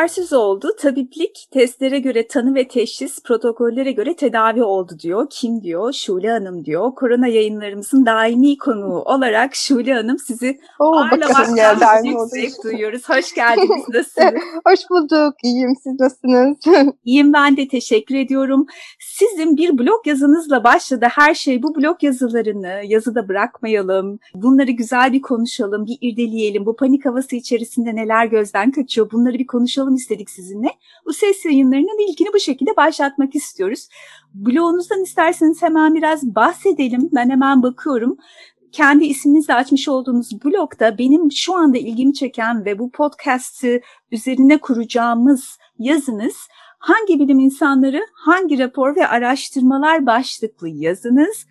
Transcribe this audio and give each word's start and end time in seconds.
tersiz 0.00 0.32
oldu. 0.32 0.70
Tabiplik 0.80 1.48
testlere 1.50 1.98
göre 1.98 2.26
tanı 2.26 2.54
ve 2.54 2.68
teşhis, 2.68 3.22
protokollere 3.22 3.92
göre 3.92 4.16
tedavi 4.16 4.62
oldu 4.62 4.92
diyor. 5.02 5.26
Kim 5.30 5.62
diyor? 5.62 5.92
Şule 5.92 6.30
Hanım 6.30 6.64
diyor. 6.64 6.94
Korona 6.94 7.26
yayınlarımızın 7.26 8.06
daimi 8.06 8.58
konuğu 8.58 9.02
olarak 9.02 9.54
Şule 9.54 9.94
Hanım 9.94 10.18
sizi 10.18 10.60
Oo, 10.78 10.84
ağırlamaktan 10.84 12.04
büyük 12.04 12.20
zevk 12.20 12.64
duyuyoruz. 12.64 13.08
Hoş 13.08 13.34
geldiniz. 13.34 13.88
Nasılsınız? 13.88 14.42
Hoş 14.66 14.80
bulduk. 14.90 15.34
İyiyim. 15.44 15.74
Siz 15.82 16.00
nasılsınız? 16.00 16.56
İyiyim 17.04 17.32
ben 17.32 17.56
de 17.56 17.68
teşekkür 17.68 18.14
ediyorum. 18.14 18.66
Sizin 19.00 19.56
bir 19.56 19.78
blog 19.78 20.06
yazınızla 20.06 20.64
başladı. 20.64 21.06
Her 21.10 21.34
şey 21.34 21.62
bu 21.62 21.74
blog 21.74 22.02
yazılarını 22.02 22.80
yazıda 22.84 23.28
bırakmayalım. 23.28 24.18
Bunları 24.34 24.70
güzel 24.70 25.12
bir 25.12 25.22
konuşalım, 25.22 25.86
bir 25.86 25.98
irdeleyelim. 26.00 26.66
Bu 26.66 26.76
panik 26.76 27.06
havası 27.06 27.36
içerisinde 27.36 27.96
neler 27.96 28.26
gözden 28.26 28.70
kaçıyor? 28.70 29.10
Bunları 29.10 29.38
bir 29.38 29.46
konuşalım 29.46 29.89
istedik 29.94 30.30
sizinle. 30.30 30.68
Bu 31.06 31.12
ses 31.12 31.44
yayınlarının 31.44 32.10
ilgini 32.10 32.28
bu 32.34 32.40
şekilde 32.40 32.76
başlatmak 32.76 33.34
istiyoruz. 33.34 33.88
Blogunuzdan 34.34 35.02
isterseniz 35.02 35.62
hemen 35.62 35.94
biraz 35.94 36.22
bahsedelim. 36.34 37.08
Ben 37.12 37.30
hemen 37.30 37.62
bakıyorum 37.62 38.16
kendi 38.72 39.04
isminizle 39.04 39.54
açmış 39.54 39.88
olduğunuz 39.88 40.44
blogda 40.44 40.98
benim 40.98 41.32
şu 41.32 41.54
anda 41.54 41.78
ilgimi 41.78 42.14
çeken 42.14 42.64
ve 42.64 42.78
bu 42.78 42.90
podcast'ı 42.90 43.80
üzerine 44.12 44.58
kuracağımız 44.58 45.58
yazınız 45.78 46.36
hangi 46.80 47.20
bilim 47.20 47.38
insanları, 47.38 48.06
hangi 48.12 48.58
rapor 48.58 48.96
ve 48.96 49.06
araştırmalar 49.06 50.06
başlıklı 50.06 50.68
yazınız. 50.68 51.46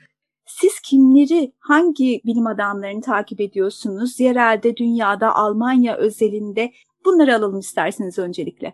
Siz 0.46 0.80
kimleri, 0.80 1.54
hangi 1.60 2.22
bilim 2.26 2.48
adamlarını 2.48 3.02
takip 3.02 3.42
ediyorsunuz? 3.42 4.20
Yerelde, 4.20 4.78
dünyada, 4.78 5.36
Almanya 5.36 5.96
özelinde 5.96 6.72
bunları 7.06 7.36
alalım 7.36 7.60
isterseniz 7.60 8.20
öncelikle. 8.20 8.74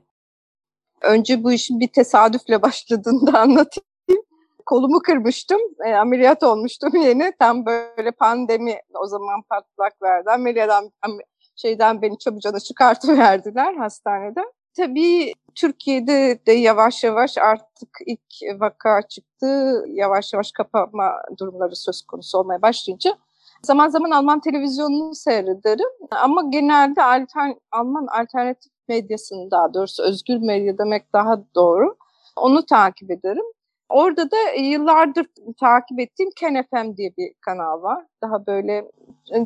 Önce 1.02 1.44
bu 1.44 1.52
işin 1.52 1.80
bir 1.80 1.88
tesadüfle 1.88 2.62
başladığını 2.62 3.34
da 3.34 3.40
anlatayım. 3.40 4.26
Kolumu 4.66 5.00
kırmıştım, 5.00 5.62
e, 5.86 5.94
ameliyat 5.94 6.44
olmuştum 6.44 6.96
yeni. 7.02 7.34
Tam 7.40 7.66
böyle 7.66 8.12
pandemi 8.12 8.76
o 9.02 9.08
zaman 9.08 9.42
patlak 9.50 10.02
verdi. 10.02 10.32
Ameliyattan 10.32 11.20
şeyden 11.56 12.02
beni 12.02 12.18
çabucana 12.18 12.60
çıkartıverdiler 12.60 13.74
hastaneden. 13.74 14.52
Tabii 14.78 15.34
Türkiye'de 15.56 16.40
de 16.48 16.52
yavaş 16.52 17.04
yavaş 17.04 17.38
artık 17.38 17.90
ilk 18.06 18.62
vaka 18.62 19.02
çıktı. 19.02 19.84
Yavaş 19.88 20.34
yavaş 20.34 20.52
kapama 20.52 21.12
durumları 21.40 21.76
söz 21.76 22.02
konusu 22.02 22.38
olmaya 22.38 22.62
başlayınca 22.62 23.18
zaman 23.66 23.90
zaman 23.90 24.12
Alman 24.12 24.40
televizyonunu 24.40 25.16
seyrederim. 25.16 25.90
Ama 26.12 26.44
genelde 26.50 27.04
altern, 27.04 27.52
Alman 27.72 28.08
alternatif 28.08 28.72
medyasını 28.88 29.52
daha 29.52 29.74
doğrusu 29.74 30.04
özgür 30.04 30.38
medya 30.38 30.78
demek 30.78 31.14
daha 31.14 31.44
doğru. 31.56 31.96
Onu 32.36 32.66
takip 32.66 33.12
ederim. 33.12 33.46
Orada 33.90 34.32
da 34.32 34.38
yıllardır 34.60 35.26
takip 35.60 36.00
ettiğim 36.00 36.30
Ken 36.36 36.64
FM 36.72 36.98
diye 36.98 37.14
bir 37.18 37.34
kanal 37.42 37.82
var. 37.82 38.06
Daha 38.22 38.48
böyle 38.48 38.92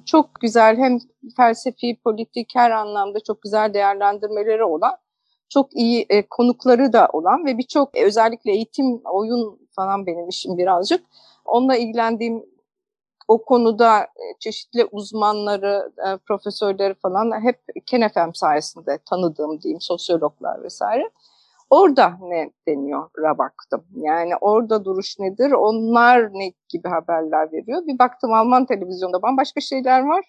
çok 0.06 0.36
güzel 0.42 0.78
hem 0.78 0.98
felsefi, 1.38 1.98
politik 2.04 2.52
her 2.56 2.72
anlamda 2.72 3.20
çok 3.28 3.42
güzel 3.42 3.74
değerlendirmeleri 3.74 4.64
olan 4.64 4.98
çok 5.50 5.76
iyi 5.76 6.06
e, 6.10 6.28
konukları 6.28 6.94
da 6.94 7.08
olan 7.14 7.46
ve 7.46 7.58
birçok 7.58 7.98
e, 7.98 8.06
özellikle 8.06 8.52
eğitim, 8.52 9.02
oyun 9.06 9.60
falan 9.76 10.06
benim 10.06 10.30
işim 10.30 10.58
birazcık. 10.58 11.06
Onunla 11.46 11.76
ilgilendiğim 11.76 12.46
o 13.30 13.42
konuda 13.46 14.00
e, 14.00 14.24
çeşitli 14.40 14.86
uzmanları, 14.86 15.92
e, 16.08 16.18
profesörleri 16.18 16.94
falan 16.94 17.44
hep 17.44 17.60
KenFM 17.86 18.34
sayesinde 18.34 19.00
tanıdığım 19.10 19.62
diyeyim 19.62 19.82
sosyologlar 19.82 20.64
vesaire. 20.64 21.10
Orada 21.70 22.18
ne 22.22 22.52
deniyor'a 22.68 23.38
baktım. 23.38 23.86
Yani 23.96 24.36
orada 24.42 24.86
duruş 24.86 25.20
nedir, 25.20 25.52
onlar 25.52 26.34
ne 26.34 26.52
gibi 26.70 26.88
haberler 26.88 27.52
veriyor. 27.52 27.88
Bir 27.88 28.00
baktım 28.00 28.34
Alman 28.34 28.66
televizyonda 28.66 29.22
bambaşka 29.22 29.62
şeyler 29.62 30.02
var 30.02 30.26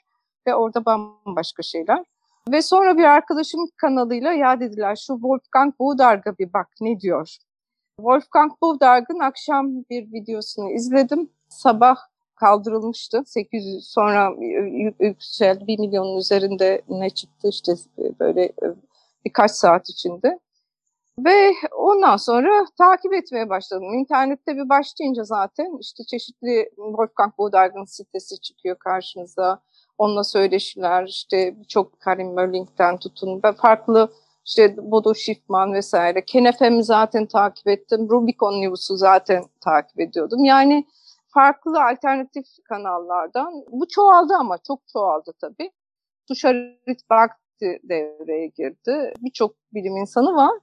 ve 0.47 0.55
orada 0.55 0.85
bambaşka 0.85 1.63
şeyler. 1.63 2.05
Ve 2.53 2.63
sonra 2.63 2.99
bir 2.99 3.05
arkadaşım 3.05 3.61
kanalıyla 3.77 4.33
ya 4.33 4.61
dediler 4.61 4.97
şu 4.97 5.15
Wolfgang 5.15 5.75
Budarg'a 5.79 6.39
bir 6.39 6.53
bak 6.53 6.69
ne 6.81 7.01
diyor. 7.01 7.37
Wolfgang 7.97 8.53
Budarg'ın 8.63 9.19
akşam 9.19 9.69
bir 9.91 10.13
videosunu 10.13 10.71
izledim. 10.71 11.31
Sabah 11.49 12.10
kaldırılmıştı. 12.41 13.23
800 13.27 13.89
sonra 13.89 14.33
yükseldi. 15.01 15.67
1 15.67 15.79
milyonun 15.79 16.19
üzerinde 16.19 16.83
ne 16.89 17.11
çıktı 17.11 17.49
işte 17.49 17.73
böyle 18.21 18.45
e, 18.45 18.67
birkaç 19.25 19.51
saat 19.51 19.91
içinde. 19.91 20.39
Ve 21.19 21.53
ondan 21.77 22.17
sonra 22.17 22.65
takip 22.79 23.13
etmeye 23.13 23.49
başladım. 23.49 23.95
İnternette 23.95 24.57
bir 24.57 24.69
başlayınca 24.69 25.25
zaten 25.25 25.79
işte 25.81 26.05
çeşitli 26.05 26.71
Wolfgang 26.77 27.39
Budarg'ın 27.39 27.85
sitesi 27.85 28.41
çıkıyor 28.41 28.77
karşınıza 28.77 29.63
onunla 29.99 30.25
söyleşiler, 30.25 31.07
işte 31.07 31.57
çok 31.69 32.01
Karim 32.01 32.35
Mölling'den 32.35 32.99
tutun 32.99 33.41
ve 33.45 33.53
farklı 33.53 34.13
işte 34.47 34.91
Bodo 34.91 35.15
Schiffman 35.15 35.73
vesaire. 35.73 36.25
Kenefem'i 36.25 36.85
zaten 36.85 37.27
takip 37.27 37.69
ettim. 37.69 38.09
Rubicon 38.11 38.61
News'u 38.61 38.97
zaten 38.97 39.45
takip 39.61 40.01
ediyordum. 40.01 40.45
Yani 40.45 40.87
farklı 41.35 41.85
alternatif 41.85 42.47
kanallardan. 42.65 43.65
Bu 43.71 43.89
çoğaldı 43.89 44.35
ama 44.35 44.59
çok 44.67 44.81
çoğaldı 44.93 45.33
tabii. 45.41 45.71
Tuşarit 46.29 47.11
Bakti 47.11 47.81
devreye 47.83 48.47
girdi. 48.47 49.15
Birçok 49.21 49.55
bilim 49.75 49.97
insanı 49.97 50.37
var. 50.37 50.59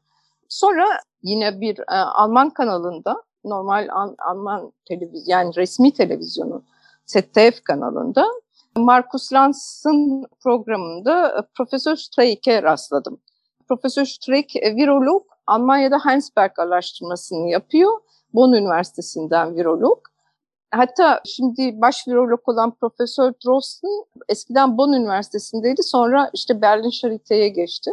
Sonra 0.49 0.85
yine 1.23 1.61
bir 1.61 1.79
e, 1.79 1.95
Alman 1.95 2.49
kanalında 2.49 3.23
normal 3.45 3.87
Al 3.91 4.15
Alman 4.19 4.71
televizyon 4.85 5.37
yani 5.37 5.55
resmi 5.55 5.93
televizyonun 5.93 6.65
ZDF 7.05 7.63
kanalında 7.63 8.27
Markus 8.77 9.33
Lanz'ın 9.33 10.25
programında 10.43 11.27
e, 11.27 11.41
Profesör 11.55 11.95
Streik'e 11.95 12.63
rastladım. 12.63 13.19
Profesör 13.67 14.05
Streik 14.05 14.55
e, 14.55 14.75
virolog, 14.75 15.25
Almanya'da 15.47 16.05
Heinsberg 16.05 16.59
araştırmasını 16.59 17.49
yapıyor. 17.49 17.99
Bonn 18.33 18.53
Üniversitesi'nden 18.53 19.55
virolog. 19.55 19.99
Hatta 20.71 21.21
şimdi 21.25 21.81
baş 21.81 22.07
virolog 22.07 22.49
olan 22.49 22.71
Profesör 22.71 23.33
Drosten 23.45 24.05
eskiden 24.29 24.77
Bonn 24.77 24.93
Üniversitesi'ndeydi. 24.93 25.83
Sonra 25.83 26.29
işte 26.33 26.61
Berlin 26.61 26.89
Charité'ye 26.89 27.49
geçti. 27.49 27.91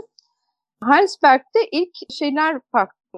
Heinsberg'de 0.85 1.69
ilk 1.73 2.13
şeyler 2.13 2.61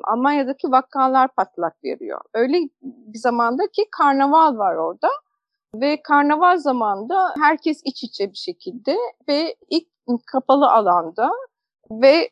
Almanya'daki 0.05 0.71
vakalar 0.71 1.35
patlak 1.35 1.85
veriyor. 1.85 2.21
Öyle 2.35 2.59
bir 2.83 3.19
zamanda 3.19 3.67
ki 3.67 3.89
karnaval 3.91 4.59
var 4.59 4.77
orada. 4.77 5.09
Ve 5.75 6.03
karnaval 6.03 6.59
zamanında 6.59 7.35
herkes 7.41 7.81
iç 7.85 8.05
içe 8.05 8.31
bir 8.31 8.37
şekilde 8.37 8.97
ve 9.29 9.57
ilk 9.71 9.89
kapalı 10.27 10.71
alanda 10.71 11.31
ve 11.91 12.31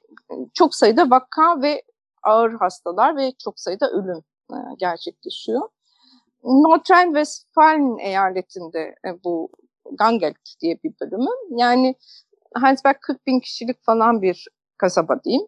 çok 0.55 0.75
sayıda 0.75 1.11
vaka 1.11 1.63
ve 1.63 1.83
ağır 2.23 2.53
hastalar 2.53 3.17
ve 3.17 3.33
çok 3.45 3.61
sayıda 3.61 3.91
ölüm 3.91 4.23
e, 4.53 4.57
gerçekleşiyor. 4.79 5.69
Nordrhein-Westfalen 6.45 7.99
eyaletinde 7.99 8.95
e, 9.07 9.25
bu 9.25 9.51
Gangelt 9.93 10.37
diye 10.61 10.79
bir 10.85 10.93
bölümü. 11.01 11.31
Yani 11.51 11.95
Heinsberg 12.63 12.97
40 13.01 13.27
bin 13.27 13.41
kişilik 13.41 13.85
falan 13.85 14.23
bir 14.23 14.49
kasaba 14.79 15.25
diyeyim. 15.25 15.47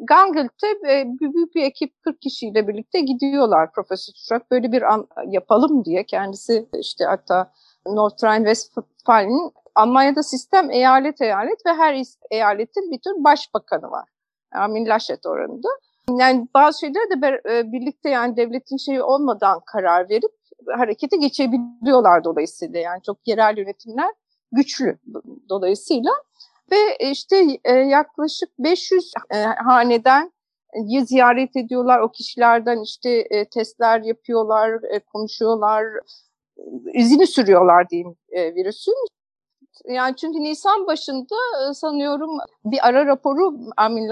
Gangelt'te 0.00 0.66
e, 0.66 1.04
büyük 1.20 1.54
bir 1.54 1.62
ekip 1.62 2.02
40 2.02 2.20
kişiyle 2.20 2.68
birlikte 2.68 3.00
gidiyorlar 3.00 3.72
Profesör 3.72 4.12
Tuşak. 4.12 4.50
Böyle 4.50 4.72
bir 4.72 4.82
an 4.82 5.08
yapalım 5.26 5.84
diye 5.84 6.06
kendisi 6.06 6.68
işte 6.78 7.04
hatta 7.04 7.52
Nordrhein-Westfalen'in 7.86 9.52
Almanya'da 9.74 10.22
sistem 10.22 10.70
eyalet 10.70 11.20
eyalet 11.20 11.66
ve 11.66 11.72
her 11.72 12.04
eyaletin 12.30 12.90
bir 12.90 12.98
tür 12.98 13.24
başbakanı 13.24 13.90
var. 13.90 14.08
Armin 14.52 14.86
Laschet 14.86 15.26
oranında. 15.26 15.68
Yani 16.10 16.48
bazı 16.54 16.80
şeyleri 16.80 17.22
de 17.22 17.42
e, 17.50 17.72
birlikte 17.72 18.10
yani 18.10 18.36
devletin 18.36 18.76
şeyi 18.76 19.02
olmadan 19.02 19.60
karar 19.66 20.08
verip 20.08 20.32
harekete 20.76 21.16
geçebiliyorlar 21.16 22.24
dolayısıyla. 22.24 22.80
Yani 22.80 23.02
çok 23.02 23.18
yerel 23.26 23.58
yönetimler 23.58 24.10
güçlü 24.52 24.98
dolayısıyla 25.48 26.12
ve 26.72 26.76
e, 27.00 27.10
işte 27.10 27.60
e, 27.64 27.72
yaklaşık 27.72 28.58
500 28.58 29.12
e, 29.30 29.42
haneden 29.42 30.32
ziyaret 31.04 31.56
ediyorlar. 31.56 32.00
O 32.00 32.10
kişilerden 32.10 32.82
işte 32.82 33.28
testler 33.50 34.00
yapıyorlar, 34.00 34.80
konuşuyorlar, 35.12 35.84
izini 36.94 37.26
sürüyorlar 37.26 37.90
diyeyim 37.90 38.16
virüsün. 38.32 38.94
Yani 39.88 40.16
çünkü 40.16 40.40
Nisan 40.40 40.86
başında 40.86 41.34
sanıyorum 41.74 42.30
bir 42.64 42.88
ara 42.88 43.06
raporu 43.06 43.58
Armin 43.76 44.08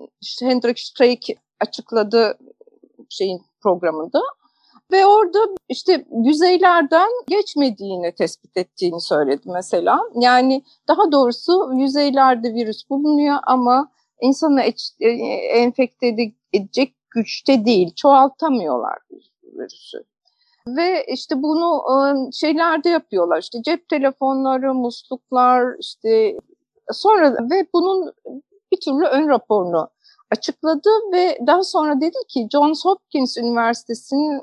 Lasch, 0.00 0.42
Hendrik 0.42 0.78
Streik 0.78 1.26
açıkladı 1.60 2.38
şeyin 3.08 3.42
programında. 3.62 4.20
Ve 4.92 5.06
orada 5.06 5.38
işte 5.68 6.04
yüzeylerden 6.24 7.08
geçmediğini 7.28 8.14
tespit 8.14 8.56
ettiğini 8.56 9.00
söyledi 9.00 9.42
mesela. 9.46 10.00
Yani 10.14 10.62
daha 10.88 11.12
doğrusu 11.12 11.70
yüzeylerde 11.74 12.54
virüs 12.54 12.90
bulunuyor 12.90 13.36
ama 13.42 13.90
insanı 14.22 14.62
e, 15.00 15.08
enfekte 15.58 16.16
edecek 16.52 16.94
güçte 17.10 17.64
değil. 17.64 17.94
Çoğaltamıyorlar 17.96 18.98
virüsü. 19.42 19.98
Ve 20.66 21.04
işte 21.12 21.42
bunu 21.42 21.82
şeylerde 22.32 22.88
yapıyorlar. 22.88 23.40
İşte 23.40 23.58
cep 23.62 23.88
telefonları, 23.88 24.74
musluklar, 24.74 25.66
işte 25.80 26.36
sonra 26.92 27.32
ve 27.32 27.66
bunun 27.74 28.12
bir 28.72 28.80
türlü 28.80 29.04
ön 29.04 29.28
raporunu 29.28 29.88
açıkladı 30.30 30.90
ve 31.12 31.38
daha 31.46 31.62
sonra 31.62 32.00
dedi 32.00 32.16
ki 32.28 32.48
Johns 32.52 32.84
Hopkins 32.84 33.36
Üniversitesi'nin 33.38 34.42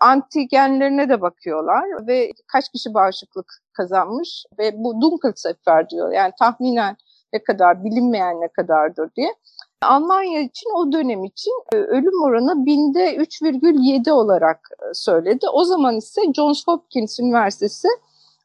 antigenlerine 0.00 1.08
de 1.08 1.20
bakıyorlar 1.20 2.06
ve 2.06 2.32
kaç 2.46 2.68
kişi 2.68 2.94
bağışıklık 2.94 3.62
kazanmış 3.72 4.44
ve 4.58 4.72
bu 4.76 5.00
Dunkelziffer 5.00 5.90
diyor. 5.90 6.12
Yani 6.12 6.32
tahminen 6.38 6.96
ne 7.32 7.42
kadar 7.42 7.84
bilinmeyen 7.84 8.40
ne 8.40 8.48
kadardır 8.48 9.10
diye. 9.16 9.34
Almanya 9.82 10.40
için 10.40 10.70
o 10.76 10.92
dönem 10.92 11.24
için 11.24 11.52
e, 11.72 11.76
ölüm 11.76 12.22
oranı 12.22 12.66
binde 12.66 13.16
3,7 13.16 14.10
olarak 14.10 14.68
e, 14.82 14.94
söyledi. 14.94 15.46
O 15.52 15.64
zaman 15.64 15.96
ise 15.96 16.20
Johns 16.36 16.66
Hopkins 16.66 17.20
Üniversitesi 17.20 17.88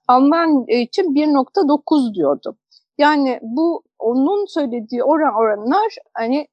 Almanya 0.08 0.82
için 0.82 1.16
1.9 1.16 2.14
diyordu. 2.14 2.58
Yani 2.98 3.40
bu 3.42 3.84
onun 4.00 4.46
söylediği 4.46 5.04
oran 5.04 5.34
oranlar 5.36 5.96
hani 6.14 6.48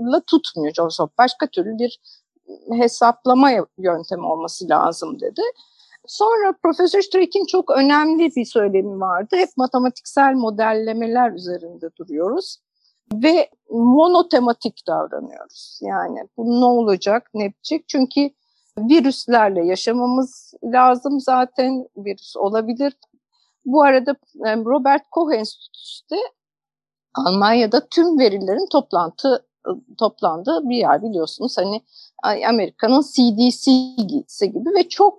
la 0.00 0.20
tutmuyor 0.20 0.72
Hopkins. 0.78 1.18
Başka 1.18 1.46
türlü 1.46 1.78
bir 1.78 2.00
hesaplama 2.72 3.50
yöntemi 3.78 4.26
olması 4.26 4.68
lazım 4.68 5.20
dedi. 5.20 5.42
Sonra 6.06 6.54
Profesör 6.62 7.02
Streck'in 7.02 7.46
çok 7.46 7.70
önemli 7.70 8.36
bir 8.36 8.44
söylemi 8.44 9.00
vardı. 9.00 9.36
Hep 9.36 9.48
matematiksel 9.56 10.34
modellemeler 10.34 11.32
üzerinde 11.32 11.90
duruyoruz 11.96 12.58
ve 13.14 13.50
monotematik 13.70 14.86
davranıyoruz. 14.86 15.80
Yani 15.82 16.18
bu 16.36 16.60
ne 16.60 16.64
olacak, 16.64 17.30
ne 17.34 17.44
yapacak? 17.44 17.80
Çünkü 17.88 18.30
virüslerle 18.78 19.66
yaşamamız 19.66 20.54
lazım 20.64 21.20
zaten, 21.20 21.88
virüs 21.96 22.36
olabilir. 22.36 22.92
Bu 23.68 23.82
arada 23.82 24.16
Robert 24.44 25.02
Koch 25.10 25.34
Enstitüsü'de 25.34 26.16
Almanya'da 27.14 27.88
tüm 27.88 28.18
verilerin 28.18 28.68
toplantı 28.72 29.46
toplandığı 29.98 30.68
bir 30.68 30.76
yer 30.76 31.02
biliyorsunuz. 31.02 31.58
Hani 31.58 31.82
Amerika'nın 32.48 33.02
CDC 33.02 33.70
gibi 34.46 34.74
ve 34.74 34.88
çok 34.88 35.18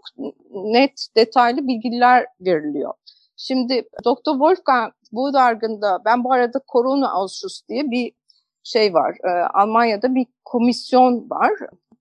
net, 0.51 1.07
detaylı 1.15 1.67
bilgiler 1.67 2.25
veriliyor. 2.41 2.93
Şimdi 3.37 3.83
Dr. 4.05 4.31
Wolfgang 4.31 4.93
Budarg'ın 5.11 5.81
da 5.81 6.01
ben 6.05 6.23
bu 6.23 6.33
arada 6.33 6.61
Corona 6.71 7.11
Ausschuss 7.11 7.61
diye 7.69 7.91
bir 7.91 8.11
şey 8.63 8.93
var. 8.93 9.17
E, 9.23 9.29
Almanya'da 9.53 10.15
bir 10.15 10.25
komisyon 10.45 11.29
var. 11.29 11.51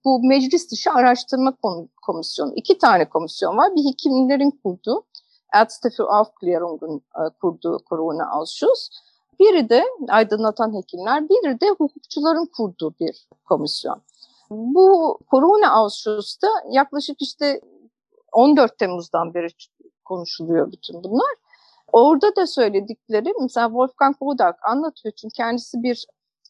Bu 0.05 0.23
meclis 0.23 0.71
dışı 0.71 0.91
araştırma 0.91 1.53
komisyonu. 2.01 2.53
İki 2.55 2.77
tane 2.77 3.09
komisyon 3.09 3.57
var. 3.57 3.75
Bir 3.75 3.85
hekimlerin 3.91 4.59
kurduğu, 4.63 5.05
Ärzte 5.53 5.89
für 5.89 6.09
Aufklärung'un 6.09 7.01
e, 7.15 7.29
kurduğu 7.41 7.79
Corona 7.89 8.31
Ausschuss. 8.31 8.89
Biri 9.39 9.69
de 9.69 9.83
aydınlatan 10.09 10.73
hekimler, 10.73 11.29
biri 11.29 11.61
de 11.61 11.69
hukukçuların 11.69 12.49
kurduğu 12.57 12.93
bir 12.99 13.27
komisyon. 13.45 14.01
Bu 14.49 15.19
Corona 15.31 15.71
Ausschuss'ta 15.71 16.47
yaklaşık 16.71 17.21
işte 17.21 17.61
14 18.31 18.77
Temmuz'dan 18.77 19.33
beri 19.33 19.47
konuşuluyor 20.05 20.71
bütün 20.71 21.03
bunlar. 21.03 21.35
Orada 21.91 22.35
da 22.35 22.47
söyledikleri 22.47 23.33
mesela 23.41 23.67
Wolfgang 23.67 24.19
Bodak 24.21 24.59
anlatıyor 24.67 25.13
çünkü 25.15 25.33
kendisi 25.33 25.83
bir 25.83 26.05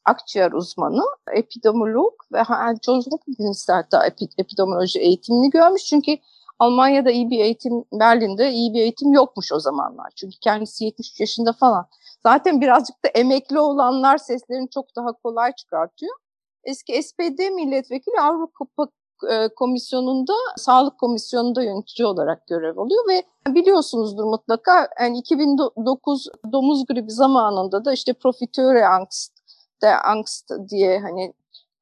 akciğer 0.06 0.51
uzmanı, 0.51 1.04
epidemiolog 1.34 2.13
ve 2.34 2.44
Johns 2.86 3.07
Hopkins'te 3.12 3.74
hatta 3.74 4.06
epidemioloji 4.38 5.00
eğitimini 5.00 5.50
görmüş. 5.50 5.86
Çünkü 5.86 6.18
Almanya'da 6.59 7.11
iyi 7.11 7.29
bir 7.29 7.39
eğitim, 7.39 7.85
Berlin'de 7.94 8.51
iyi 8.51 8.73
bir 8.73 8.81
eğitim 8.81 9.13
yokmuş 9.13 9.51
o 9.51 9.59
zamanlar. 9.59 10.11
Çünkü 10.15 10.39
kendisi 10.39 10.85
73 10.85 11.19
yaşında 11.19 11.53
falan. 11.53 11.88
Zaten 12.23 12.61
birazcık 12.61 13.06
da 13.06 13.07
emekli 13.07 13.59
olanlar 13.59 14.17
seslerini 14.17 14.69
çok 14.69 14.95
daha 14.95 15.11
kolay 15.11 15.53
çıkartıyor. 15.53 16.15
Eski 16.63 17.03
SPD 17.03 17.50
milletvekili 17.50 18.21
Avrupa 18.21 18.88
e, 19.31 19.47
komisyonunda, 19.56 20.33
sağlık 20.57 21.00
komisyonunda 21.00 21.63
yönetici 21.63 22.06
olarak 22.06 22.47
görev 22.47 22.77
alıyor 22.77 23.03
ve 23.09 23.23
biliyorsunuzdur 23.55 24.23
mutlaka 24.23 24.89
yani 25.00 25.17
2009 25.17 26.27
domuz 26.51 26.85
gribi 26.85 27.12
zamanında 27.12 27.85
da 27.85 27.94
işte 27.94 28.13
profitöre 28.13 28.88
angst 28.88 29.39
de 29.81 29.95
angst 29.95 30.51
diye 30.69 31.00
hani 31.00 31.33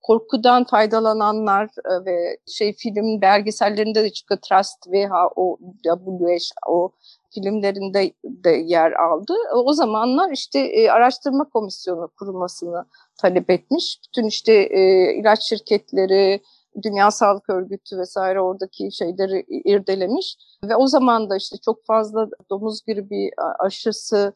korkudan 0.07 0.63
faydalananlar 0.63 1.65
e, 1.65 2.05
ve 2.05 2.37
şey 2.47 2.73
film 2.73 3.21
belgesellerinde 3.21 4.03
de 4.03 4.09
çıkıyor 4.09 4.39
Trust 4.41 4.83
WHO, 4.83 5.57
WHO 5.83 6.91
filmlerinde 7.33 8.13
de 8.25 8.49
yer 8.49 8.91
aldı. 8.91 9.33
O 9.55 9.73
zamanlar 9.73 10.31
işte 10.31 10.59
e, 10.59 10.89
araştırma 10.89 11.49
komisyonu 11.49 12.09
kurulmasını 12.19 12.85
talep 13.21 13.49
etmiş. 13.49 13.99
Bütün 14.07 14.27
işte 14.27 14.53
e, 14.53 15.13
ilaç 15.13 15.43
şirketleri, 15.49 16.41
Dünya 16.83 17.11
Sağlık 17.11 17.49
Örgütü 17.49 17.97
vesaire 17.97 18.41
oradaki 18.41 18.91
şeyleri 18.91 19.45
irdelemiş 19.49 20.37
ve 20.63 20.75
o 20.75 20.87
zaman 20.87 21.29
da 21.29 21.35
işte 21.35 21.57
çok 21.65 21.85
fazla 21.85 22.27
domuz 22.49 22.85
gribi 22.85 23.29
aşısı 23.59 24.33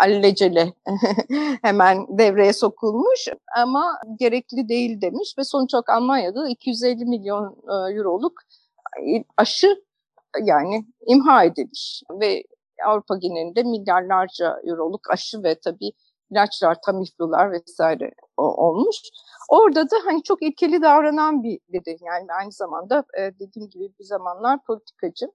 allecele 0.00 0.72
hemen 1.62 2.18
devreye 2.18 2.52
sokulmuş 2.52 3.28
ama 3.56 4.00
gerekli 4.18 4.68
değil 4.68 5.00
demiş 5.00 5.34
ve 5.38 5.44
sonuç 5.44 5.74
olarak 5.74 5.88
Almanya'da 5.88 6.48
250 6.48 7.04
milyon 7.04 7.56
euroluk 7.96 8.32
aşı 9.36 9.82
yani 10.42 10.86
imha 11.06 11.44
edilmiş 11.44 12.02
ve 12.20 12.44
Avrupa 12.86 13.16
genelinde 13.16 13.62
milyarlarca 13.62 14.60
euroluk 14.64 15.10
aşı 15.10 15.42
ve 15.42 15.60
tabii 15.64 15.92
ilaçlar, 16.30 16.76
tamiflular 16.86 17.52
vesaire 17.52 18.10
olmuş. 18.36 18.96
Orada 19.48 19.90
da 19.90 19.96
hani 20.04 20.22
çok 20.22 20.42
ilkeli 20.42 20.82
davranan 20.82 21.42
bir 21.42 21.60
biri 21.68 21.96
yani 22.00 22.26
aynı 22.40 22.52
zamanda 22.52 23.04
e, 23.18 23.20
dediğim 23.38 23.70
gibi 23.70 23.88
bir 24.00 24.04
zamanlar 24.04 24.64
politikacı. 24.64 25.26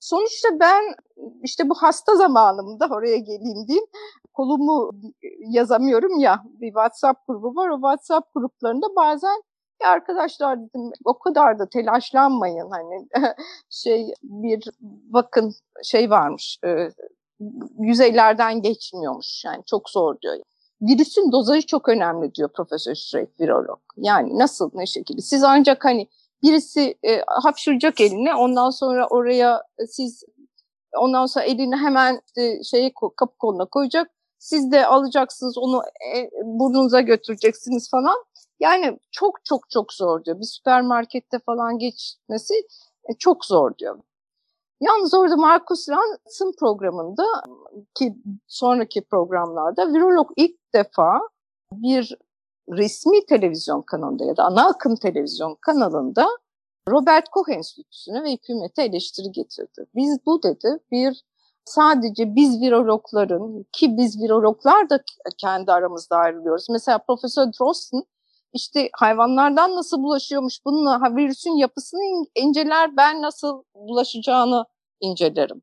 Sonuçta 0.00 0.48
ben 0.60 0.94
işte 1.42 1.68
bu 1.68 1.74
hasta 1.74 2.16
zamanımda 2.16 2.88
oraya 2.90 3.16
geleyim 3.16 3.68
diyeyim. 3.68 3.86
Kolumu 4.32 4.90
yazamıyorum 5.38 6.18
ya 6.18 6.42
bir 6.60 6.68
WhatsApp 6.68 7.26
grubu 7.28 7.56
var. 7.56 7.68
O 7.68 7.74
WhatsApp 7.74 8.34
gruplarında 8.34 8.86
bazen 8.96 9.42
ya 9.82 9.88
arkadaşlar 9.88 10.58
dedim 10.60 10.92
o 11.04 11.18
kadar 11.18 11.58
da 11.58 11.68
telaşlanmayın 11.68 12.70
hani 12.70 13.08
şey 13.70 14.14
bir 14.22 14.64
bakın 15.12 15.54
şey 15.82 16.10
varmış 16.10 16.58
e, 16.64 16.90
yüzeylerden 17.78 18.62
geçmiyormuş 18.62 19.44
yani 19.44 19.62
çok 19.66 19.90
zor 19.90 20.20
diyor. 20.20 20.36
Virüsün 20.82 21.32
dozajı 21.32 21.66
çok 21.66 21.88
önemli 21.88 22.34
diyor 22.34 22.48
Profesör 22.48 22.94
Streck 22.94 23.40
virolog. 23.40 23.80
Yani 23.96 24.38
nasıl 24.38 24.70
ne 24.74 24.86
şekilde 24.86 25.20
siz 25.20 25.42
ancak 25.42 25.84
hani 25.84 26.08
birisi 26.42 26.98
e, 27.02 27.22
hapşıracak 27.26 28.00
eline 28.00 28.34
ondan 28.34 28.70
sonra 28.70 29.06
oraya 29.06 29.62
e, 29.78 29.86
siz 29.86 30.24
ondan 30.98 31.26
sonra 31.26 31.44
elini 31.44 31.76
hemen 31.76 32.20
işte 32.26 32.62
şeye 32.64 32.92
kapı 33.16 33.38
koluna 33.38 33.64
koyacak. 33.66 34.10
Siz 34.38 34.72
de 34.72 34.86
alacaksınız 34.86 35.58
onu 35.58 35.82
e, 36.16 36.30
burnunuza 36.44 37.00
götüreceksiniz 37.00 37.90
falan. 37.90 38.24
Yani 38.60 38.98
çok 39.10 39.44
çok 39.44 39.70
çok 39.70 39.92
zor 39.92 40.24
diyor. 40.24 40.38
Bir 40.40 40.44
süpermarkette 40.44 41.38
falan 41.38 41.78
geçmesi 41.78 42.54
e, 43.08 43.14
çok 43.18 43.44
zor 43.44 43.78
diyor. 43.78 43.98
Yalnız 44.80 45.14
orada 45.14 45.36
Markus 45.36 45.88
Lanz'ın 45.88 46.54
programında 46.58 47.24
ki 47.94 48.16
sonraki 48.46 49.04
programlarda 49.04 49.92
virolog 49.92 50.30
ilk 50.36 50.74
defa 50.74 51.20
bir 51.72 52.16
resmi 52.70 53.26
televizyon 53.26 53.82
kanalında 53.82 54.24
ya 54.24 54.36
da 54.36 54.44
ana 54.44 54.66
akım 54.66 54.96
televizyon 54.96 55.56
kanalında 55.60 56.26
Robert 56.88 57.28
Koch 57.28 57.48
Enstitüsü'ne 57.48 58.22
ve 58.22 58.32
hükümete 58.32 58.82
eleştiri 58.82 59.32
getirdi. 59.32 59.86
Biz 59.94 60.18
bu 60.26 60.42
dedi 60.42 60.78
bir 60.90 61.24
sadece 61.64 62.34
biz 62.34 62.60
virologların 62.60 63.66
ki 63.72 63.96
biz 63.96 64.22
virologlar 64.22 64.90
da 64.90 65.00
kendi 65.38 65.72
aramızda 65.72 66.16
ayrılıyoruz. 66.16 66.66
Mesela 66.70 66.98
Profesör 66.98 67.46
Drosten 67.46 68.02
işte 68.52 68.90
hayvanlardan 68.92 69.76
nasıl 69.76 70.02
bulaşıyormuş 70.02 70.64
bununla 70.64 71.16
virüsün 71.16 71.56
yapısını 71.56 72.26
inceler 72.34 72.96
ben 72.96 73.22
nasıl 73.22 73.62
bulaşacağını 73.74 74.64
incelerim 75.00 75.62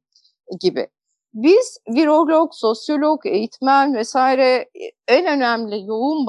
gibi. 0.60 0.88
Biz 1.34 1.78
virolog, 1.90 2.54
sosyolog, 2.54 3.26
eğitmen 3.26 3.94
vesaire 3.94 4.70
en 5.08 5.26
önemli 5.26 5.86
yoğun 5.86 6.28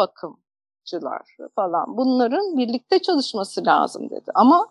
bakımcılar 0.93 1.37
falan 1.55 1.97
bunların 1.97 2.57
birlikte 2.57 2.99
çalışması 2.99 3.67
lazım 3.67 4.11
dedi. 4.11 4.31
Ama 4.35 4.69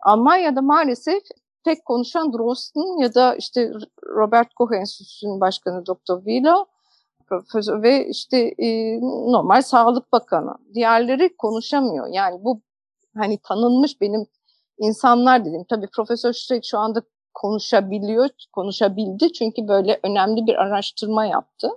Almanya'da 0.00 0.62
maalesef 0.62 1.22
tek 1.64 1.84
konuşan 1.84 2.32
Drosten 2.32 3.00
ya 3.00 3.14
da 3.14 3.34
işte 3.34 3.72
Robert 4.06 4.54
Koch 4.54 4.72
Enstitüsü'nün 4.72 5.40
başkanı 5.40 5.86
Dr. 5.86 6.16
Wieler 6.16 6.64
Profesör 7.26 7.82
ve 7.82 8.08
işte 8.08 8.38
e, 8.38 9.00
normal 9.32 9.62
Sağlık 9.62 10.12
Bakanı. 10.12 10.54
Diğerleri 10.74 11.36
konuşamıyor. 11.36 12.06
Yani 12.12 12.44
bu 12.44 12.60
hani 13.16 13.38
tanınmış 13.38 14.00
benim 14.00 14.26
insanlar 14.78 15.44
dedim. 15.44 15.64
Tabii 15.68 15.88
Profesör 15.96 16.32
Streck 16.32 16.64
şu 16.64 16.78
anda 16.78 17.02
konuşabiliyor, 17.34 18.28
konuşabildi 18.52 19.32
çünkü 19.32 19.68
böyle 19.68 20.00
önemli 20.02 20.46
bir 20.46 20.54
araştırma 20.54 21.26
yaptı. 21.26 21.68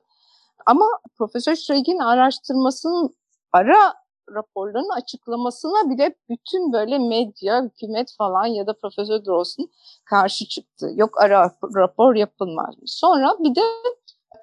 Ama 0.65 0.85
Profesör 1.17 1.55
Streck'in 1.55 1.99
araştırmasının 1.99 3.15
ara 3.53 3.93
raporlarının 4.35 4.97
açıklamasına 5.01 5.89
bile 5.89 6.15
bütün 6.29 6.73
böyle 6.73 6.99
medya, 6.99 7.63
hükümet 7.63 8.15
falan 8.17 8.45
ya 8.45 8.67
da 8.67 8.73
Profesör 8.73 9.25
Dross'un 9.25 9.71
karşı 10.05 10.47
çıktı. 10.47 10.89
Yok 10.95 11.21
ara 11.21 11.51
rapor 11.75 12.15
yapılmaz. 12.15 12.75
Sonra 12.85 13.35
bir 13.39 13.55
de 13.55 13.61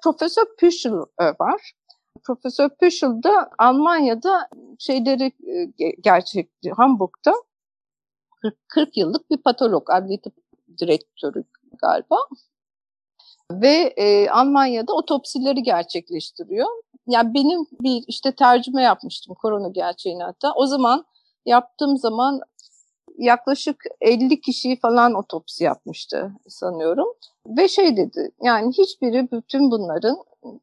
Profesör 0.03 0.45
Püschel 0.59 0.93
e, 1.19 1.25
var. 1.25 1.73
Profesör 2.23 2.69
Püschel 2.69 3.23
da 3.23 3.49
Almanya'da 3.57 4.49
şeyleri 4.79 5.31
e, 5.79 5.91
gerçekti 6.03 6.71
Hamburg'da 6.71 7.33
40 8.67 8.97
yıllık 8.97 9.29
bir 9.29 9.37
patolog, 9.37 9.89
adli 9.89 10.21
tıp 10.21 10.33
direktörü 10.79 11.43
galiba. 11.81 12.17
Ve 13.51 13.93
e, 13.97 14.29
Almanya'da 14.29 14.93
otopsileri 14.93 15.63
gerçekleştiriyor. 15.63 16.67
Yani 17.07 17.33
benim 17.33 17.65
bir 17.81 18.03
işte 18.07 18.31
tercüme 18.31 18.81
yapmıştım 18.81 19.35
korona 19.41 19.67
gerçeğini 19.67 20.23
hatta. 20.23 20.53
O 20.53 20.65
zaman 20.65 21.05
yaptığım 21.45 21.97
zaman 21.97 22.41
yaklaşık 23.17 23.83
50 24.01 24.41
kişiyi 24.41 24.79
falan 24.79 25.13
otopsi 25.13 25.63
yapmıştı 25.63 26.31
sanıyorum. 26.47 27.07
Ve 27.47 27.67
şey 27.67 27.97
dedi 27.97 28.31
yani 28.43 28.71
hiçbiri 28.71 29.31
bütün 29.31 29.71
bunların 29.71 30.17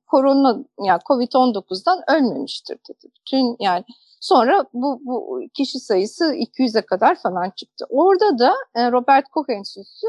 korona 0.07 0.59
yani 0.85 1.01
Covid-19'dan 1.01 2.01
ölmemiştir 2.09 2.79
dedi. 2.89 3.13
Bütün 3.21 3.57
yani 3.61 3.85
sonra 4.21 4.65
bu, 4.75 5.01
bu 5.05 5.41
kişi 5.55 5.81
sayısı 5.81 6.35
200'e 6.35 6.83
kadar 6.83 7.15
falan 7.15 7.51
çıktı. 7.51 7.87
Orada 7.91 8.39
da 8.39 8.55
e, 8.75 8.93
Robert 8.93 9.29
Koch 9.29 9.51
Enstitüsü 9.51 10.07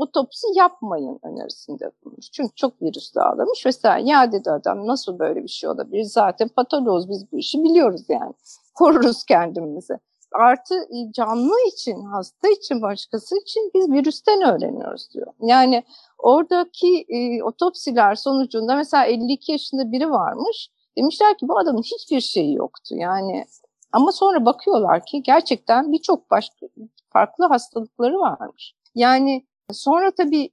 otopsi 0.00 0.46
yapmayın 0.54 1.18
önerisinde 1.22 1.90
bulmuş. 2.04 2.30
Çünkü 2.32 2.54
çok 2.54 2.82
virüs 2.82 3.14
dağılmış. 3.14 3.64
Mesela 3.64 3.98
ya 3.98 4.32
dedi 4.32 4.50
adam 4.50 4.86
nasıl 4.86 5.18
böyle 5.18 5.42
bir 5.42 5.48
şey 5.48 5.70
olabilir? 5.70 6.04
Zaten 6.04 6.48
patoloz 6.48 7.08
biz 7.08 7.32
bu 7.32 7.38
işi 7.38 7.64
biliyoruz 7.64 8.02
yani. 8.08 8.32
Koruruz 8.74 9.24
kendimizi. 9.24 9.94
Artı 10.32 10.74
e, 10.74 11.12
canlı 11.12 11.54
için, 11.72 12.04
hasta 12.04 12.48
için, 12.48 12.82
başkası 12.82 13.38
için 13.38 13.70
biz 13.74 13.90
virüsten 13.90 14.42
öğreniyoruz 14.42 15.08
diyor. 15.14 15.26
Yani 15.40 15.84
oradaki 16.18 17.04
e, 17.08 17.42
otopsiler 17.42 18.14
sonucunda 18.14 18.76
mesela 18.76 19.04
52 19.04 19.52
yaşında 19.52 19.92
biri 19.92 20.10
varmış. 20.10 20.70
Demişler 20.96 21.38
ki 21.38 21.48
bu 21.48 21.58
adamın 21.58 21.82
hiçbir 21.82 22.20
şeyi 22.20 22.54
yoktu. 22.54 22.94
Yani 22.94 23.44
ama 23.92 24.12
sonra 24.12 24.44
bakıyorlar 24.44 25.06
ki 25.06 25.22
gerçekten 25.22 25.92
birçok 25.92 26.30
başka 26.30 26.66
farklı 27.12 27.46
hastalıkları 27.46 28.18
varmış. 28.18 28.74
Yani 28.94 29.46
Sonra 29.72 30.10
tabii 30.10 30.50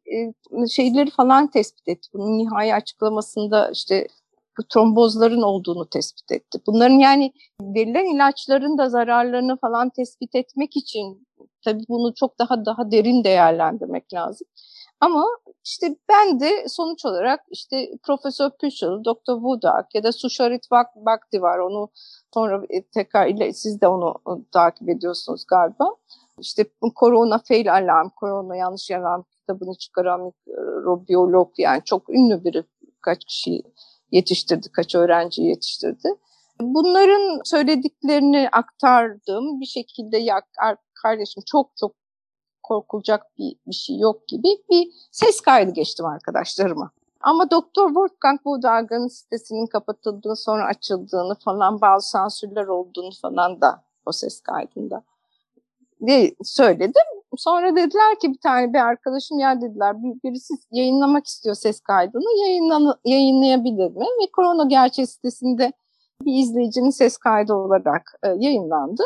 şeyleri 0.70 1.10
falan 1.10 1.48
tespit 1.48 1.88
etti. 1.88 2.10
Bunun 2.14 2.38
nihai 2.38 2.76
açıklamasında 2.76 3.70
işte 3.72 4.08
bu 4.58 4.64
trombozların 4.64 5.42
olduğunu 5.42 5.90
tespit 5.90 6.32
etti. 6.32 6.60
Bunların 6.68 7.00
yani 7.00 7.34
verilen 7.62 8.16
ilaçların 8.16 8.78
da 8.78 8.90
zararlarını 8.90 9.58
falan 9.58 9.90
tespit 9.90 10.36
etmek 10.36 10.78
için 10.78 11.28
tabii 11.66 11.84
bunu 11.90 12.14
çok 12.14 12.40
daha 12.40 12.66
daha 12.66 12.92
derin 12.92 13.24
değerlendirmek 13.24 14.14
lazım. 14.14 14.48
Ama 15.00 15.26
işte 15.64 15.96
ben 16.10 16.40
de 16.40 16.70
sonuç 16.70 17.06
olarak 17.06 17.40
işte 17.52 17.90
Profesör 18.04 18.50
Püschel, 18.50 19.04
Dr. 19.06 19.34
Wodak 19.34 19.96
ya 19.96 20.04
da 20.04 20.12
Susharit 20.12 20.72
Bhakti 21.06 21.42
var. 21.42 21.60
Onu 21.60 21.90
sonra 22.34 22.62
tekrar 22.94 23.28
ile 23.28 23.54
siz 23.54 23.82
de 23.82 23.88
onu 23.88 24.16
takip 24.52 24.90
ediyorsunuz 24.90 25.46
galiba. 25.48 25.96
İşte 26.40 26.66
korona 26.96 27.42
fail 27.48 27.74
alarm, 27.74 28.10
korona 28.10 28.56
yanlış 28.56 28.92
alarm 28.92 29.24
kitabını 29.24 29.76
çıkaran 29.76 30.32
biyolog 31.08 31.52
yani 31.58 31.82
çok 31.86 32.10
ünlü 32.10 32.44
biri 32.44 32.64
kaç 33.02 33.26
kişi 33.26 33.64
yetiştirdi, 34.12 34.72
kaç 34.72 34.96
öğrenci 34.96 35.42
yetiştirdi. 35.42 36.10
Bunların 36.62 37.42
söylediklerini 37.44 38.50
aktardım 38.52 39.62
bir 39.62 39.66
şekilde 39.66 40.18
ya 40.18 40.42
kardeşim 41.04 41.44
çok 41.46 41.72
çok 41.78 41.96
korkulacak 42.64 43.24
bir, 43.38 43.56
bir 43.68 43.76
şey 43.76 43.98
yok 43.98 44.28
gibi 44.28 44.48
bir 44.70 44.88
ses 45.12 45.42
kaydı 45.42 45.72
geçtim 45.72 46.06
arkadaşlarıma. 46.06 46.92
Ama 47.22 47.52
Doktor 47.52 47.88
Wolfgang 47.88 48.46
Budag'ın 48.46 49.08
sitesinin 49.08 49.68
kapatıldığını 49.68 50.36
sonra 50.36 50.66
açıldığını 50.66 51.36
falan 51.36 51.82
bazı 51.82 52.10
sansürler 52.10 52.68
olduğunu 52.68 53.12
falan 53.22 53.62
da 53.62 53.84
o 54.06 54.12
ses 54.12 54.42
kaydında 54.42 55.04
diye 56.06 56.36
söyledim. 56.44 57.04
Sonra 57.38 57.76
dediler 57.76 58.20
ki 58.22 58.34
bir 58.34 58.40
tane 58.40 58.74
bir 58.74 58.80
arkadaşım 58.80 59.40
ya 59.40 59.62
dediler 59.62 60.04
bir, 60.04 60.30
birisi 60.30 60.54
yayınlamak 60.72 61.26
istiyor 61.26 61.56
ses 61.56 61.80
kaydını 61.80 62.48
yayınlan, 62.48 62.96
yayınlayabilir 63.06 63.92
mi? 63.92 64.06
Ve 64.22 64.32
Korona 64.34 64.66
Gerçeği 64.66 65.08
sitesinde 65.08 65.74
bir 66.26 66.44
izleyicinin 66.44 66.90
ses 66.90 67.18
kaydı 67.18 67.54
olarak 67.54 68.14
e, 68.24 68.28
yayınlandı. 68.28 69.04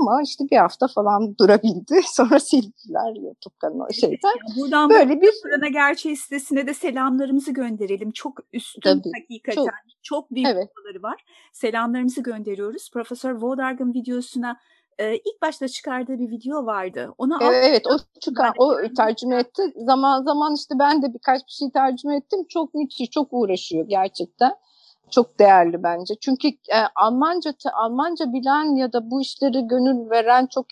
Ama 0.00 0.22
işte 0.22 0.44
bir 0.50 0.56
hafta 0.56 0.88
falan 0.88 1.34
durabildi. 1.40 2.00
Sonra 2.04 2.40
sildiler 2.40 3.22
YouTube 3.22 3.54
kanalı 3.58 3.94
şeyden. 3.94 4.34
Buradan 4.56 4.90
böyle 4.90 5.20
bir 5.20 5.30
Korona 5.42 5.68
Gerçeği 5.68 6.16
sitesine 6.16 6.66
de 6.66 6.74
selamlarımızı 6.74 7.52
gönderelim. 7.52 8.10
Çok 8.10 8.38
üstün 8.52 8.80
Tabii, 8.80 9.10
hakikaten. 9.20 9.64
Çok, 9.64 9.72
çok 10.02 10.30
büyük 10.30 10.48
evet. 10.48 10.68
var. 11.02 11.24
Selamlarımızı 11.52 12.22
gönderiyoruz. 12.22 12.90
Profesör 12.92 13.34
Vodarg'ın 13.34 13.94
videosuna 13.94 14.56
e, 14.98 15.14
ilk 15.16 15.42
başta 15.42 15.68
çıkardığı 15.68 16.18
bir 16.18 16.30
video 16.30 16.66
vardı. 16.66 17.14
Onu 17.18 17.38
evet, 17.42 17.64
evet 17.64 17.86
o 17.86 17.98
çıkar, 18.20 18.52
o 18.58 18.76
tercüme 18.96 19.36
etti. 19.36 19.62
Zaman 19.76 20.22
zaman 20.22 20.54
işte 20.54 20.74
ben 20.78 21.02
de 21.02 21.14
birkaç 21.14 21.46
bir 21.46 21.52
şey 21.52 21.70
tercüme 21.70 22.16
ettim. 22.16 22.44
Çok 22.48 22.74
müthiş, 22.74 23.10
çok 23.10 23.28
uğraşıyor 23.30 23.88
gerçekten. 23.88 24.54
Çok 25.10 25.38
değerli 25.38 25.82
bence. 25.82 26.14
Çünkü 26.20 26.48
e, 26.48 26.78
Almanca 26.94 27.54
Almanca 27.72 28.32
bilen 28.32 28.76
ya 28.76 28.92
da 28.92 29.10
bu 29.10 29.20
işleri 29.20 29.66
gönül 29.66 30.10
veren 30.10 30.46
çok 30.46 30.66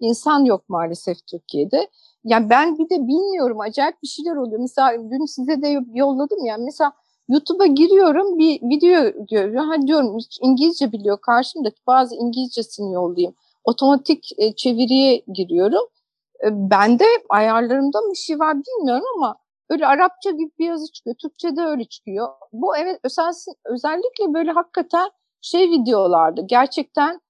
insan 0.00 0.44
yok 0.44 0.68
maalesef 0.68 1.26
Türkiye'de. 1.26 1.88
Yani 2.24 2.50
ben 2.50 2.78
bir 2.78 2.90
de 2.90 3.06
bilmiyorum 3.06 3.60
acayip 3.60 4.02
bir 4.02 4.08
şeyler 4.08 4.36
oluyor. 4.36 4.60
Mesela 4.60 5.10
dün 5.10 5.26
size 5.26 5.62
de 5.62 5.80
yolladım 5.94 6.44
yani 6.44 6.64
mesela 6.64 6.92
YouTube'a 7.28 7.66
giriyorum 7.66 8.38
bir 8.38 8.62
video 8.62 9.26
görüyor. 9.30 9.64
Ha 9.64 9.82
diyorum 9.86 10.18
İngilizce 10.40 10.92
biliyor 10.92 11.20
karşımdaki 11.20 11.80
bazı 11.86 12.14
İngilizcesini 12.14 12.92
yollayayım 12.92 13.34
otomatik 13.64 14.30
e, 14.38 14.52
çeviriye 14.56 15.22
giriyorum. 15.34 15.86
E, 16.44 16.48
ben 16.52 16.98
de 16.98 17.04
ayarlarımda 17.28 17.98
bir 18.10 18.16
şey 18.16 18.38
var 18.38 18.56
bilmiyorum 18.56 19.04
ama 19.16 19.36
öyle 19.70 19.86
Arapça 19.86 20.30
gibi 20.30 20.50
bir 20.58 20.66
yazı 20.66 20.92
çıkıyor. 20.92 21.16
Türkçe'de 21.16 21.62
öyle 21.62 21.84
çıkıyor. 21.84 22.28
Bu 22.52 22.76
evet 22.76 23.00
özellikle 23.64 24.34
böyle 24.34 24.50
hakikaten 24.50 25.10
şey 25.40 25.70
videolardı. 25.70 26.46
Gerçekten 26.46 27.20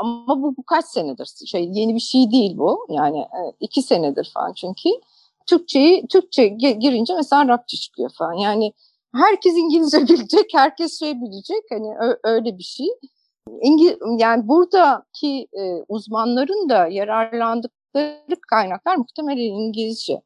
ama 0.00 0.42
bu, 0.42 0.56
bu 0.56 0.62
kaç 0.62 0.84
senedir 0.84 1.28
şey 1.46 1.68
yeni 1.72 1.94
bir 1.94 2.00
şey 2.00 2.30
değil 2.30 2.58
bu. 2.58 2.86
Yani 2.88 3.18
e, 3.18 3.40
iki 3.60 3.82
senedir 3.82 4.30
falan 4.34 4.52
çünkü. 4.52 4.88
Türkçeyi 5.46 6.06
Türkçe 6.06 6.48
girince 6.48 7.14
mesela 7.14 7.42
Arapça 7.42 7.76
çıkıyor 7.76 8.10
falan. 8.18 8.32
Yani 8.32 8.72
herkes 9.14 9.54
İngilizce 9.56 9.98
bilecek, 10.08 10.50
herkes 10.54 10.98
şey 10.98 11.20
bilecek. 11.20 11.64
Hani 11.70 12.16
öyle 12.24 12.58
bir 12.58 12.62
şey. 12.62 12.86
İngil 13.62 13.96
yani 14.18 14.48
buradaki 14.48 15.48
e, 15.52 15.84
uzmanların 15.88 16.68
da 16.68 16.86
yararlandıkları 16.86 18.36
kaynaklar 18.50 18.96
muhtemelen 18.96 19.42
İngilizce. 19.42 20.22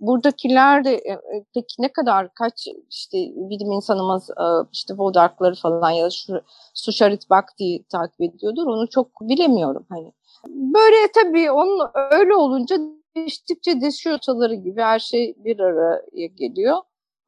Buradakiler 0.00 0.84
de 0.84 0.94
e, 0.94 1.12
e, 1.12 1.44
peki 1.54 1.82
ne 1.82 1.92
kadar 1.92 2.34
kaç 2.34 2.68
işte 2.90 3.18
bilim 3.18 3.72
insanımız 3.72 4.30
e, 4.30 4.46
işte 4.72 4.94
Vodarkları 4.94 5.54
falan 5.54 5.90
ya 5.90 6.06
da 6.06 6.10
şu 6.10 6.40
Susharit 6.74 7.30
Bhakti 7.30 7.84
takip 7.92 8.20
ediyordur 8.20 8.66
onu 8.66 8.88
çok 8.88 9.08
bilemiyorum 9.20 9.86
hani. 9.88 10.12
Böyle 10.48 11.12
tabii 11.14 11.50
onun 11.50 11.90
öyle 12.12 12.34
olunca 12.34 12.76
değiştikçe 13.16 13.80
deşiyor 13.80 14.18
gibi 14.52 14.80
her 14.80 14.98
şey 14.98 15.34
bir 15.36 15.60
araya 15.60 16.26
geliyor. 16.26 16.76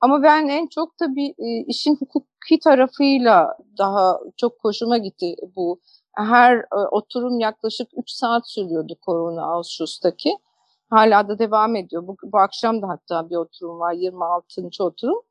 Ama 0.04 0.22
ben 0.22 0.48
en 0.48 0.66
çok 0.66 0.98
tabii 0.98 1.34
e, 1.38 1.64
işin 1.66 1.96
hukuki 1.96 2.58
tarafıyla 2.64 3.56
daha 3.78 4.20
çok 4.36 4.52
hoşuma 4.64 4.98
gitti 4.98 5.36
bu. 5.56 5.80
Her 6.16 6.56
e, 6.56 6.76
oturum 6.90 7.40
yaklaşık 7.40 7.88
3 7.96 8.10
saat 8.10 8.50
sürüyordu 8.50 8.94
Korona 9.00 9.42
Ağustos'taki. 9.42 10.30
Hala 10.90 11.28
da 11.28 11.38
devam 11.38 11.76
ediyor. 11.76 12.06
Bu, 12.06 12.16
bu 12.24 12.38
akşam 12.38 12.82
da 12.82 12.88
hatta 12.88 13.30
bir 13.30 13.36
oturum 13.36 13.80
var, 13.80 13.92
26. 13.92 14.84
oturum. 14.84 15.22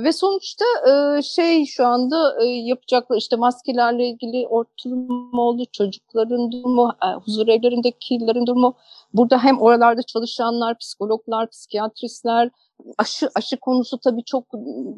Ve 0.00 0.12
sonuçta 0.12 0.64
e, 0.86 1.22
şey 1.22 1.66
şu 1.66 1.86
anda 1.86 2.42
e, 2.42 2.46
yapacaklar 2.46 3.16
işte 3.16 3.36
maskelerle 3.36 4.08
ilgili 4.08 4.48
oturum 4.48 5.38
oldu, 5.38 5.64
çocukların 5.72 6.52
durumu, 6.52 6.94
e, 7.04 7.06
huzur 7.06 7.48
evlerindekilerin 7.48 8.46
durumu. 8.46 8.76
Burada 9.14 9.44
hem 9.44 9.60
oralarda 9.60 10.02
çalışanlar, 10.02 10.78
psikologlar, 10.78 11.50
psikiyatristler, 11.50 12.50
aşı 12.98 13.28
aşı 13.34 13.56
konusu 13.56 13.98
tabii 13.98 14.24
çok 14.24 14.44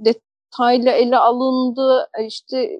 detaylı 0.04 0.90
ele 0.90 1.18
alındı. 1.18 2.08
İşte 2.26 2.78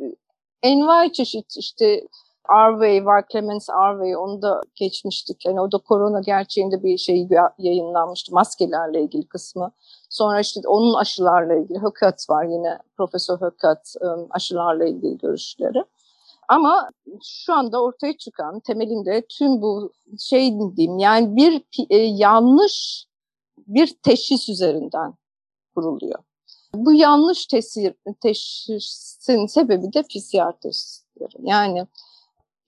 envai 0.62 1.12
çeşit 1.12 1.56
işte 1.56 2.02
Arvey 2.48 3.06
var, 3.06 3.24
Clemens 3.32 3.70
Arvey 3.70 4.16
onu 4.16 4.42
da 4.42 4.60
geçmiştik. 4.74 5.46
Yani 5.46 5.60
o 5.60 5.72
da 5.72 5.78
korona 5.78 6.20
gerçeğinde 6.20 6.82
bir 6.82 6.98
şey 6.98 7.28
yayınlanmıştı 7.58 8.34
maskelerle 8.34 9.02
ilgili 9.02 9.28
kısmı. 9.28 9.72
Sonra 10.10 10.40
işte 10.40 10.60
onun 10.66 10.94
aşılarla 10.94 11.54
ilgili 11.54 11.78
Höckat 11.78 12.30
var 12.30 12.44
yine 12.44 12.78
Profesör 12.96 13.40
Höckat 13.40 13.94
aşılarla 14.30 14.84
ilgili 14.84 15.18
görüşleri. 15.18 15.84
Ama 16.48 16.90
şu 17.22 17.54
anda 17.54 17.82
ortaya 17.82 18.16
çıkan 18.16 18.60
temelinde 18.60 19.22
tüm 19.28 19.62
bu 19.62 19.92
şey 20.18 20.58
diyeyim 20.76 20.98
yani 20.98 21.36
bir 21.36 21.62
e, 21.90 21.96
yanlış 21.96 23.06
bir 23.66 23.96
teşhis 24.02 24.48
üzerinden 24.48 25.14
kuruluyor. 25.74 26.18
Bu 26.74 26.92
yanlış 26.92 27.46
teşhisin 28.20 29.46
sebebi 29.46 29.92
de 29.92 30.02
PCR 30.02 30.52
testleri. 30.60 31.36
Yani 31.40 31.86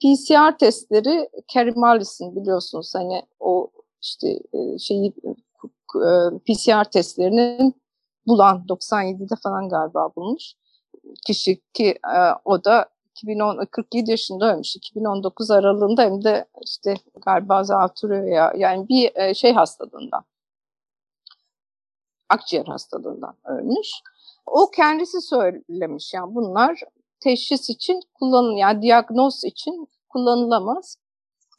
PCR 0.03 0.59
testleri 0.59 1.31
Kerry 1.49 1.73
Mullis'in 1.77 2.37
biliyorsunuz 2.37 2.95
hani 2.95 3.23
o 3.41 3.71
işte 4.03 4.29
e, 4.29 4.79
şeyi 4.79 5.13
e, 5.97 6.39
PCR 6.47 6.85
testlerinin 6.85 7.75
bulan 8.27 8.65
97'de 8.69 9.35
falan 9.43 9.69
galiba 9.69 10.11
bulmuş 10.17 10.55
kişi 11.27 11.61
ki 11.73 11.99
e, 12.15 12.19
o 12.45 12.65
da 12.65 12.89
2010 13.11 13.67
47 13.71 14.11
yaşında 14.11 14.55
ölmüş. 14.55 14.77
2019 14.77 15.51
aralığında 15.51 16.03
hem 16.03 16.25
de 16.25 16.45
işte 16.65 16.95
galiba 17.27 17.65
zatürre 17.65 18.31
ya 18.31 18.53
yani 18.57 18.89
bir 18.89 19.35
şey 19.35 19.53
hastalığından 19.53 20.25
akciğer 22.29 22.67
hastalığından 22.67 23.37
ölmüş. 23.45 23.89
O 24.47 24.71
kendisi 24.71 25.21
söylemiş 25.21 26.15
yani 26.15 26.35
bunlar 26.35 26.81
teşhis 27.21 27.71
için 27.71 28.01
kullanın 28.15 28.57
yani 28.57 28.83
diagnoz 28.83 29.45
için 29.45 29.89
kullanılamaz. 30.09 30.97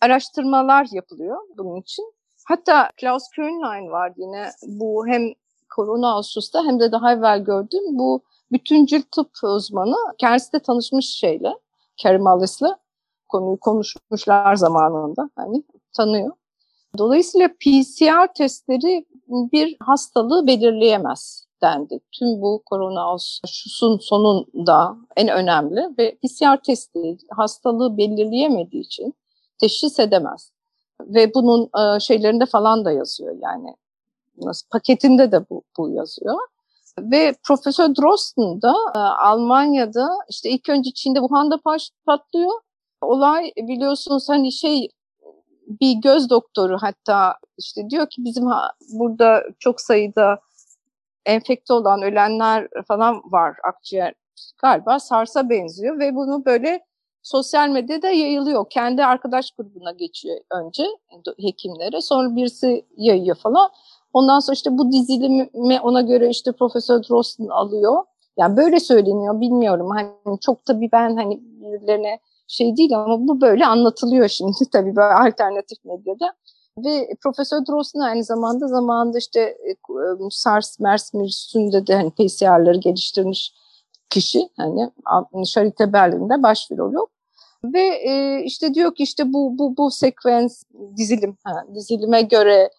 Araştırmalar 0.01 0.88
yapılıyor 0.91 1.38
bunun 1.58 1.82
için. 1.82 2.13
Hatta 2.48 2.89
Klaus 3.01 3.24
Köhnlein 3.36 3.91
var 3.91 4.13
yine 4.18 4.50
bu 4.68 5.08
hem 5.08 5.34
korona 5.75 6.13
Ağustos'ta 6.13 6.65
hem 6.65 6.80
de 6.80 6.91
daha 6.91 7.13
evvel 7.13 7.44
gördüm 7.44 7.84
bu 7.91 8.24
bütüncül 8.51 9.01
tıp 9.12 9.30
uzmanı. 9.44 9.96
Kendisi 10.18 10.53
de 10.53 10.60
tanışmış 10.60 11.06
şeyle, 11.06 11.53
Kerim 11.98 12.27
Allis'le 12.27 12.72
konuyu 13.30 13.60
konuşmuşlar 13.60 14.56
zamanında 14.56 15.30
hani 15.36 15.63
tanıyor. 15.94 16.32
Dolayısıyla 16.98 17.48
PCR 17.48 18.34
testleri 18.34 19.06
bir 19.27 19.77
hastalığı 19.80 20.48
belirleyemez 20.48 21.50
dendi. 21.63 22.00
Tüm 22.12 22.41
bu 22.41 22.62
korona 22.65 23.13
aşısının 23.13 23.98
sonunda 23.98 24.98
en 25.15 25.27
önemli 25.27 25.89
ve 25.98 26.15
PCR 26.15 26.63
testi 26.63 27.18
hastalığı 27.30 27.98
belirleyemediği 27.98 28.84
için 28.84 29.13
teşhis 29.60 30.00
edemez. 30.00 30.51
Ve 31.01 31.34
bunun 31.34 31.70
e, 31.80 32.00
şeylerinde 32.00 32.46
falan 32.46 32.86
da 32.86 32.91
yazıyor 32.91 33.36
yani 33.41 33.75
nasıl 34.38 34.68
paketinde 34.70 35.32
de 35.32 35.50
bu, 35.50 35.63
bu 35.77 35.89
yazıyor. 35.89 36.38
Ve 37.00 37.36
Profesör 37.44 37.96
Drosten 37.96 38.62
da 38.62 38.75
e, 38.96 39.00
Almanya'da 39.00 40.10
işte 40.30 40.50
ilk 40.50 40.69
önce 40.69 40.91
Çin'de 40.91 41.19
Wuhan'da 41.19 41.60
patlıyor. 42.06 42.52
Olay 43.02 43.52
biliyorsunuz 43.58 44.30
hani 44.30 44.52
şey 44.52 44.89
bir 45.67 45.93
göz 45.93 46.30
doktoru 46.30 46.78
hatta 46.82 47.36
işte 47.58 47.89
diyor 47.89 48.10
ki 48.10 48.26
bizim 48.26 48.45
burada 48.93 49.43
çok 49.60 49.82
sayıda 49.82 50.39
enfekte 51.25 51.73
olan 51.73 52.01
ölenler 52.01 52.67
falan 52.88 53.21
var 53.25 53.55
akciğer 53.63 54.13
galiba 54.62 54.99
SARS'a 54.99 55.49
benziyor 55.49 55.99
ve 55.99 56.15
bunu 56.15 56.45
böyle 56.45 56.86
sosyal 57.23 57.69
medyada 57.69 58.10
yayılıyor. 58.10 58.65
Kendi 58.69 59.05
arkadaş 59.05 59.51
grubuna 59.51 59.91
geçiyor 59.91 60.38
önce 60.51 60.84
hekimlere 61.41 62.01
sonra 62.01 62.36
birisi 62.36 62.86
yayıyor 62.97 63.36
falan. 63.36 63.69
Ondan 64.13 64.39
sonra 64.39 64.53
işte 64.53 64.77
bu 64.77 64.91
dizilimi 64.91 65.79
ona 65.84 66.01
göre 66.01 66.29
işte 66.29 66.51
Profesör 66.51 67.03
Drosten 67.03 67.47
alıyor. 67.47 68.03
Yani 68.38 68.57
böyle 68.57 68.79
söyleniyor 68.79 69.41
bilmiyorum. 69.41 69.89
Hani 69.89 70.39
çok 70.39 70.65
tabii 70.65 70.89
ben 70.91 71.15
hani 71.15 71.39
birilerine 71.41 72.19
şey 72.47 72.77
değil 72.77 72.97
ama 72.97 73.27
bu 73.27 73.41
böyle 73.41 73.65
anlatılıyor 73.65 74.27
şimdi 74.29 74.57
tabii 74.73 74.95
böyle 74.95 75.13
alternatif 75.13 75.86
medyada. 75.86 76.34
Ve 76.77 77.07
Profesör 77.23 77.65
Drosten 77.65 77.99
aynı 77.99 78.23
zamanda 78.23 78.67
zamanında 78.67 79.17
işte 79.17 79.39
e, 79.41 79.75
SARS, 80.29 80.79
MERS, 80.79 81.13
MERS'ünde 81.13 81.88
de 81.88 81.95
hani 81.95 82.12
PCR'ları 82.12 82.77
geliştirmiş 82.77 83.53
kişi. 84.10 84.49
Hani 84.57 84.91
Charité 85.34 85.93
Berlin'de 85.93 86.43
baş 86.43 86.71
virolog. 86.71 87.10
Ve 87.63 87.81
e, 87.81 88.43
işte 88.43 88.73
diyor 88.73 88.95
ki 88.95 89.03
işte 89.03 89.34
bu 89.34 89.57
bu 89.57 89.77
bu 89.77 89.91
sekvens 89.91 90.63
dizilim 90.97 91.38
ha, 91.43 91.65
dizilime 91.75 92.21
göre 92.21 92.69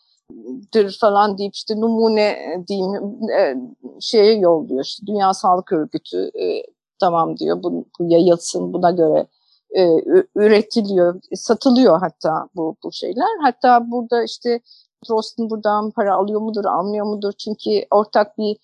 dir 0.74 0.98
falan 1.00 1.38
deyip 1.38 1.54
işte 1.54 1.80
numune 1.80 2.22
e, 2.22 2.64
diyeyim 2.68 2.94
e, 3.38 3.54
şeye 4.00 4.34
yolluyor. 4.34 4.84
İşte 4.84 5.06
Dünya 5.06 5.34
Sağlık 5.34 5.72
Örgütü 5.72 6.30
e, 6.40 6.62
tamam 7.00 7.36
diyor 7.36 7.62
bu, 7.62 7.84
bu 7.98 8.04
yayılsın 8.04 8.72
buna 8.72 8.90
göre 8.90 9.26
e, 9.76 9.88
üretiliyor, 10.36 11.20
satılıyor 11.34 12.00
hatta 12.00 12.48
bu, 12.56 12.76
bu 12.84 12.92
şeyler. 12.92 13.38
Hatta 13.42 13.90
burada 13.90 14.24
işte 14.24 14.60
Drosten 15.08 15.50
buradan 15.50 15.90
para 15.90 16.14
alıyor 16.14 16.40
mudur, 16.40 16.64
almıyor 16.64 17.06
mudur? 17.06 17.32
Çünkü 17.32 17.86
ortak 17.90 18.38
bir 18.38 18.56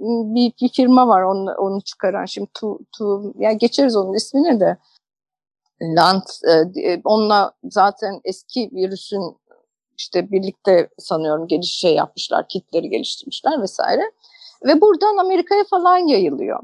bir, 0.00 0.52
bir 0.60 0.68
firma 0.68 1.08
var 1.08 1.22
onu, 1.22 1.54
onu 1.54 1.80
çıkaran. 1.80 2.24
Şimdi 2.24 2.50
tu, 2.54 2.78
tu, 2.92 3.34
yani 3.38 3.58
geçeriz 3.58 3.96
onun 3.96 4.14
ismini 4.14 4.60
de. 4.60 4.76
Land, 5.82 6.22
e, 6.76 7.00
onunla 7.04 7.52
zaten 7.64 8.20
eski 8.24 8.70
virüsün 8.72 9.36
işte 9.98 10.30
birlikte 10.30 10.88
sanıyorum 10.98 11.48
geliş 11.48 11.70
şey 11.70 11.94
yapmışlar, 11.94 12.48
kitleri 12.48 12.90
geliştirmişler 12.90 13.62
vesaire. 13.62 14.12
Ve 14.66 14.80
buradan 14.80 15.16
Amerika'ya 15.16 15.64
falan 15.70 15.98
yayılıyor. 15.98 16.60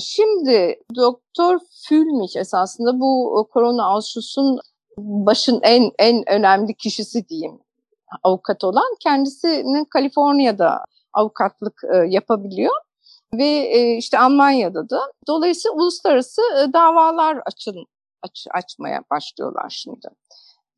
Şimdi 0.00 0.80
Doktor 0.96 1.58
Fülmich 1.88 2.36
esasında 2.36 3.00
bu 3.00 3.40
e, 3.40 3.52
korona 3.52 3.96
aşusun 3.96 4.58
başın 4.98 5.60
en 5.62 5.90
en 5.98 6.28
önemli 6.28 6.74
kişisi 6.74 7.28
diyeyim 7.28 7.58
avukat 8.22 8.64
olan 8.64 8.96
kendisinin 9.00 9.84
Kaliforniya'da 9.84 10.84
avukatlık 11.12 11.82
e, 11.94 11.96
yapabiliyor 11.96 12.74
ve 13.34 13.44
e, 13.44 13.96
işte 13.96 14.18
Almanya'da 14.18 14.90
da 14.90 15.00
dolayısıyla 15.26 15.76
uluslararası 15.76 16.42
davalar 16.72 17.42
açın 17.46 17.84
aç, 18.22 18.46
açmaya 18.54 19.02
başlıyorlar 19.10 19.70
şimdi. 19.70 20.08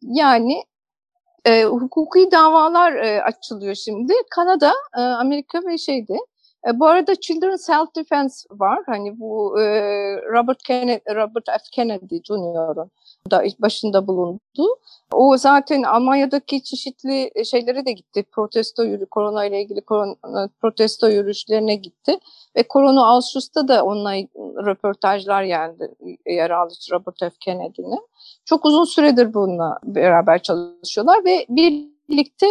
Yani 0.02 0.64
e, 1.44 1.64
hukuki 1.64 2.30
davalar 2.30 2.92
e, 2.92 3.22
açılıyor 3.22 3.74
şimdi. 3.74 4.12
Kanada, 4.30 4.72
e, 4.96 5.00
Amerika 5.00 5.58
ve 5.66 5.78
şeyde 5.78 6.16
e, 6.68 6.80
bu 6.80 6.86
arada 6.86 7.14
Children's 7.20 7.68
Health 7.68 7.96
Defense 7.96 8.48
var. 8.50 8.78
Hani 8.86 9.20
bu 9.20 9.60
e, 9.60 9.64
Robert 10.32 10.62
Kennedy, 10.62 11.14
Robert 11.14 11.46
F. 11.46 11.64
Kennedy 11.72 12.16
Jr.'ın 12.22 12.90
da 13.30 13.44
başında 13.58 14.06
bulundu. 14.06 14.78
O 15.12 15.36
zaten 15.36 15.82
Almanya'daki 15.82 16.62
çeşitli 16.62 17.30
e, 17.34 17.44
şeylere 17.44 17.86
de 17.86 17.92
gitti. 17.92 18.24
Protesto 18.32 18.84
yürü, 18.84 19.06
korona 19.06 19.44
ile 19.44 19.62
ilgili 19.62 19.80
korona, 19.80 20.48
protesto 20.60 21.08
yürüyüşlerine 21.08 21.74
gitti. 21.74 22.18
Ve 22.56 22.62
Korona 22.62 23.06
Ausschuss'ta 23.06 23.68
da 23.68 23.84
onunla 23.84 24.14
röportajlar 24.66 25.42
geldi. 25.42 25.94
Yer 26.26 26.50
aldı 26.50 26.74
Robert 26.92 27.18
F. 27.18 27.30
Kennedy'nin. 27.40 28.08
Çok 28.44 28.64
uzun 28.64 28.84
süredir 28.84 29.34
bununla 29.34 29.78
beraber 29.84 30.42
çalışıyorlar 30.42 31.24
ve 31.24 31.46
birlikte 31.48 32.46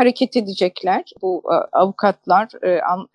hareket 0.00 0.36
edecekler. 0.36 1.04
Bu 1.22 1.42
e, 1.52 1.54
avukatlar 1.78 2.48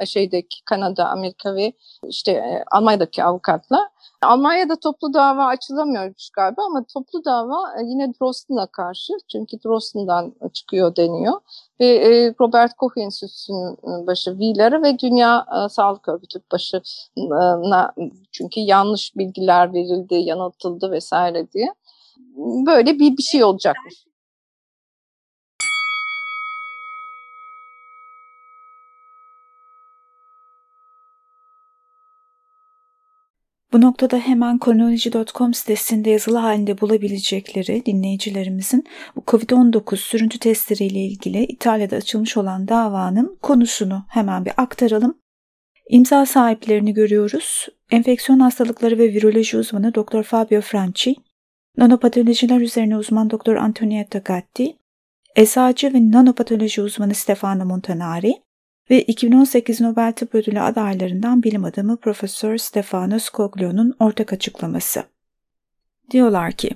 e, 0.02 0.06
şeydeki 0.06 0.66
Kanada, 0.66 1.10
Amerika 1.10 1.56
ve 1.56 1.74
işte 2.08 2.32
e, 2.32 2.64
Almanya'daki 2.72 3.24
avukatlar. 3.24 3.88
Almanya'da 4.22 4.76
toplu 4.76 5.14
dava 5.14 5.46
açılamıyormuş 5.46 6.30
galiba 6.30 6.62
ama 6.66 6.84
toplu 6.94 7.26
dava 7.26 7.82
yine 7.84 8.14
Drosten'a 8.14 8.68
karşı. 8.68 9.14
Çünkü 9.32 9.58
Drosten'dan 9.66 10.34
çıkıyor 10.54 10.96
deniyor. 10.96 11.42
Ve 11.80 12.34
Robert 12.42 12.74
Koch 12.74 12.98
Enstitüsü'nün 12.98 14.08
başı 14.08 14.32
Wheeler'a 14.32 14.82
ve 14.84 15.00
Dünya 15.00 15.46
Sağlık 15.70 16.08
Örgütü 16.10 16.40
başına 16.52 17.94
çünkü 18.32 18.60
yanlış 18.60 19.16
bilgiler 19.16 19.74
verildi, 19.74 20.16
yanıltıldı 20.16 20.92
vesaire 20.92 21.52
diye. 21.52 21.74
Böyle 22.66 23.00
bir, 23.00 23.18
bir 23.18 23.24
şey 23.24 23.44
olacakmış. 23.44 24.05
Bu 33.76 33.82
noktada 33.82 34.18
hemen 34.18 34.60
kronoloji.com 34.60 35.54
sitesinde 35.54 36.10
yazılı 36.10 36.38
halinde 36.38 36.82
bulabilecekleri 36.82 37.86
dinleyicilerimizin 37.86 38.84
bu 39.16 39.22
COVID-19 39.28 39.96
sürüntü 39.98 40.40
testleriyle 40.40 41.00
ilgili 41.00 41.44
İtalya'da 41.44 41.96
açılmış 41.96 42.38
olan 42.38 42.68
davanın 42.68 43.38
konusunu 43.42 44.06
hemen 44.10 44.46
bir 44.46 44.54
aktaralım. 44.58 45.18
İmza 45.90 46.26
sahiplerini 46.26 46.94
görüyoruz. 46.94 47.68
Enfeksiyon 47.92 48.40
hastalıkları 48.40 48.98
ve 48.98 49.14
viroloji 49.14 49.58
uzmanı 49.58 49.94
Dr. 49.96 50.24
Fabio 50.24 50.62
Franci, 50.62 51.16
nanopatolojiler 51.78 52.60
üzerine 52.60 52.98
uzman 52.98 53.30
Dr. 53.30 53.56
Antonietta 53.56 54.20
Gatti, 54.20 54.76
eczacı 55.36 55.94
ve 55.94 56.12
nanopatoloji 56.12 56.82
uzmanı 56.82 57.14
Stefano 57.14 57.66
Montanari 57.66 58.45
ve 58.90 59.02
2018 59.02 59.82
Nobel 59.82 60.14
Tıp 60.14 60.36
Ödülü 60.36 60.62
adaylarından 60.62 61.44
bilim 61.44 61.66
adamı 61.66 61.98
Profesör 61.98 62.58
Stefano 62.58 63.20
Scoglio'nun 63.20 63.96
ortak 64.00 64.34
açıklaması. 64.34 65.04
Diyorlar 66.12 66.52
ki, 66.52 66.70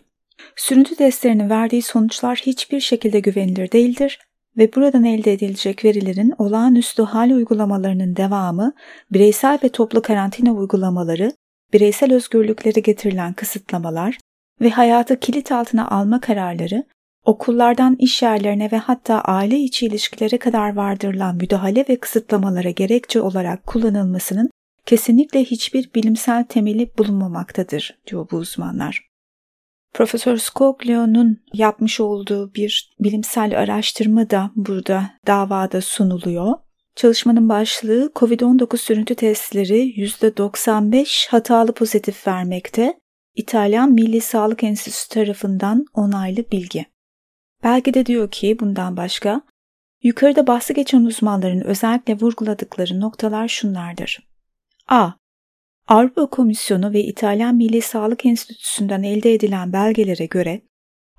sürüntü 0.56 0.96
testlerinin 0.96 1.50
verdiği 1.50 1.82
sonuçlar 1.82 2.42
hiçbir 2.46 2.80
şekilde 2.80 3.20
güvenilir 3.20 3.72
değildir 3.72 4.20
ve 4.58 4.76
buradan 4.76 5.04
elde 5.04 5.34
edilecek 5.34 5.86
verilerin 5.86 6.34
olağanüstü 6.38 7.04
hal 7.04 7.32
uygulamalarının 7.32 8.16
devamı, 8.16 8.74
bireysel 9.12 9.60
ve 9.64 9.70
toplu 9.70 10.02
karantina 10.02 10.54
uygulamaları, 10.54 11.32
bireysel 11.74 12.14
özgürlükleri 12.14 12.84
getirilen 12.84 13.34
kısıtlamalar 13.34 14.18
ve 14.62 14.70
hayatı 14.70 15.20
kilit 15.20 15.52
altına 15.52 15.90
alma 15.90 16.22
kararları, 16.22 16.84
okullardan 17.26 17.96
iş 18.00 18.22
yerlerine 18.22 18.72
ve 18.72 18.78
hatta 18.78 19.22
aile 19.22 19.60
içi 19.60 19.86
ilişkilere 19.86 20.38
kadar 20.38 20.76
vardırılan 20.76 21.36
müdahale 21.36 21.86
ve 21.90 21.96
kısıtlamalara 21.96 22.70
gerekçe 22.70 23.22
olarak 23.22 23.66
kullanılmasının 23.68 24.50
kesinlikle 24.86 25.44
hiçbir 25.44 25.94
bilimsel 25.96 26.44
temeli 26.44 26.92
bulunmamaktadır, 26.98 27.98
diyor 28.08 28.28
bu 28.32 28.38
uzmanlar. 28.38 29.10
Profesör 29.94 30.38
Scoglio'nun 30.38 31.42
yapmış 31.54 32.00
olduğu 32.00 32.54
bir 32.54 32.96
bilimsel 33.00 33.60
araştırma 33.60 34.30
da 34.30 34.52
burada 34.56 35.12
davada 35.28 35.82
sunuluyor. 35.82 36.54
Çalışmanın 36.96 37.50
başlığı 37.50 38.12
COVID-19 38.16 38.78
sürüntü 38.78 39.16
testleri 39.16 39.80
%95 39.80 41.30
hatalı 41.30 41.74
pozitif 41.74 42.28
vermekte. 42.28 43.00
İtalyan 43.36 43.92
Milli 43.92 44.22
Sağlık 44.22 44.64
Enstitüsü 44.64 45.10
tarafından 45.10 45.86
onaylı 45.94 46.52
bilgi. 46.52 46.86
Belgede 47.64 48.06
diyor 48.06 48.32
ki 48.32 48.58
bundan 48.60 48.98
başka, 48.98 49.42
yukarıda 50.04 50.48
bahsi 50.48 50.74
geçen 50.74 51.06
uzmanların 51.06 51.62
özellikle 51.62 52.14
vurguladıkları 52.14 53.00
noktalar 53.00 53.48
şunlardır. 53.48 54.20
A. 54.88 55.12
Avrupa 55.88 56.30
Komisyonu 56.30 56.94
ve 56.94 57.04
İtalyan 57.04 57.56
Milli 57.56 57.82
Sağlık 57.82 58.26
Enstitüsü'nden 58.26 59.04
elde 59.04 59.34
edilen 59.34 59.74
belgelere 59.74 60.26
göre 60.26 60.62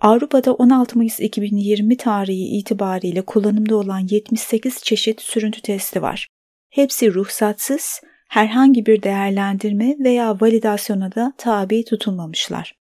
Avrupa'da 0.00 0.54
16 0.54 0.98
Mayıs 0.98 1.20
2020 1.20 1.96
tarihi 1.96 2.58
itibariyle 2.58 3.22
kullanımda 3.22 3.76
olan 3.76 4.06
78 4.10 4.82
çeşit 4.82 5.20
sürüntü 5.20 5.60
testi 5.60 6.02
var. 6.02 6.28
Hepsi 6.70 7.14
ruhsatsız, 7.14 8.00
herhangi 8.28 8.86
bir 8.86 9.02
değerlendirme 9.02 9.96
veya 9.98 10.40
validasyona 10.40 11.14
da 11.14 11.32
tabi 11.38 11.84
tutulmamışlar. 11.84 12.74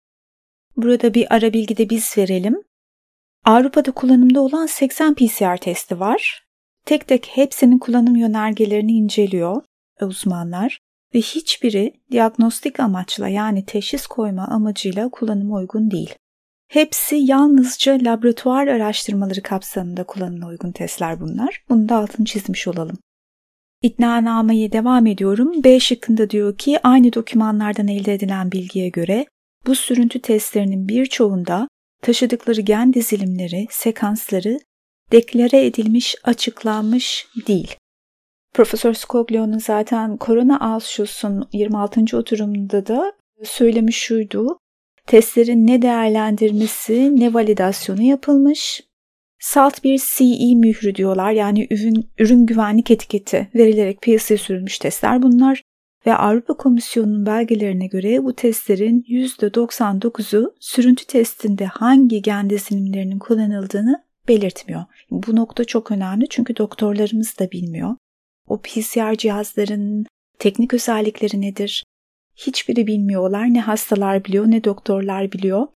Burada 0.78 1.13
bir 1.13 1.36
ara 1.36 1.54
bilgi 1.54 1.78
de 1.78 1.89
biz 1.89 2.17
verelim. 2.17 2.66
Avrupa'da 3.45 3.91
kullanımda 3.91 4.41
olan 4.41 4.65
80 4.65 5.15
PCR 5.15 5.58
testi 5.58 6.00
var. 6.00 6.43
Tek 6.86 7.08
tek 7.08 7.28
hepsinin 7.28 7.80
kullanım 7.80 8.15
yönergelerini 8.15 8.91
inceliyor 8.91 9.63
uzmanlar 10.02 10.80
ve 11.15 11.19
hiçbiri 11.19 11.93
diagnostik 12.12 12.80
amaçla 12.80 13.28
yani 13.28 13.65
teşhis 13.65 14.08
koyma 14.08 14.47
amacıyla 14.47 15.10
kullanıma 15.10 15.56
uygun 15.56 15.91
değil. 15.91 16.15
Hepsi 16.67 17.15
yalnızca 17.15 17.97
laboratuvar 18.02 18.67
araştırmaları 18.67 19.41
kapsamında 19.41 20.04
kullanıma 20.04 20.47
uygun 20.47 20.71
testler 20.71 21.19
bunlar. 21.19 21.63
Bunu 21.69 21.89
da 21.89 21.95
altını 21.95 22.26
çizmiş 22.26 22.67
olalım. 22.67 22.97
İddianameye 23.82 24.71
devam 24.71 25.08
ediyorum. 25.08 25.63
B 25.63 25.80
şıkkında 25.80 26.30
diyor 26.30 26.58
ki 26.58 26.80
aynı 26.84 27.13
dokümanlardan 27.13 27.88
elde 27.88 28.13
edilen 28.13 28.52
bilgiye 28.52 28.89
göre 28.89 29.26
bu 29.67 29.76
sürüntü 29.76 30.21
testlerinin 30.21 30.88
birçoğunda 30.88 31.67
taşıdıkları 32.01 32.62
gen 32.62 32.93
dizilimleri, 32.93 33.67
sekansları 33.69 34.60
deklare 35.12 35.65
edilmiş, 35.65 36.15
açıklanmış 36.23 37.27
değil. 37.47 37.75
Profesör 38.53 38.93
Scoglio'nun 38.93 39.57
zaten 39.57 40.17
Corona 40.21 40.60
Ausschuss'un 40.60 41.49
26. 41.53 42.17
oturumunda 42.17 42.88
da 42.88 43.13
söylemiş 43.43 43.97
şuydu. 43.97 44.60
Testlerin 45.07 45.67
ne 45.67 45.81
değerlendirmesi 45.81 47.19
ne 47.19 47.33
validasyonu 47.33 48.01
yapılmış. 48.01 48.81
Salt 49.39 49.83
bir 49.83 50.01
CE 50.17 50.55
mührü 50.55 50.95
diyorlar 50.95 51.31
yani 51.31 51.67
ürün, 51.71 52.10
ürün 52.19 52.45
güvenlik 52.45 52.91
etiketi 52.91 53.49
verilerek 53.55 54.01
piyasaya 54.01 54.38
sürülmüş 54.38 54.79
testler 54.79 55.21
bunlar 55.21 55.62
ve 56.05 56.15
Avrupa 56.15 56.57
Komisyonu'nun 56.57 57.25
belgelerine 57.25 57.88
göre 57.88 58.23
bu 58.23 58.36
testlerin 58.36 59.05
%99'u 59.10 60.55
sürüntü 60.60 61.05
testinde 61.05 61.65
hangi 61.65 62.21
gen 62.21 62.49
dizilimlerinin 62.49 63.19
kullanıldığını 63.19 64.03
belirtmiyor. 64.27 64.86
Bu 65.12 65.36
nokta 65.36 65.65
çok 65.65 65.91
önemli 65.91 66.29
çünkü 66.29 66.57
doktorlarımız 66.57 67.39
da 67.39 67.51
bilmiyor. 67.51 67.95
O 68.47 68.62
PCR 68.62 69.15
cihazların 69.17 70.05
teknik 70.39 70.73
özellikleri 70.73 71.41
nedir? 71.41 71.83
Hiçbiri 72.36 72.88
bilmiyorlar. 72.88 73.53
Ne 73.53 73.62
hastalar 73.62 74.25
biliyor 74.25 74.51
ne 74.51 74.63
doktorlar 74.63 75.31
biliyor. 75.31 75.67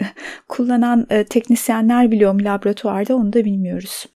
Kullanan 0.48 1.06
e, 1.10 1.24
teknisyenler 1.24 2.10
biliyor 2.10 2.32
mu 2.32 2.44
laboratuvarda 2.44 3.16
onu 3.16 3.32
da 3.32 3.44
bilmiyoruz. 3.44 4.06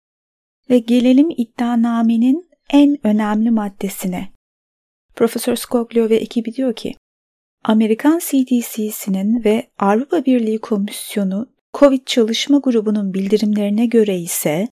Ve 0.70 0.78
gelelim 0.78 1.30
iddianamenin 1.36 2.48
en 2.70 3.06
önemli 3.06 3.50
maddesine. 3.50 4.33
Profesör 5.16 5.56
Scoglio 5.56 6.08
ve 6.08 6.16
ekibi 6.16 6.54
diyor 6.54 6.74
ki, 6.74 6.94
Amerikan 7.64 8.18
CDC'sinin 8.18 9.44
ve 9.44 9.70
Avrupa 9.78 10.24
Birliği 10.24 10.58
Komisyonu 10.58 11.48
COVID 11.74 12.06
çalışma 12.06 12.58
grubunun 12.58 13.14
bildirimlerine 13.14 13.86
göre 13.86 14.18
ise 14.18 14.68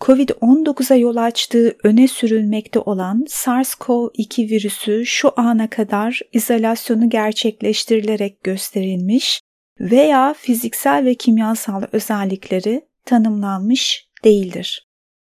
COVID-19'a 0.00 0.96
yol 0.96 1.16
açtığı 1.16 1.76
öne 1.84 2.08
sürülmekte 2.08 2.78
olan 2.78 3.24
SARS-CoV-2 3.28 4.50
virüsü 4.50 5.06
şu 5.06 5.32
ana 5.36 5.70
kadar 5.70 6.20
izolasyonu 6.32 7.10
gerçekleştirilerek 7.10 8.42
gösterilmiş 8.44 9.40
veya 9.80 10.34
fiziksel 10.38 11.04
ve 11.04 11.14
kimyasal 11.14 11.82
özellikleri 11.92 12.84
tanımlanmış 13.04 14.08
değildir. 14.24 14.86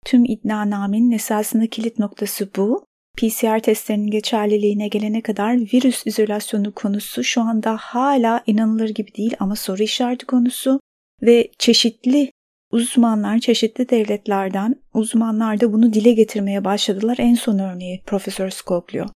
Tüm 0.05 0.25
iddianamenin 0.25 1.11
esasında 1.11 1.67
kilit 1.67 1.99
noktası 1.99 2.51
bu. 2.57 2.85
PCR 3.17 3.61
testlerinin 3.63 4.11
geçerliliğine 4.11 4.89
gelene 4.89 5.21
kadar 5.21 5.57
virüs 5.57 6.07
izolasyonu 6.07 6.75
konusu 6.75 7.25
şu 7.25 7.41
anda 7.41 7.77
hala 7.81 8.43
inanılır 8.47 8.89
gibi 8.89 9.15
değil 9.15 9.37
ama 9.39 9.57
soru 9.57 9.83
işareti 9.83 10.27
konusu 10.27 10.81
ve 11.23 11.51
çeşitli 11.59 12.31
Uzmanlar 12.71 13.39
çeşitli 13.39 13.89
devletlerden 13.89 14.75
uzmanlar 14.95 15.61
da 15.61 15.73
bunu 15.73 15.93
dile 15.93 16.13
getirmeye 16.13 16.65
başladılar. 16.65 17.17
En 17.21 17.35
son 17.35 17.59
örneği 17.59 18.03
Profesör 18.07 18.51
Scoglio. 18.51 19.07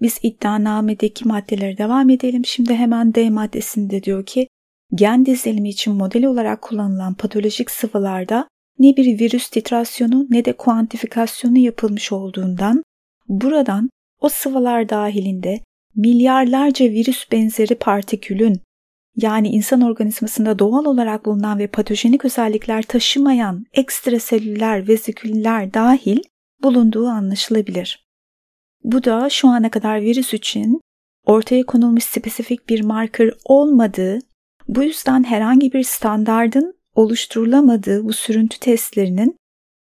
Biz 0.00 0.18
iddianamedeki 0.22 1.28
maddelere 1.28 1.78
devam 1.78 2.10
edelim. 2.10 2.44
Şimdi 2.44 2.74
hemen 2.74 3.14
D 3.14 3.30
maddesinde 3.30 4.02
diyor 4.02 4.26
ki 4.26 4.48
gen 4.94 5.26
dizilimi 5.26 5.68
için 5.68 5.94
model 5.94 6.24
olarak 6.24 6.62
kullanılan 6.62 7.14
patolojik 7.14 7.70
sıvılarda 7.70 8.48
ne 8.78 8.96
bir 8.96 9.20
virüs 9.20 9.48
titrasyonu 9.50 10.26
ne 10.30 10.44
de 10.44 10.52
kuantifikasyonu 10.52 11.58
yapılmış 11.58 12.12
olduğundan 12.12 12.82
buradan 13.28 13.90
o 14.20 14.28
sıvılar 14.28 14.88
dahilinde 14.88 15.60
milyarlarca 15.96 16.84
virüs 16.84 17.32
benzeri 17.32 17.74
partikülün 17.74 18.60
yani 19.16 19.48
insan 19.48 19.80
organizmasında 19.80 20.58
doğal 20.58 20.84
olarak 20.84 21.24
bulunan 21.26 21.58
ve 21.58 21.66
patojenik 21.66 22.24
özellikler 22.24 22.82
taşımayan 22.82 23.64
ekstraselüler 23.72 24.88
veziküller 24.88 25.74
dahil 25.74 26.18
bulunduğu 26.62 27.06
anlaşılabilir. 27.06 28.08
Bu 28.84 29.04
da 29.04 29.30
şu 29.30 29.48
ana 29.48 29.70
kadar 29.70 30.00
virüs 30.00 30.34
için 30.34 30.80
ortaya 31.26 31.66
konulmuş 31.66 32.04
spesifik 32.04 32.68
bir 32.68 32.82
marker 32.82 33.30
olmadığı, 33.44 34.18
bu 34.68 34.82
yüzden 34.82 35.24
herhangi 35.24 35.72
bir 35.72 35.82
standardın 35.82 36.74
oluşturulamadığı 36.94 38.04
bu 38.04 38.12
sürüntü 38.12 38.58
testlerinin 38.58 39.36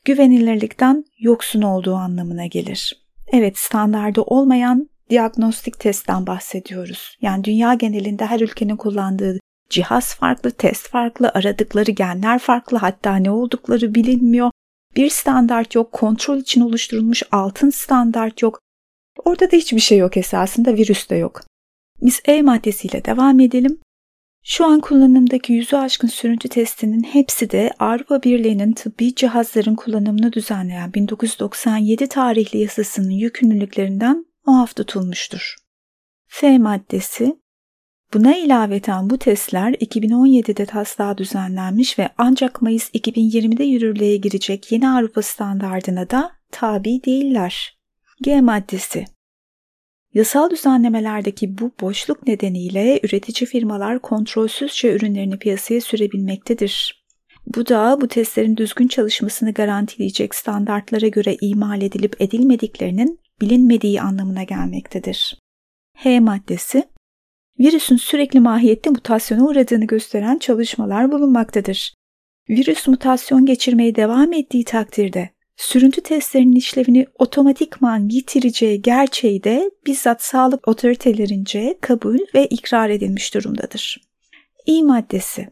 güvenilirlikten 0.05 1.05
yoksun 1.19 1.61
olduğu 1.61 1.93
anlamına 1.93 2.45
gelir. 2.45 3.06
Evet 3.31 3.57
standardı 3.57 4.21
olmayan 4.21 4.89
diagnostik 5.09 5.79
testten 5.79 6.27
bahsediyoruz. 6.27 7.17
Yani 7.21 7.43
dünya 7.43 7.73
genelinde 7.73 8.25
her 8.25 8.39
ülkenin 8.39 8.75
kullandığı 8.75 9.39
cihaz 9.69 10.15
farklı, 10.15 10.51
test 10.51 10.89
farklı, 10.89 11.31
aradıkları 11.33 11.91
genler 11.91 12.39
farklı, 12.39 12.77
hatta 12.77 13.15
ne 13.15 13.31
oldukları 13.31 13.95
bilinmiyor. 13.95 14.51
Bir 14.95 15.09
standart 15.09 15.75
yok, 15.75 15.91
kontrol 15.91 16.37
için 16.37 16.61
oluşturulmuş 16.61 17.23
altın 17.31 17.69
standart 17.69 18.41
yok. 18.41 18.59
Orada 19.25 19.51
da 19.51 19.55
hiçbir 19.55 19.79
şey 19.79 19.97
yok 19.97 20.17
esasında, 20.17 20.73
virüs 20.73 21.09
de 21.09 21.15
yok. 21.15 21.41
Biz 22.01 22.21
E 22.25 22.41
maddesiyle 22.41 23.05
devam 23.05 23.39
edelim. 23.39 23.79
Şu 24.49 24.65
an 24.65 24.79
kullanımdaki 24.79 25.53
yüzü 25.53 25.75
aşkın 25.75 26.07
sürüntü 26.07 26.49
testinin 26.49 27.03
hepsi 27.03 27.51
de 27.51 27.71
Avrupa 27.79 28.23
Birliği'nin 28.23 28.73
tıbbi 28.73 29.15
cihazların 29.15 29.75
kullanımını 29.75 30.33
düzenleyen 30.33 30.93
1997 30.93 32.07
tarihli 32.07 32.59
yasasının 32.59 33.09
yükümlülüklerinden 33.09 34.25
muaf 34.45 34.75
tutulmuştur. 34.75 35.55
F 36.27 36.57
maddesi 36.57 37.35
Buna 38.13 38.37
ilaveten 38.37 39.09
bu 39.09 39.17
testler 39.17 39.73
2017'de 39.73 40.65
taslağa 40.65 41.17
düzenlenmiş 41.17 41.99
ve 41.99 42.09
ancak 42.17 42.61
Mayıs 42.61 42.89
2020'de 42.89 43.63
yürürlüğe 43.63 44.17
girecek 44.17 44.71
yeni 44.71 44.89
Avrupa 44.89 45.21
standardına 45.21 46.09
da 46.09 46.31
tabi 46.51 47.03
değiller. 47.05 47.77
G 48.21 48.41
maddesi 48.41 49.05
Yasal 50.17 50.49
düzenlemelerdeki 50.49 51.57
bu 51.57 51.71
boşluk 51.81 52.27
nedeniyle 52.27 52.99
üretici 53.03 53.47
firmalar 53.47 53.99
kontrolsüzce 53.99 54.93
ürünlerini 54.93 55.39
piyasaya 55.39 55.81
sürebilmektedir. 55.81 57.05
Bu 57.55 57.67
da 57.67 57.97
bu 58.01 58.07
testlerin 58.07 58.57
düzgün 58.57 58.87
çalışmasını 58.87 59.53
garantileyecek 59.53 60.35
standartlara 60.35 61.07
göre 61.07 61.37
imal 61.41 61.81
edilip 61.81 62.21
edilmediklerinin 62.21 63.19
bilinmediği 63.41 64.01
anlamına 64.01 64.43
gelmektedir. 64.43 65.39
H 65.95 66.19
maddesi 66.19 66.83
Virüsün 67.59 67.97
sürekli 67.97 68.39
mahiyette 68.39 68.89
mutasyona 68.89 69.45
uğradığını 69.45 69.85
gösteren 69.85 70.37
çalışmalar 70.37 71.11
bulunmaktadır. 71.11 71.93
Virüs 72.49 72.87
mutasyon 72.87 73.45
geçirmeye 73.45 73.95
devam 73.95 74.33
ettiği 74.33 74.63
takdirde 74.63 75.29
sürüntü 75.57 76.01
testlerinin 76.01 76.55
işlevini 76.55 77.05
otomatikman 77.19 78.09
yitireceği 78.09 78.81
gerçeği 78.81 79.43
de 79.43 79.71
bizzat 79.87 80.23
sağlık 80.23 80.67
otoritelerince 80.67 81.77
kabul 81.81 82.19
ve 82.35 82.47
ikrar 82.47 82.89
edilmiş 82.89 83.33
durumdadır. 83.33 84.01
İ 84.65 84.83
maddesi 84.83 85.47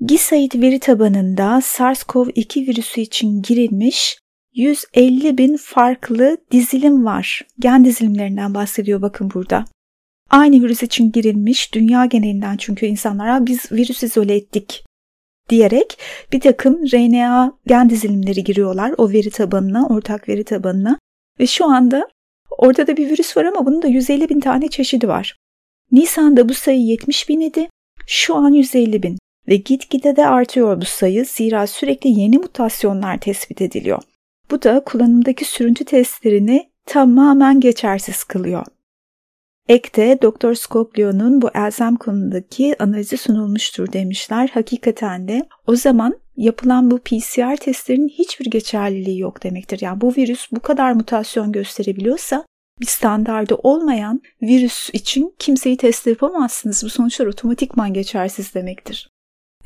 GISAID 0.00 0.52
veri 0.54 0.80
tabanında 0.80 1.58
SARS-CoV-2 1.62 2.66
virüsü 2.66 3.00
için 3.00 3.42
girilmiş 3.42 4.18
150 4.54 5.38
bin 5.38 5.56
farklı 5.56 6.36
dizilim 6.50 7.04
var. 7.04 7.46
Gen 7.58 7.84
dizilimlerinden 7.84 8.54
bahsediyor 8.54 9.02
bakın 9.02 9.30
burada. 9.34 9.64
Aynı 10.30 10.62
virüs 10.62 10.82
için 10.82 11.12
girilmiş 11.12 11.74
dünya 11.74 12.06
genelinden 12.06 12.56
çünkü 12.56 12.86
insanlara 12.86 13.46
biz 13.46 13.72
virüs 13.72 14.02
izole 14.02 14.36
ettik 14.36 14.85
diyerek 15.48 15.98
bir 16.32 16.40
takım 16.40 16.86
RNA 16.92 17.52
gen 17.66 17.90
dizilimleri 17.90 18.44
giriyorlar 18.44 18.94
o 18.98 19.10
veri 19.10 19.30
tabanına, 19.30 19.86
ortak 19.86 20.28
veri 20.28 20.44
tabanına 20.44 20.98
ve 21.40 21.46
şu 21.46 21.64
anda 21.64 22.08
ortada 22.58 22.96
bir 22.96 23.10
virüs 23.10 23.36
var 23.36 23.44
ama 23.44 23.66
bunun 23.66 23.82
da 23.82 23.86
150 23.86 24.28
bin 24.28 24.40
tane 24.40 24.68
çeşidi 24.68 25.08
var. 25.08 25.36
Nisan'da 25.92 26.48
bu 26.48 26.54
sayı 26.54 26.80
70 26.80 27.28
bin 27.28 27.40
idi, 27.40 27.68
şu 28.06 28.34
an 28.34 28.50
150 28.50 29.02
bin 29.02 29.18
ve 29.48 29.56
gitgide 29.56 30.16
de 30.16 30.26
artıyor 30.26 30.80
bu 30.80 30.84
sayı 30.84 31.24
zira 31.24 31.66
sürekli 31.66 32.20
yeni 32.20 32.38
mutasyonlar 32.38 33.18
tespit 33.18 33.62
ediliyor. 33.62 34.02
Bu 34.50 34.62
da 34.62 34.80
kullanımdaki 34.80 35.44
sürüntü 35.44 35.84
testlerini 35.84 36.70
tamamen 36.86 37.60
geçersiz 37.60 38.24
kılıyor. 38.24 38.66
Ekte 39.68 40.18
Dr. 40.22 40.54
Scoglio'nun 40.54 41.42
bu 41.42 41.50
elzem 41.54 41.96
konudaki 41.96 42.82
analizi 42.82 43.16
sunulmuştur 43.16 43.92
demişler. 43.92 44.50
Hakikaten 44.54 45.28
de 45.28 45.48
o 45.66 45.76
zaman 45.76 46.14
yapılan 46.36 46.90
bu 46.90 46.98
PCR 46.98 47.56
testlerinin 47.56 48.08
hiçbir 48.08 48.50
geçerliliği 48.50 49.18
yok 49.18 49.42
demektir. 49.42 49.78
Yani 49.80 50.00
bu 50.00 50.14
virüs 50.16 50.46
bu 50.52 50.60
kadar 50.60 50.92
mutasyon 50.92 51.52
gösterebiliyorsa 51.52 52.44
bir 52.80 52.86
standardı 52.86 53.54
olmayan 53.54 54.22
virüs 54.42 54.90
için 54.92 55.34
kimseyi 55.38 55.76
test 55.76 56.06
yapamazsınız. 56.06 56.84
Bu 56.84 56.88
sonuçlar 56.88 57.26
otomatikman 57.26 57.92
geçersiz 57.92 58.54
demektir. 58.54 59.08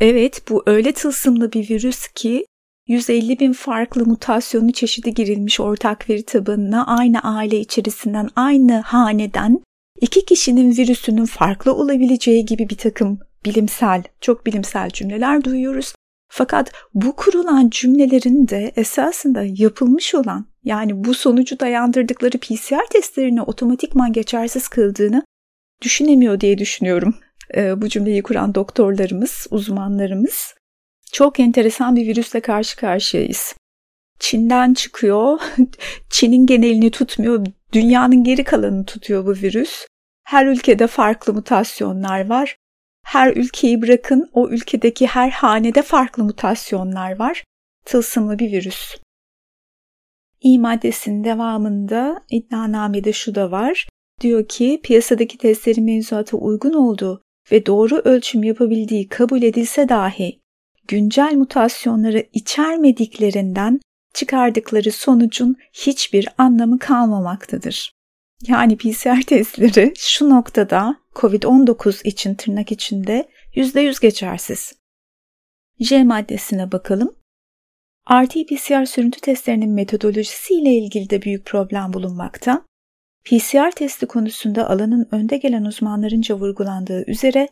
Evet 0.00 0.42
bu 0.50 0.62
öyle 0.66 0.92
tılsımlı 0.92 1.52
bir 1.52 1.70
virüs 1.70 2.08
ki 2.08 2.46
150 2.88 3.38
bin 3.38 3.52
farklı 3.52 4.06
mutasyonu 4.06 4.72
çeşidi 4.72 5.14
girilmiş 5.14 5.60
ortak 5.60 6.10
veri 6.10 6.22
tabanına 6.22 6.86
aynı 6.86 7.20
aile 7.22 7.60
içerisinden 7.60 8.28
aynı 8.36 8.80
haneden 8.80 9.60
iki 10.00 10.24
kişinin 10.24 10.76
virüsünün 10.76 11.24
farklı 11.24 11.74
olabileceği 11.74 12.44
gibi 12.44 12.68
bir 12.68 12.76
takım 12.76 13.18
bilimsel, 13.44 14.02
çok 14.20 14.46
bilimsel 14.46 14.90
cümleler 14.90 15.44
duyuyoruz. 15.44 15.94
Fakat 16.32 16.72
bu 16.94 17.16
kurulan 17.16 17.70
cümlelerin 17.70 18.48
de 18.48 18.72
esasında 18.76 19.42
yapılmış 19.46 20.14
olan 20.14 20.46
yani 20.64 21.04
bu 21.04 21.14
sonucu 21.14 21.60
dayandırdıkları 21.60 22.38
PCR 22.38 22.86
testlerini 22.90 23.42
otomatikman 23.42 24.12
geçersiz 24.12 24.68
kıldığını 24.68 25.22
düşünemiyor 25.82 26.40
diye 26.40 26.58
düşünüyorum. 26.58 27.14
Ee, 27.56 27.82
bu 27.82 27.88
cümleyi 27.88 28.22
kuran 28.22 28.54
doktorlarımız, 28.54 29.46
uzmanlarımız 29.50 30.54
çok 31.12 31.40
enteresan 31.40 31.96
bir 31.96 32.06
virüsle 32.06 32.40
karşı 32.40 32.76
karşıyayız. 32.76 33.54
Çin'den 34.18 34.74
çıkıyor, 34.74 35.40
Çin'in 36.10 36.46
genelini 36.46 36.90
tutmuyor, 36.90 37.46
dünyanın 37.72 38.24
geri 38.24 38.44
kalanını 38.44 38.84
tutuyor 38.84 39.26
bu 39.26 39.32
virüs. 39.32 39.86
Her 40.30 40.46
ülkede 40.46 40.86
farklı 40.86 41.34
mutasyonlar 41.34 42.28
var. 42.28 42.56
Her 43.04 43.36
ülkeyi 43.36 43.82
bırakın 43.82 44.30
o 44.32 44.48
ülkedeki 44.48 45.06
her 45.06 45.30
hanede 45.30 45.82
farklı 45.82 46.24
mutasyonlar 46.24 47.18
var. 47.18 47.44
Tılsımlı 47.84 48.38
bir 48.38 48.52
virüs. 48.52 48.96
İ 50.40 50.58
maddesinin 50.58 51.24
devamında 51.24 52.22
iddianamede 52.30 53.12
şu 53.12 53.34
da 53.34 53.50
var. 53.50 53.88
Diyor 54.20 54.48
ki 54.48 54.80
piyasadaki 54.82 55.38
testlerin 55.38 55.84
mevzuata 55.84 56.36
uygun 56.36 56.72
olduğu 56.72 57.22
ve 57.52 57.66
doğru 57.66 57.96
ölçüm 57.96 58.42
yapabildiği 58.42 59.08
kabul 59.08 59.42
edilse 59.42 59.88
dahi 59.88 60.40
güncel 60.88 61.34
mutasyonları 61.34 62.26
içermediklerinden 62.32 63.80
çıkardıkları 64.14 64.92
sonucun 64.92 65.56
hiçbir 65.72 66.28
anlamı 66.38 66.78
kalmamaktadır. 66.78 67.99
Yani 68.48 68.76
PCR 68.76 69.22
testleri 69.22 69.92
şu 69.96 70.30
noktada 70.30 70.96
COVID-19 71.14 72.08
için 72.08 72.34
tırnak 72.34 72.72
içinde 72.72 73.28
%100 73.54 74.02
geçersiz. 74.02 74.72
J 75.80 76.04
maddesine 76.04 76.72
bakalım. 76.72 77.14
RT-PCR 78.10 78.86
sürüntü 78.86 79.20
testlerinin 79.20 79.70
metodolojisi 79.70 80.54
ile 80.54 80.74
ilgili 80.74 81.10
de 81.10 81.22
büyük 81.22 81.46
problem 81.46 81.92
bulunmakta. 81.92 82.62
PCR 83.24 83.70
testi 83.70 84.06
konusunda 84.06 84.70
alanın 84.70 85.08
önde 85.10 85.36
gelen 85.36 85.64
uzmanlarınca 85.64 86.34
vurgulandığı 86.34 87.10
üzere 87.10 87.48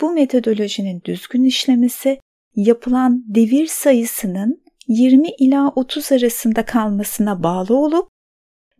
bu 0.00 0.12
metodolojinin 0.12 1.02
düzgün 1.04 1.44
işlemesi 1.44 2.20
yapılan 2.56 3.24
devir 3.26 3.66
sayısının 3.66 4.62
20 4.88 5.28
ila 5.28 5.68
30 5.68 6.12
arasında 6.12 6.64
kalmasına 6.64 7.42
bağlı 7.42 7.76
olup 7.76 8.08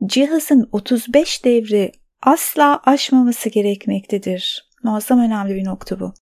cihazın 0.06 0.68
35 0.72 1.44
devri 1.44 1.92
asla 2.22 2.80
aşmaması 2.84 3.48
gerekmektedir. 3.48 4.70
Muazzam 4.82 5.20
önemli 5.20 5.54
bir 5.54 5.64
nokta 5.64 6.00
bu. 6.00 6.14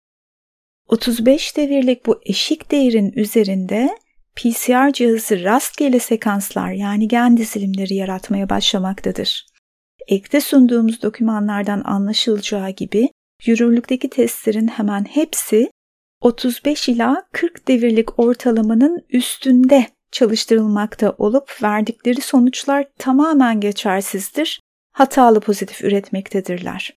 35 0.88 1.56
devirlik 1.56 2.06
bu 2.06 2.20
eşik 2.26 2.70
değerin 2.70 3.12
üzerinde 3.12 3.98
PCR 4.36 4.92
cihazı 4.92 5.44
rastgele 5.44 5.98
sekanslar 5.98 6.72
yani 6.72 7.08
gen 7.08 7.36
dizilimleri 7.36 7.94
yaratmaya 7.94 8.50
başlamaktadır. 8.50 9.46
Ekte 10.08 10.40
sunduğumuz 10.40 11.02
dokümanlardan 11.02 11.82
anlaşılacağı 11.84 12.70
gibi 12.70 13.08
yürürlükteki 13.44 14.10
testlerin 14.10 14.68
hemen 14.68 15.04
hepsi 15.04 15.70
35 16.20 16.88
ila 16.88 17.22
40 17.32 17.68
devirlik 17.68 18.18
ortalamanın 18.18 19.06
üstünde 19.10 19.86
çalıştırılmakta 20.14 21.14
olup 21.18 21.62
verdikleri 21.62 22.20
sonuçlar 22.20 22.86
tamamen 22.98 23.60
geçersizdir, 23.60 24.60
hatalı 24.92 25.40
pozitif 25.40 25.84
üretmektedirler. 25.84 26.94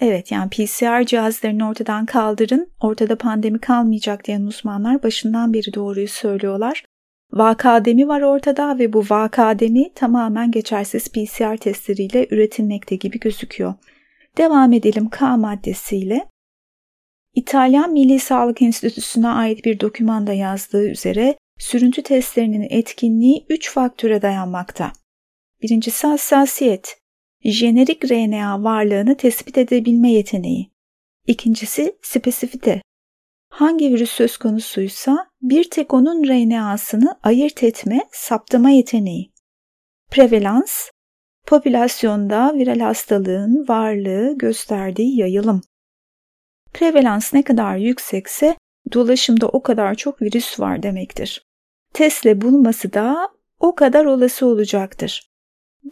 Evet 0.00 0.32
yani 0.32 0.50
PCR 0.50 1.06
cihazlarını 1.06 1.68
ortadan 1.68 2.06
kaldırın, 2.06 2.72
ortada 2.80 3.18
pandemi 3.18 3.58
kalmayacak 3.58 4.24
diyen 4.24 4.42
uzmanlar 4.42 5.02
başından 5.02 5.52
beri 5.52 5.74
doğruyu 5.74 6.08
söylüyorlar. 6.08 6.84
Vakademi 7.32 8.08
var 8.08 8.20
ortada 8.20 8.78
ve 8.78 8.92
bu 8.92 9.04
vakademi 9.10 9.94
tamamen 9.94 10.50
geçersiz 10.50 11.08
PCR 11.08 11.56
testleriyle 11.56 12.26
üretilmekte 12.30 12.96
gibi 12.96 13.20
gözüküyor. 13.20 13.74
Devam 14.38 14.72
edelim 14.72 15.08
K 15.08 15.36
maddesiyle. 15.36 16.26
İtalyan 17.34 17.92
Milli 17.92 18.18
Sağlık 18.18 18.62
Enstitüsü'ne 18.62 19.28
ait 19.28 19.64
bir 19.64 19.80
dokümanda 19.80 20.32
yazdığı 20.32 20.88
üzere 20.88 21.36
sürüntü 21.58 22.02
testlerinin 22.02 22.66
etkinliği 22.70 23.46
3 23.48 23.70
faktöre 23.70 24.22
dayanmakta. 24.22 24.92
Birincisi 25.62 26.06
hassasiyet, 26.06 26.98
jenerik 27.44 28.10
RNA 28.10 28.62
varlığını 28.62 29.16
tespit 29.16 29.58
edebilme 29.58 30.12
yeteneği. 30.12 30.70
İkincisi 31.26 31.98
spesifite. 32.02 32.82
Hangi 33.48 33.90
virüs 33.90 34.10
söz 34.10 34.36
konusuysa 34.36 35.30
bir 35.42 35.70
tek 35.70 35.94
onun 35.94 36.24
RNA'sını 36.28 37.18
ayırt 37.22 37.62
etme, 37.62 38.00
saptama 38.12 38.70
yeteneği. 38.70 39.32
Prevalans, 40.10 40.90
popülasyonda 41.46 42.54
viral 42.54 42.80
hastalığın 42.80 43.68
varlığı 43.68 44.38
gösterdiği 44.38 45.18
yayılım. 45.18 45.62
Prevalans 46.72 47.34
ne 47.34 47.42
kadar 47.42 47.76
yüksekse 47.76 48.56
dolaşımda 48.92 49.48
o 49.48 49.62
kadar 49.62 49.94
çok 49.94 50.22
virüs 50.22 50.60
var 50.60 50.82
demektir. 50.82 51.46
Testle 51.92 52.40
bulması 52.40 52.92
da 52.92 53.28
o 53.60 53.74
kadar 53.74 54.04
olası 54.04 54.46
olacaktır. 54.46 55.30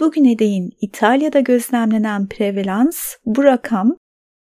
Bugüne 0.00 0.38
değin 0.38 0.70
İtalya'da 0.80 1.40
gözlemlenen 1.40 2.26
prevalans 2.26 3.16
bu 3.26 3.44
rakam 3.44 3.96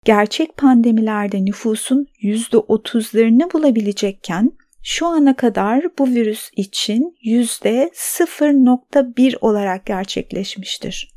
gerçek 0.05 0.57
pandemilerde 0.57 1.45
nüfusun 1.45 2.07
%30'larını 2.21 3.53
bulabilecekken 3.53 4.51
şu 4.83 5.07
ana 5.07 5.35
kadar 5.35 5.85
bu 5.99 6.07
virüs 6.07 6.49
için 6.55 7.17
%0.1 7.25 9.37
olarak 9.41 9.85
gerçekleşmiştir. 9.85 11.13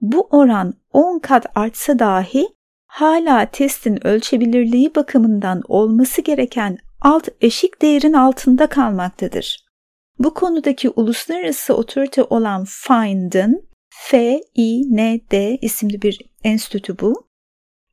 Bu 0.00 0.28
oran 0.30 0.74
10 0.92 1.18
kat 1.18 1.46
artsa 1.54 1.98
dahi 1.98 2.48
hala 2.90 3.46
testin 3.46 4.06
ölçebilirliği 4.06 4.94
bakımından 4.94 5.62
olması 5.68 6.22
gereken 6.22 6.78
alt 7.00 7.28
eşik 7.40 7.82
değerin 7.82 8.12
altında 8.12 8.66
kalmaktadır. 8.66 9.66
Bu 10.18 10.34
konudaki 10.34 10.90
uluslararası 10.90 11.74
otorite 11.74 12.22
olan 12.22 12.64
FIND'ın 12.64 13.62
FIND 13.90 15.62
isimli 15.62 16.02
bir 16.02 16.20
enstitü 16.44 16.98
bu. 16.98 17.26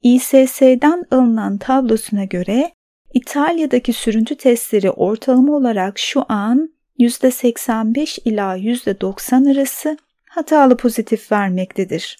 İSS'den 0.04 1.04
alınan 1.12 1.58
tablosuna 1.58 2.24
göre 2.24 2.72
İtalya'daki 3.14 3.94
sürüntü 3.94 4.36
testleri 4.36 4.92
ortalama 4.92 5.56
olarak 5.56 6.00
şu 6.00 6.24
an 6.30 6.70
%85 7.00 8.22
ila 8.26 8.58
%90 8.58 9.52
arası 9.52 9.98
hatalı 10.30 10.78
pozitif 10.78 11.32
vermektedir. 11.32 12.18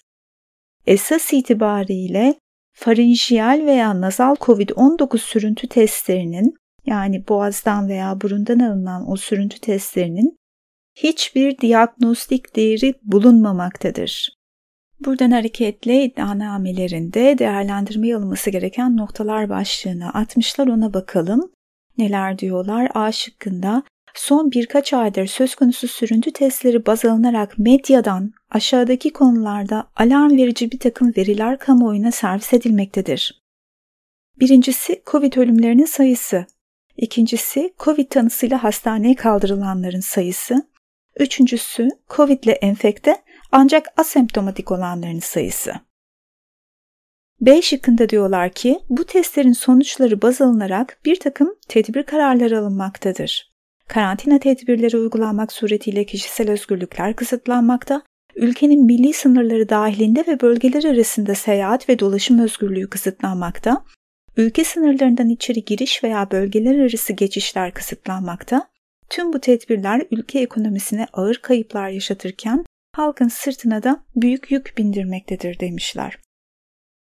Esas 0.86 1.32
itibariyle 1.32 2.34
farinjiyal 2.78 3.66
veya 3.66 4.00
nazal 4.00 4.34
COVID-19 4.34 5.18
sürüntü 5.18 5.68
testlerinin 5.68 6.54
yani 6.86 7.28
boğazdan 7.28 7.88
veya 7.88 8.20
burundan 8.20 8.58
alınan 8.58 9.10
o 9.10 9.16
sürüntü 9.16 9.58
testlerinin 9.58 10.38
hiçbir 10.94 11.58
diagnostik 11.58 12.56
değeri 12.56 12.94
bulunmamaktadır. 13.02 14.28
Buradan 15.04 15.30
hareketle 15.30 16.04
iddianamelerinde 16.04 17.38
değerlendirmeye 17.38 18.16
alınması 18.16 18.50
gereken 18.50 18.96
noktalar 18.96 19.48
başlığını 19.48 20.14
atmışlar 20.14 20.66
ona 20.66 20.94
bakalım. 20.94 21.50
Neler 21.98 22.38
diyorlar? 22.38 22.90
A 22.94 23.12
şıkkında 23.12 23.82
son 24.14 24.50
birkaç 24.50 24.92
aydır 24.92 25.26
söz 25.26 25.54
konusu 25.54 25.88
sürüntü 25.88 26.32
testleri 26.32 26.86
baz 26.86 27.04
alınarak 27.04 27.58
medyadan 27.58 28.32
aşağıdaki 28.50 29.12
konularda 29.12 29.90
alarm 29.96 30.36
verici 30.36 30.70
bir 30.72 30.78
takım 30.78 31.12
veriler 31.16 31.58
kamuoyuna 31.58 32.12
servis 32.12 32.52
edilmektedir. 32.52 33.42
Birincisi 34.40 35.02
COVID 35.06 35.32
ölümlerinin 35.36 35.84
sayısı. 35.84 36.46
İkincisi 36.96 37.74
COVID 37.78 38.08
tanısıyla 38.10 38.64
hastaneye 38.64 39.14
kaldırılanların 39.14 40.00
sayısı. 40.00 40.68
Üçüncüsü 41.16 41.88
COVID 42.16 42.44
ile 42.44 42.52
enfekte 42.52 43.16
ancak 43.52 43.86
asemptomatik 43.96 44.70
olanların 44.70 45.18
sayısı. 45.18 45.72
B 47.40 47.62
şıkkında 47.62 48.08
diyorlar 48.08 48.52
ki 48.52 48.80
bu 48.88 49.04
testlerin 49.04 49.52
sonuçları 49.52 50.22
baz 50.22 50.40
alınarak 50.40 51.00
bir 51.04 51.20
takım 51.20 51.54
tedbir 51.68 52.02
kararları 52.02 52.58
alınmaktadır. 52.58 53.52
Karantina 53.88 54.38
tedbirleri 54.38 54.96
uygulanmak 54.96 55.52
suretiyle 55.52 56.04
kişisel 56.04 56.50
özgürlükler 56.50 57.16
kısıtlanmakta, 57.16 58.02
ülkenin 58.38 58.84
milli 58.84 59.12
sınırları 59.12 59.68
dahilinde 59.68 60.24
ve 60.26 60.40
bölgeler 60.40 60.84
arasında 60.84 61.34
seyahat 61.34 61.88
ve 61.88 61.98
dolaşım 61.98 62.38
özgürlüğü 62.38 62.90
kısıtlanmakta, 62.90 63.84
ülke 64.36 64.64
sınırlarından 64.64 65.28
içeri 65.28 65.64
giriş 65.64 66.04
veya 66.04 66.30
bölgeler 66.30 66.78
arası 66.78 67.12
geçişler 67.12 67.74
kısıtlanmakta, 67.74 68.68
tüm 69.10 69.32
bu 69.32 69.40
tedbirler 69.40 70.02
ülke 70.10 70.40
ekonomisine 70.40 71.06
ağır 71.12 71.34
kayıplar 71.34 71.88
yaşatırken 71.88 72.64
halkın 72.96 73.28
sırtına 73.28 73.82
da 73.82 74.04
büyük 74.16 74.50
yük 74.50 74.74
bindirmektedir 74.78 75.60
demişler. 75.60 76.18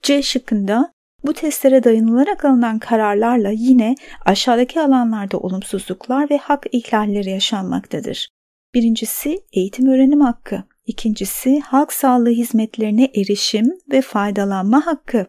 C 0.03 0.23
şıkkında 0.23 0.93
bu 1.25 1.33
testlere 1.33 1.85
dayanılarak 1.85 2.45
alınan 2.45 2.79
kararlarla 2.79 3.51
yine 3.51 3.95
aşağıdaki 4.25 4.81
alanlarda 4.81 5.39
olumsuzluklar 5.39 6.31
ve 6.31 6.37
hak 6.37 6.67
ihlalleri 6.73 7.31
yaşanmaktadır. 7.31 8.29
Birincisi 8.75 9.41
eğitim 9.53 9.87
öğrenim 9.87 10.21
hakkı, 10.21 10.65
ikincisi 10.87 11.61
halk 11.61 11.93
sağlığı 11.93 12.31
hizmetlerine 12.31 13.11
erişim 13.15 13.73
ve 13.91 14.01
faydalanma 14.01 14.87
hakkı, 14.87 15.27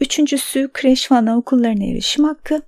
üçüncüsü 0.00 0.70
kreş 0.72 1.10
ve 1.10 1.16
anaokullarına 1.16 1.84
erişim 1.84 2.24
hakkı, 2.24 2.62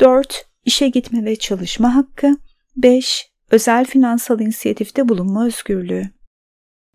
dört 0.00 0.46
işe 0.64 0.88
gitme 0.88 1.24
ve 1.24 1.36
çalışma 1.36 1.94
hakkı, 1.94 2.36
beş 2.76 3.28
özel 3.50 3.84
finansal 3.84 4.40
inisiyatifte 4.40 5.08
bulunma 5.08 5.46
özgürlüğü 5.46 6.10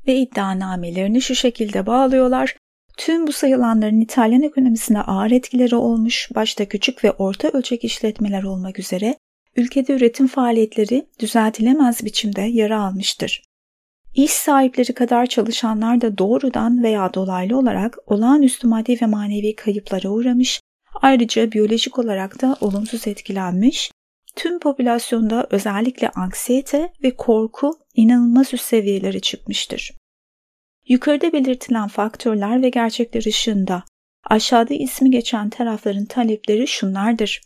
ve 0.07 0.15
iddianamelerini 0.15 1.21
şu 1.21 1.35
şekilde 1.35 1.85
bağlıyorlar. 1.85 2.55
Tüm 2.97 3.27
bu 3.27 3.31
sayılanların 3.31 4.01
İtalyan 4.01 4.41
ekonomisine 4.41 5.01
ağır 5.01 5.31
etkileri 5.31 5.75
olmuş, 5.75 6.29
başta 6.35 6.65
küçük 6.65 7.03
ve 7.03 7.11
orta 7.11 7.47
ölçek 7.47 7.83
işletmeler 7.83 8.43
olmak 8.43 8.79
üzere 8.79 9.15
ülkede 9.55 9.93
üretim 9.93 10.27
faaliyetleri 10.27 11.07
düzeltilemez 11.19 12.05
biçimde 12.05 12.41
yara 12.41 12.81
almıştır. 12.81 13.46
İş 14.17 14.31
sahipleri 14.31 14.93
kadar 14.93 15.25
çalışanlar 15.25 16.01
da 16.01 16.17
doğrudan 16.17 16.83
veya 16.83 17.13
dolaylı 17.13 17.57
olarak 17.57 17.97
olağanüstü 18.05 18.67
maddi 18.67 19.01
ve 19.01 19.05
manevi 19.05 19.55
kayıplara 19.55 20.09
uğramış, 20.09 20.61
ayrıca 21.01 21.51
biyolojik 21.51 21.99
olarak 21.99 22.41
da 22.41 22.57
olumsuz 22.61 23.07
etkilenmiş, 23.07 23.91
tüm 24.35 24.59
popülasyonda 24.59 25.47
özellikle 25.49 26.09
anksiyete 26.09 26.93
ve 27.03 27.15
korku 27.15 27.79
inanılmaz 27.95 28.53
üst 28.53 28.65
seviyelere 28.65 29.19
çıkmıştır. 29.19 29.91
Yukarıda 30.87 31.33
belirtilen 31.33 31.87
faktörler 31.87 32.61
ve 32.61 32.69
gerçekler 32.69 33.25
ışığında 33.27 33.83
aşağıda 34.23 34.73
ismi 34.73 35.11
geçen 35.11 35.49
tarafların 35.49 36.05
talepleri 36.05 36.67
şunlardır. 36.67 37.41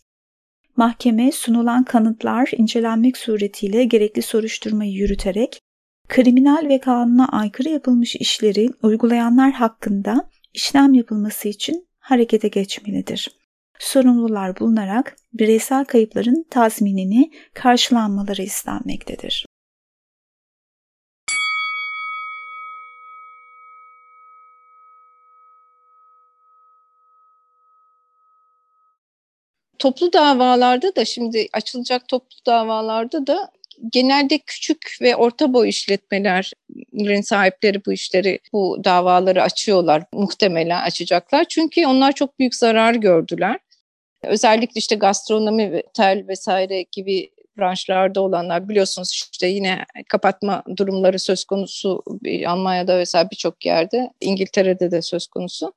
Mahkeme 0.75 1.31
sunulan 1.31 1.83
kanıtlar 1.83 2.49
incelenmek 2.57 3.17
suretiyle 3.17 3.83
gerekli 3.83 4.21
soruşturmayı 4.21 4.91
yürüterek 4.91 5.59
kriminal 6.11 6.69
ve 6.69 6.79
kanuna 6.79 7.27
aykırı 7.27 7.69
yapılmış 7.69 8.15
işleri 8.15 8.69
uygulayanlar 8.83 9.51
hakkında 9.51 10.29
işlem 10.53 10.93
yapılması 10.93 11.47
için 11.47 11.87
harekete 11.99 12.47
geçmelidir. 12.47 13.31
Sorumlular 13.79 14.59
bulunarak 14.59 15.15
bireysel 15.33 15.85
kayıpların 15.85 16.45
tazminini 16.49 17.31
karşılanmaları 17.53 18.41
istenmektedir. 18.41 19.45
toplu 29.79 30.13
davalarda 30.13 30.95
da 30.95 31.05
şimdi 31.05 31.47
açılacak 31.53 32.07
toplu 32.07 32.37
davalarda 32.45 33.27
da 33.27 33.51
genelde 33.89 34.37
küçük 34.37 34.97
ve 35.01 35.15
orta 35.15 35.53
boy 35.53 35.69
işletmelerin 35.69 37.21
sahipleri 37.21 37.85
bu 37.85 37.93
işleri, 37.93 38.39
bu 38.53 38.81
davaları 38.83 39.43
açıyorlar. 39.43 40.03
Muhtemelen 40.13 40.81
açacaklar. 40.81 41.45
Çünkü 41.49 41.85
onlar 41.87 42.11
çok 42.11 42.39
büyük 42.39 42.55
zarar 42.55 42.93
gördüler. 42.93 43.59
Özellikle 44.23 44.79
işte 44.79 44.95
gastronomi, 44.95 45.83
tel 45.93 46.25
vesaire 46.27 46.85
gibi 46.91 47.31
branşlarda 47.57 48.21
olanlar 48.21 48.69
biliyorsunuz 48.69 49.29
işte 49.33 49.47
yine 49.47 49.85
kapatma 50.09 50.63
durumları 50.77 51.19
söz 51.19 51.45
konusu 51.45 52.03
Almanya'da 52.47 52.97
vesaire 52.97 53.29
birçok 53.31 53.65
yerde, 53.65 54.09
İngiltere'de 54.21 54.91
de 54.91 55.01
söz 55.01 55.27
konusu. 55.27 55.73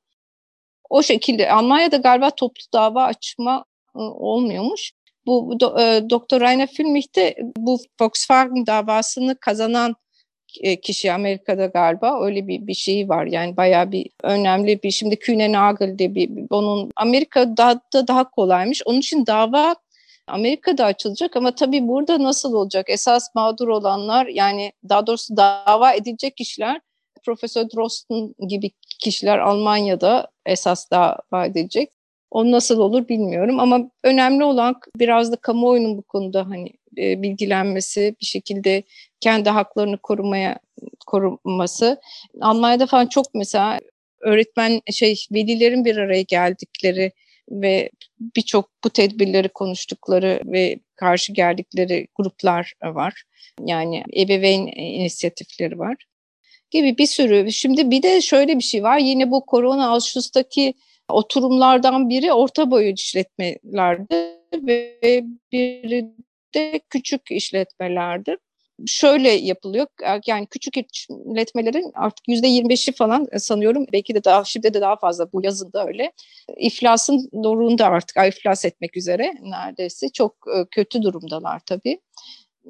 O 0.89 1.03
şekilde 1.03 1.51
Almanya'da 1.51 1.97
galiba 1.97 2.29
toplu 2.29 2.63
dava 2.73 3.03
açma 3.03 3.65
olmuyormuş. 3.93 4.91
Bu 5.27 5.59
do, 5.59 5.79
e, 5.79 6.09
Doktor 6.09 6.41
Rainer 6.41 6.67
Füllmich 6.67 7.15
de 7.15 7.35
bu 7.57 7.79
Volkswagen 8.01 8.65
davasını 8.65 9.35
kazanan 9.35 9.95
e, 10.61 10.81
kişi 10.81 11.13
Amerika'da 11.13 11.65
galiba 11.65 12.25
öyle 12.25 12.47
bir 12.47 12.67
bir 12.67 12.73
şeyi 12.73 13.09
var 13.09 13.25
yani 13.25 13.57
bayağı 13.57 13.91
bir 13.91 14.09
önemli 14.23 14.83
bir 14.83 14.91
şimdi 14.91 15.19
Kühne 15.19 15.51
Nagel 15.51 15.99
de 15.99 16.15
bir 16.15 16.29
onun 16.49 16.91
Amerika'da 16.95 17.81
da 17.93 18.07
daha 18.07 18.29
kolaymış. 18.29 18.81
Onun 18.85 18.99
için 18.99 19.25
dava 19.25 19.75
Amerika'da 20.27 20.85
açılacak 20.85 21.35
ama 21.35 21.55
tabii 21.55 21.87
burada 21.87 22.23
nasıl 22.23 22.53
olacak? 22.53 22.85
Esas 22.89 23.35
mağdur 23.35 23.67
olanlar 23.67 24.25
yani 24.25 24.71
daha 24.89 25.07
doğrusu 25.07 25.37
dava 25.37 25.93
edilecek 25.93 26.37
kişiler 26.37 26.81
Profesör 27.25 27.65
Drosten 27.75 28.35
gibi 28.47 28.71
kişiler 28.99 29.39
Almanya'da 29.39 30.27
esas 30.45 30.91
dava 30.91 31.45
edilecek. 31.45 31.94
O 32.35 32.51
nasıl 32.51 32.79
olur 32.79 33.07
bilmiyorum 33.07 33.59
ama 33.59 33.91
önemli 34.03 34.43
olan 34.43 34.75
biraz 34.99 35.31
da 35.31 35.35
kamuoyunun 35.35 35.97
bu 35.97 36.01
konuda 36.01 36.49
hani 36.49 36.69
e, 36.97 37.21
bilgilenmesi, 37.21 38.15
bir 38.21 38.25
şekilde 38.25 38.83
kendi 39.19 39.49
haklarını 39.49 39.97
korumaya 39.97 40.59
korunması. 41.07 42.01
Almanya'da 42.41 42.85
falan 42.85 43.07
çok 43.07 43.25
mesela 43.33 43.79
öğretmen 44.21 44.81
şey 44.91 45.25
velilerin 45.31 45.85
bir 45.85 45.97
araya 45.97 46.21
geldikleri 46.21 47.11
ve 47.51 47.89
birçok 48.19 48.69
bu 48.83 48.89
tedbirleri 48.89 49.49
konuştukları 49.49 50.41
ve 50.45 50.79
karşı 50.95 51.33
geldikleri 51.33 52.07
gruplar 52.15 52.73
var. 52.83 53.23
Yani 53.65 54.03
ebeveyn 54.17 54.67
inisiyatifleri 54.75 55.79
var 55.79 55.95
gibi 56.71 56.97
bir 56.97 57.07
sürü. 57.07 57.51
Şimdi 57.51 57.91
bir 57.91 58.03
de 58.03 58.21
şöyle 58.21 58.57
bir 58.57 58.63
şey 58.63 58.83
var. 58.83 58.97
Yine 58.97 59.31
bu 59.31 59.45
korona 59.45 59.89
Ağustos'taki 59.89 60.73
oturumlardan 61.09 62.09
biri 62.09 62.33
orta 62.33 62.71
boy 62.71 62.91
işletmelerdi 62.91 64.39
ve 64.53 65.23
biri 65.51 66.05
de 66.55 66.79
küçük 66.89 67.21
işletmelerdi. 67.31 68.37
Şöyle 68.87 69.29
yapılıyor. 69.29 69.87
Yani 70.27 70.47
küçük 70.47 70.73
işletmelerin 70.77 71.91
artık 71.95 72.27
yüzde 72.27 72.47
25'i 72.47 72.93
falan 72.93 73.27
sanıyorum 73.37 73.85
belki 73.93 74.15
de 74.15 74.23
daha 74.23 74.43
şimdi 74.43 74.73
de 74.73 74.81
daha 74.81 74.95
fazla 74.95 75.31
bu 75.33 75.43
yazında 75.43 75.87
öyle. 75.87 76.11
İflasın 76.57 77.29
doğrunda 77.43 77.85
artık 77.85 78.17
iflas 78.27 78.65
etmek 78.65 78.97
üzere 78.97 79.33
neredeyse. 79.41 80.09
Çok 80.09 80.35
kötü 80.71 81.01
durumdalar 81.01 81.59
tabii 81.59 81.99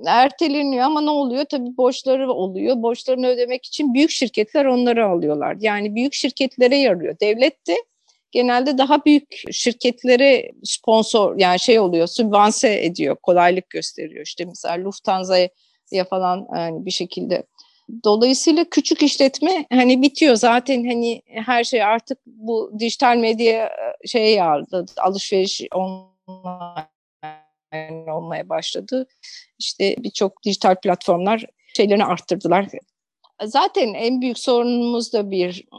erteleniyor 0.06 0.84
ama 0.84 1.02
ne 1.02 1.10
oluyor? 1.10 1.46
Tabii 1.46 1.78
borçları 1.78 2.32
oluyor. 2.32 2.82
Borçlarını 2.82 3.28
ödemek 3.28 3.66
için 3.66 3.94
büyük 3.94 4.12
şirketler 4.12 4.66
onları 4.66 5.06
alıyorlar. 5.08 5.58
Yani 5.60 5.96
büyük 5.96 6.14
şirketlere 6.14 6.78
yarıyor. 6.78 7.16
Devlet 7.22 7.68
de 7.68 7.76
genelde 8.32 8.78
daha 8.78 9.06
büyük 9.06 9.44
şirketlere 9.52 10.52
sponsor 10.64 11.40
yani 11.40 11.60
şey 11.60 11.80
oluyor, 11.80 12.08
sübvanse 12.08 12.86
ediyor, 12.86 13.16
kolaylık 13.24 13.70
gösteriyor. 13.70 14.26
İşte 14.26 14.46
mesela 14.46 14.84
Lufthansa'ya 14.84 16.06
falan 16.10 16.48
yani 16.56 16.86
bir 16.86 16.92
şekilde. 16.92 17.44
Dolayısıyla 18.04 18.64
küçük 18.64 19.04
işletme 19.04 19.66
hani 19.74 20.02
bitiyor 20.02 20.36
zaten 20.36 20.86
hani 20.86 21.22
her 21.26 21.64
şey 21.64 21.84
artık 21.84 22.20
bu 22.26 22.72
dijital 22.80 23.18
medya 23.18 23.72
şeye 24.06 24.32
yardı, 24.32 24.86
alışveriş 24.98 25.62
online 25.72 26.86
olmaya 28.12 28.50
başladı. 28.50 29.08
İşte 29.60 29.96
birçok 29.98 30.44
dijital 30.44 30.76
platformlar 30.76 31.46
şeylerini 31.76 32.06
arttırdılar. 32.06 32.68
Zaten 33.44 33.94
en 33.94 34.22
büyük 34.22 34.40
sorunumuz 34.40 35.14
da 35.14 35.32
bir 35.32 35.60
e, 35.74 35.78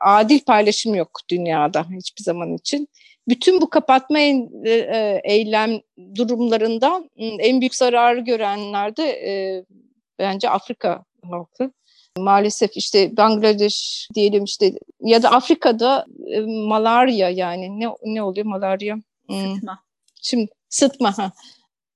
adil 0.00 0.40
paylaşım 0.40 0.94
yok 0.94 1.20
dünyada 1.30 1.86
hiçbir 1.90 2.22
zaman 2.22 2.54
için. 2.54 2.88
Bütün 3.28 3.60
bu 3.60 3.70
kapatma 3.70 4.18
e, 4.18 4.48
e, 4.64 5.20
eylem 5.24 5.80
durumlarından 6.16 7.10
en 7.16 7.60
büyük 7.60 7.74
zararı 7.74 8.20
görenler 8.20 8.96
de 8.96 9.64
bence 10.18 10.50
Afrika 10.50 11.04
halkı. 11.30 11.72
Maalesef 12.18 12.76
işte 12.76 13.16
Bangladeş 13.16 14.08
diyelim 14.14 14.44
işte 14.44 14.72
ya 15.00 15.22
da 15.22 15.30
Afrika'da 15.30 16.06
malaria 16.46 17.28
yani 17.28 17.80
ne 17.80 17.86
ne 18.04 18.22
oluyor 18.22 18.46
malaria? 18.46 18.96
Sıtma. 19.30 19.78
Şimdi 20.22 20.50
sıtma 20.68 21.18
ha. 21.18 21.32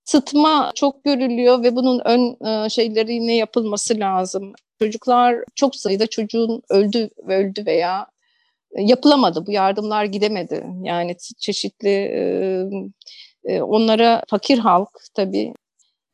Sıtma 0.04 0.70
çok 0.74 1.04
görülüyor 1.04 1.62
ve 1.62 1.76
bunun 1.76 2.00
ön 2.04 2.46
e, 2.46 2.70
şeyleri 2.70 3.14
yine 3.14 3.36
yapılması 3.36 3.98
lazım. 3.98 4.52
Çocuklar 4.82 5.36
çok 5.54 5.76
sayıda 5.76 6.06
çocuğun 6.06 6.62
öldü 6.70 7.10
öldü 7.26 7.66
veya 7.66 8.06
yapılamadı. 8.78 9.46
Bu 9.46 9.52
yardımlar 9.52 10.04
gidemedi. 10.04 10.66
Yani 10.82 11.16
çeşitli 11.38 11.88
e, 11.88 12.24
e, 13.44 13.62
onlara 13.62 14.22
fakir 14.28 14.58
halk 14.58 14.88
tabii 15.14 15.54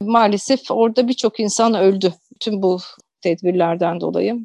maalesef 0.03 0.71
orada 0.71 1.09
birçok 1.09 1.41
insan 1.41 1.75
öldü. 1.75 2.15
Tüm 2.41 2.63
bu 2.63 2.79
tedbirlerden 3.21 4.01
dolayı. 4.01 4.39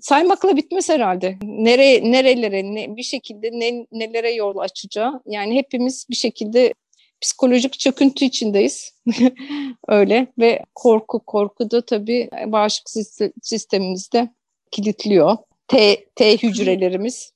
Saymakla 0.00 0.56
bitmez 0.56 0.88
herhalde. 0.88 1.38
Nereye, 1.42 2.12
nerelere, 2.12 2.62
ne, 2.74 2.96
bir 2.96 3.02
şekilde 3.02 3.50
ne, 3.52 3.86
nelere 3.92 4.32
yol 4.32 4.56
açacağı. 4.56 5.22
Yani 5.26 5.56
hepimiz 5.56 6.06
bir 6.10 6.16
şekilde 6.16 6.74
psikolojik 7.20 7.78
çöküntü 7.78 8.24
içindeyiz. 8.24 8.94
Öyle 9.88 10.26
ve 10.38 10.64
korku, 10.74 11.20
korku 11.26 11.70
da 11.70 11.80
tabii 11.80 12.30
bağışıklık 12.46 13.06
sistemimizde 13.42 14.34
kilitliyor. 14.70 15.36
T, 15.68 16.04
T 16.14 16.36
hücrelerimiz 16.36 17.32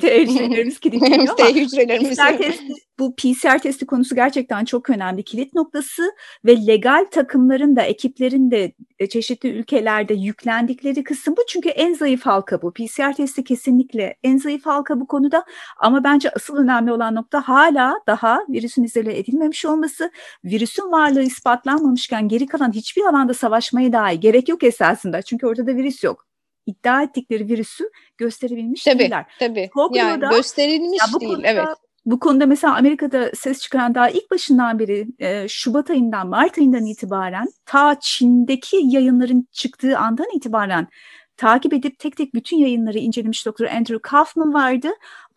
T 0.00 0.22
hücrelerimiz 0.22 0.78
kilitliyor 0.80 1.36
T 1.36 1.54
hücrelerimiz. 1.54 2.18
PCR 2.18 2.38
testi, 2.38 2.72
bu 2.98 3.16
PCR 3.16 3.58
testi 3.58 3.86
konusu 3.86 4.14
gerçekten 4.14 4.64
çok 4.64 4.90
önemli. 4.90 5.22
Kilit 5.22 5.54
noktası 5.54 6.02
ve 6.44 6.66
legal 6.66 7.06
takımların 7.10 7.76
da 7.76 7.82
ekiplerin 7.82 8.50
de 8.50 8.72
e, 8.98 9.08
çeşitli 9.08 9.48
ülkelerde 9.48 10.14
yüklendikleri 10.14 11.04
kısım 11.04 11.34
bu. 11.36 11.40
Çünkü 11.48 11.68
en 11.68 11.94
zayıf 11.94 12.26
halka 12.26 12.62
bu. 12.62 12.72
PCR 12.72 13.12
testi 13.16 13.44
kesinlikle 13.44 14.16
en 14.22 14.36
zayıf 14.36 14.66
halka 14.66 15.00
bu 15.00 15.06
konuda. 15.06 15.44
Ama 15.78 16.04
bence 16.04 16.30
asıl 16.30 16.56
önemli 16.56 16.92
olan 16.92 17.14
nokta 17.14 17.48
hala 17.48 17.94
daha 18.06 18.40
virüsün 18.48 18.84
izole 18.84 19.18
edilmemiş 19.18 19.64
olması. 19.64 20.10
Virüsün 20.44 20.92
varlığı 20.92 21.22
ispatlanmamışken 21.22 22.28
geri 22.28 22.46
kalan 22.46 22.72
hiçbir 22.72 23.02
alanda 23.02 23.34
savaşmaya 23.34 23.92
dahi 23.92 24.20
gerek 24.20 24.48
yok 24.48 24.64
esasında. 24.64 25.22
Çünkü 25.22 25.46
ortada 25.46 25.76
virüs 25.76 26.04
yok 26.04 26.27
iddia 26.68 27.02
ettikleri 27.02 27.48
virüsü 27.48 27.84
gösterebilmiş 28.18 28.84
tabii, 28.84 28.98
değiller. 28.98 29.26
Tabii 29.38 29.70
yani 29.92 30.20
gösterilmiş 30.30 31.00
ya 31.00 31.20
değil 31.20 31.32
konuda, 31.32 31.48
evet. 31.48 31.68
Bu 32.06 32.20
konuda 32.20 32.46
mesela 32.46 32.76
Amerika'da 32.76 33.30
ses 33.34 33.60
çıkaran 33.60 33.94
daha 33.94 34.10
ilk 34.10 34.30
başından 34.30 34.78
beri 34.78 35.06
e, 35.18 35.48
Şubat 35.48 35.90
ayından 35.90 36.28
Mart 36.28 36.58
ayından 36.58 36.86
itibaren 36.86 37.48
ta 37.66 37.96
Çin'deki 38.00 38.76
yayınların 38.82 39.48
çıktığı 39.52 39.98
andan 39.98 40.26
itibaren 40.36 40.88
takip 41.36 41.72
edip 41.72 41.98
tek 41.98 42.16
tek 42.16 42.34
bütün 42.34 42.56
yayınları 42.56 42.98
incelemiş 42.98 43.46
Doktor 43.46 43.66
Andrew 43.66 43.98
Kaufman 44.02 44.54
vardı. 44.54 44.88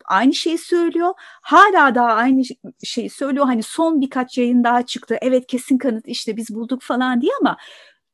Aynı 0.04 0.34
şeyi 0.34 0.58
söylüyor. 0.58 1.12
Hala 1.42 1.94
daha 1.94 2.12
aynı 2.12 2.42
şeyi 2.84 3.10
söylüyor. 3.10 3.46
Hani 3.46 3.62
son 3.62 4.00
birkaç 4.00 4.38
yayın 4.38 4.64
daha 4.64 4.82
çıktı. 4.86 5.18
Evet 5.22 5.46
kesin 5.46 5.78
kanıt 5.78 6.08
işte 6.08 6.36
biz 6.36 6.54
bulduk 6.54 6.82
falan 6.82 7.20
diye 7.20 7.32
ama 7.40 7.56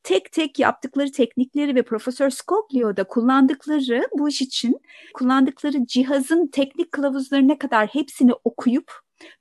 tek 0.09 0.33
tek 0.33 0.59
yaptıkları 0.59 1.13
teknikleri 1.13 1.75
ve 1.75 1.83
Profesör 1.83 2.31
Scoglio'da 2.31 3.05
kullandıkları 3.05 4.09
bu 4.19 4.29
iş 4.29 4.43
için 4.43 4.81
kullandıkları 5.15 5.87
cihazın 5.87 6.47
teknik 6.47 6.93
kılavuzlarına 6.93 7.59
kadar 7.59 7.87
hepsini 7.87 8.33
okuyup 8.45 8.93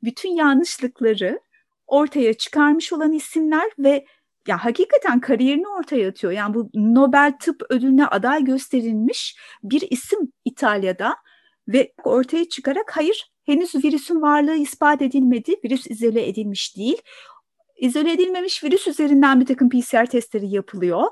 bütün 0.03 0.29
yanlışlıkları 0.35 1.39
ortaya 1.87 2.33
çıkarmış 2.33 2.93
olan 2.93 3.11
isimler 3.11 3.71
ve 3.79 4.05
ya 4.47 4.57
hakikaten 4.65 5.19
kariyerini 5.19 5.67
ortaya 5.67 6.09
atıyor. 6.09 6.33
Yani 6.33 6.53
bu 6.53 6.69
Nobel 6.73 7.33
Tıp 7.39 7.63
Ödülüne 7.69 8.05
aday 8.05 8.43
gösterilmiş 8.43 9.37
bir 9.63 9.81
isim 9.89 10.19
İtalya'da 10.45 11.15
ve 11.67 11.93
ortaya 12.03 12.49
çıkarak 12.49 12.97
hayır 12.97 13.31
henüz 13.45 13.75
virüsün 13.75 14.21
varlığı 14.21 14.55
ispat 14.55 15.01
edilmedi, 15.01 15.55
virüs 15.65 15.87
izole 15.87 16.27
edilmiş 16.27 16.77
değil 16.77 17.01
izole 17.77 18.11
edilmemiş 18.11 18.63
virüs 18.63 18.87
üzerinden 18.87 19.39
bir 19.41 19.45
takım 19.45 19.69
PCR 19.69 20.05
testleri 20.05 20.47
yapılıyor. 20.47 21.03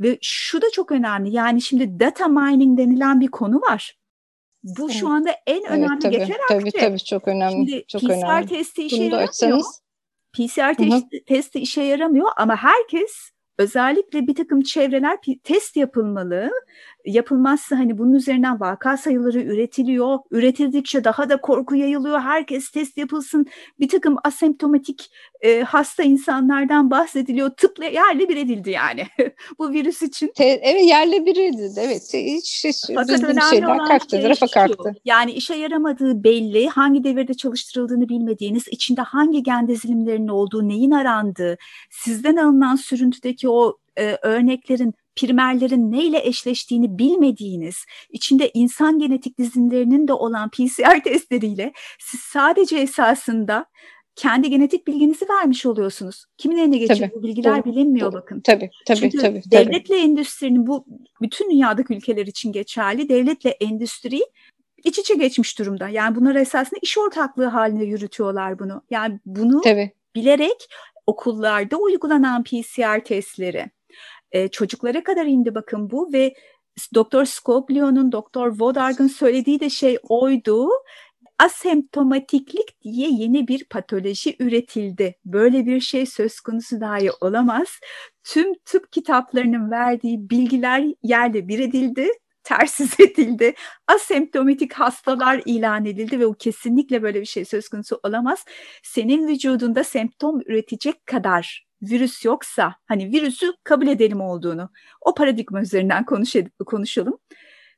Ve 0.00 0.18
şu 0.22 0.62
da 0.62 0.66
çok 0.72 0.92
önemli 0.92 1.30
yani 1.30 1.62
şimdi 1.62 2.00
data 2.00 2.28
mining 2.28 2.78
denilen 2.78 3.20
bir 3.20 3.28
konu 3.28 3.60
var. 3.60 3.98
Bu 4.62 4.90
evet. 4.90 5.00
şu 5.00 5.08
anda 5.08 5.30
en 5.46 5.64
önemli 5.64 5.92
evet, 5.92 6.02
tabii, 6.02 6.18
geçer 6.18 6.36
tabii, 6.48 6.68
akçe. 6.68 6.78
Tabii 6.78 6.98
çok 6.98 7.28
önemli. 7.28 7.52
Şimdi 7.52 7.84
çok 7.88 8.00
PCR 8.02 8.12
önemli. 8.12 8.46
testi 8.46 8.82
işe 8.82 8.96
Bunu 8.96 9.04
yaramıyor. 9.04 9.62
PCR 10.32 10.74
testi, 10.74 11.24
testi 11.24 11.58
işe 11.60 11.82
yaramıyor 11.82 12.28
ama 12.36 12.56
herkes 12.56 13.30
özellikle 13.58 14.26
bir 14.26 14.34
takım 14.34 14.62
çevreler 14.62 15.18
test 15.44 15.76
yapılmalı 15.76 16.50
yapılmazsa 17.04 17.78
hani 17.78 17.98
bunun 17.98 18.14
üzerinden 18.14 18.60
vaka 18.60 18.96
sayıları 18.96 19.40
üretiliyor. 19.40 20.18
Üretildikçe 20.30 21.04
daha 21.04 21.30
da 21.30 21.40
korku 21.40 21.76
yayılıyor. 21.76 22.20
Herkes 22.20 22.70
test 22.70 22.98
yapılsın. 22.98 23.46
Bir 23.80 23.88
takım 23.88 24.16
asemptomatik 24.24 25.10
e, 25.40 25.60
hasta 25.60 26.02
insanlardan 26.02 26.90
bahsediliyor. 26.90 27.50
Tıpla 27.50 27.84
yerle 27.84 28.28
bir 28.28 28.36
edildi 28.36 28.70
yani 28.70 29.06
bu 29.58 29.72
virüs 29.72 30.02
için. 30.02 30.32
Te, 30.34 30.44
evet 30.44 30.84
yerle 30.84 31.26
bir 31.26 31.36
edildi. 31.36 31.80
Evet 31.80 32.14
hiç, 32.14 32.64
hiç 32.64 32.76
Fakat 32.94 33.22
önemli 33.22 33.50
şeyler 33.50 33.78
kalktı, 33.78 34.16
şey 34.16 34.28
rafa 34.28 34.46
kalktı. 34.46 34.94
Yani 35.04 35.32
işe 35.32 35.54
yaramadığı 35.54 36.24
belli. 36.24 36.68
Hangi 36.68 37.04
devirde 37.04 37.34
çalıştırıldığını 37.34 38.08
bilmediğiniz, 38.08 38.68
içinde 38.68 39.00
hangi 39.00 39.42
gen 39.42 39.68
dizilimlerinin 39.68 40.28
olduğu, 40.28 40.68
neyin 40.68 40.90
arandığı, 40.90 41.58
sizden 41.90 42.36
alınan 42.36 42.76
sürüntüdeki 42.76 43.48
o 43.48 43.78
e, 43.96 44.18
örneklerin 44.22 44.94
primerlerin 45.16 45.92
neyle 45.92 46.26
eşleştiğini 46.26 46.98
bilmediğiniz, 46.98 47.84
içinde 48.10 48.50
insan 48.54 48.98
genetik 48.98 49.38
dizilimlerinin 49.38 50.08
de 50.08 50.12
olan 50.12 50.50
PCR 50.50 51.00
testleriyle 51.04 51.72
siz 51.98 52.20
sadece 52.20 52.76
esasında 52.76 53.66
kendi 54.16 54.50
genetik 54.50 54.86
bilginizi 54.86 55.28
vermiş 55.28 55.66
oluyorsunuz. 55.66 56.24
Kimin 56.38 56.56
eline 56.56 56.78
geçiyor 56.78 57.10
tabii, 57.10 57.14
bu 57.14 57.22
bilgiler 57.22 57.56
tabii, 57.56 57.70
bilinmiyor 57.72 58.12
tabii, 58.12 58.22
bakın. 58.22 58.40
Tabii 58.40 58.70
tabii 58.86 58.98
Çünkü 58.98 59.18
tabii. 59.18 59.42
devletle 59.50 59.96
endüstrinin 59.96 60.66
bu 60.66 60.84
bütün 61.22 61.50
dünyadaki 61.50 61.94
ülkeler 61.94 62.26
için 62.26 62.52
geçerli. 62.52 63.08
Devletle 63.08 63.50
endüstri 63.50 64.20
iç 64.84 64.98
içe 64.98 65.14
geçmiş 65.14 65.58
durumda. 65.58 65.88
Yani 65.88 66.16
bunlar 66.16 66.34
esasında 66.34 66.78
iş 66.82 66.98
ortaklığı 66.98 67.46
haline 67.46 67.84
yürütüyorlar 67.84 68.58
bunu. 68.58 68.82
Yani 68.90 69.20
bunu 69.26 69.60
tabii. 69.60 69.92
bilerek 70.14 70.68
okullarda 71.06 71.76
uygulanan 71.76 72.44
PCR 72.44 73.04
testleri 73.04 73.70
e, 74.32 74.48
çocuklara 74.48 75.04
kadar 75.04 75.26
indi 75.26 75.54
bakın 75.54 75.90
bu 75.90 76.12
ve 76.12 76.34
Doktor 76.94 77.24
Scoglio'nun, 77.24 78.12
Doktor 78.12 78.60
Vodarg'ın 78.60 79.06
söylediği 79.06 79.60
de 79.60 79.70
şey 79.70 79.98
oydu. 80.02 80.68
asemptomatiklik 81.38 82.82
diye 82.82 83.08
yeni 83.10 83.48
bir 83.48 83.64
patoloji 83.64 84.36
üretildi. 84.38 85.16
Böyle 85.24 85.66
bir 85.66 85.80
şey 85.80 86.06
söz 86.06 86.40
konusu 86.40 86.80
dahi 86.80 87.10
olamaz. 87.20 87.68
Tüm 88.24 88.54
tıp 88.64 88.92
kitaplarının 88.92 89.70
verdiği 89.70 90.30
bilgiler 90.30 90.84
yerle 91.02 91.48
bir 91.48 91.58
edildi 91.58 92.08
tersiz 92.44 92.94
edildi. 93.00 93.54
Asemptomatik 93.88 94.72
hastalar 94.72 95.42
ilan 95.46 95.84
edildi 95.84 96.20
ve 96.20 96.26
o 96.26 96.34
kesinlikle 96.34 97.02
böyle 97.02 97.20
bir 97.20 97.26
şey 97.26 97.44
söz 97.44 97.68
konusu 97.68 98.00
olamaz. 98.02 98.44
Senin 98.82 99.28
vücudunda 99.28 99.84
semptom 99.84 100.40
üretecek 100.40 101.06
kadar 101.06 101.66
virüs 101.82 102.24
yoksa 102.24 102.74
hani 102.86 103.12
virüsü 103.12 103.52
kabul 103.64 103.86
edelim 103.86 104.20
olduğunu 104.20 104.70
o 105.00 105.14
paradigma 105.14 105.62
üzerinden 105.62 106.04
konuş 106.04 106.34
konuşalım. 106.66 107.18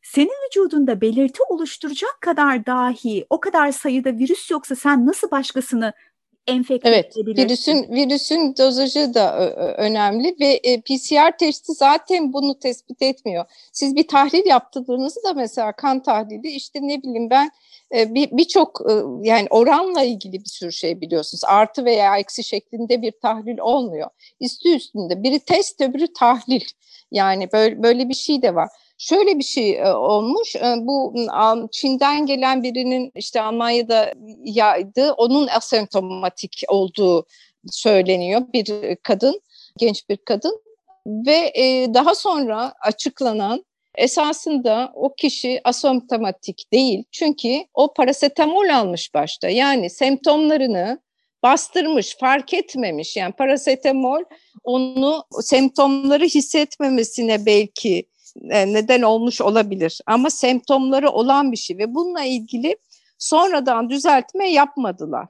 Senin 0.02 0.46
vücudunda 0.46 1.00
belirti 1.00 1.42
oluşturacak 1.48 2.18
kadar 2.20 2.66
dahi 2.66 3.26
o 3.30 3.40
kadar 3.40 3.72
sayıda 3.72 4.18
virüs 4.18 4.50
yoksa 4.50 4.76
sen 4.76 5.06
nasıl 5.06 5.30
başkasını 5.30 5.92
enfekte 6.46 6.88
evet, 6.88 7.16
Virüsün, 7.16 7.86
virüsün 7.90 8.56
dozajı 8.58 9.14
da 9.14 9.50
önemli 9.76 10.36
ve 10.40 10.60
e, 10.62 10.80
PCR 10.80 11.38
testi 11.38 11.72
zaten 11.72 12.32
bunu 12.32 12.58
tespit 12.58 13.02
etmiyor. 13.02 13.44
Siz 13.72 13.96
bir 13.96 14.08
tahlil 14.08 14.46
yaptığınızda 14.46 15.22
da 15.24 15.32
mesela 15.32 15.72
kan 15.72 16.02
tahlili 16.02 16.50
işte 16.50 16.78
ne 16.82 17.02
bileyim 17.02 17.30
ben 17.30 17.50
e, 17.94 18.14
birçok 18.14 18.80
bir, 18.80 19.22
bir 19.22 19.28
yani 19.28 19.46
oranla 19.50 20.02
ilgili 20.02 20.40
bir 20.40 20.48
sürü 20.48 20.72
şey 20.72 21.00
biliyorsunuz. 21.00 21.44
Artı 21.44 21.84
veya 21.84 22.18
eksi 22.18 22.44
şeklinde 22.44 23.02
bir 23.02 23.12
tahlil 23.22 23.58
olmuyor. 23.58 24.10
Üstü 24.40 24.68
üstünde 24.76 25.22
biri 25.22 25.38
test 25.38 25.80
öbürü 25.80 26.12
tahlil. 26.12 26.64
Yani 27.10 27.48
böyle, 27.52 27.82
böyle 27.82 28.08
bir 28.08 28.14
şey 28.14 28.42
de 28.42 28.54
var. 28.54 28.68
Şöyle 28.98 29.38
bir 29.38 29.44
şey 29.44 29.86
olmuş. 29.86 30.54
Bu 30.76 31.14
Çin'den 31.72 32.26
gelen 32.26 32.62
birinin 32.62 33.12
işte 33.14 33.40
Almanya'da 33.40 34.12
yaydı. 34.44 35.12
Onun 35.12 35.46
asemptomatik 35.46 36.62
olduğu 36.68 37.26
söyleniyor 37.70 38.42
bir 38.52 38.96
kadın, 39.02 39.40
genç 39.78 40.08
bir 40.08 40.16
kadın 40.16 40.62
ve 41.06 41.52
daha 41.94 42.14
sonra 42.14 42.72
açıklanan 42.82 43.64
esasında 43.94 44.92
o 44.94 45.14
kişi 45.14 45.60
asemptomatik 45.64 46.72
değil. 46.72 47.04
Çünkü 47.12 47.64
o 47.74 47.94
parasetamol 47.94 48.68
almış 48.68 49.14
başta. 49.14 49.48
Yani 49.48 49.90
semptomlarını 49.90 50.98
bastırmış, 51.42 52.16
fark 52.20 52.54
etmemiş. 52.54 53.16
Yani 53.16 53.32
parasetamol 53.32 54.22
onu 54.64 55.24
semptomları 55.40 56.24
hissetmemesine 56.24 57.46
belki 57.46 58.04
neden 58.42 59.02
olmuş 59.02 59.40
olabilir. 59.40 60.00
Ama 60.06 60.30
semptomları 60.30 61.10
olan 61.10 61.52
bir 61.52 61.56
şey 61.56 61.78
ve 61.78 61.94
bununla 61.94 62.22
ilgili 62.22 62.76
sonradan 63.18 63.90
düzeltme 63.90 64.50
yapmadılar. 64.50 65.26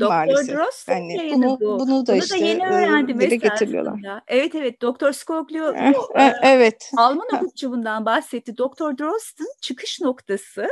Doktor 0.00 0.14
maalesef. 0.14 0.56
Drost 0.56 0.88
yani 0.88 1.30
bunu, 1.34 1.60
bu. 1.60 1.78
bunu 1.78 2.06
da 2.06 2.12
bunu 2.12 2.18
işte 2.18 2.40
da 2.40 2.44
yeni 2.44 2.66
öğrendim 2.66 3.20
dile 3.20 3.36
getiriyorlar. 3.36 4.22
Evet 4.28 4.54
evet 4.54 4.82
Doktor 4.82 5.12
Skoglio 5.12 5.72
eh, 5.74 5.92
eh, 6.14 6.32
evet. 6.42 6.90
Alman 6.96 7.26
hukukçu 7.32 7.70
bundan 7.70 8.06
bahsetti. 8.06 8.58
Doktor 8.58 8.98
Drost'un 8.98 9.48
çıkış 9.60 10.00
noktası 10.00 10.68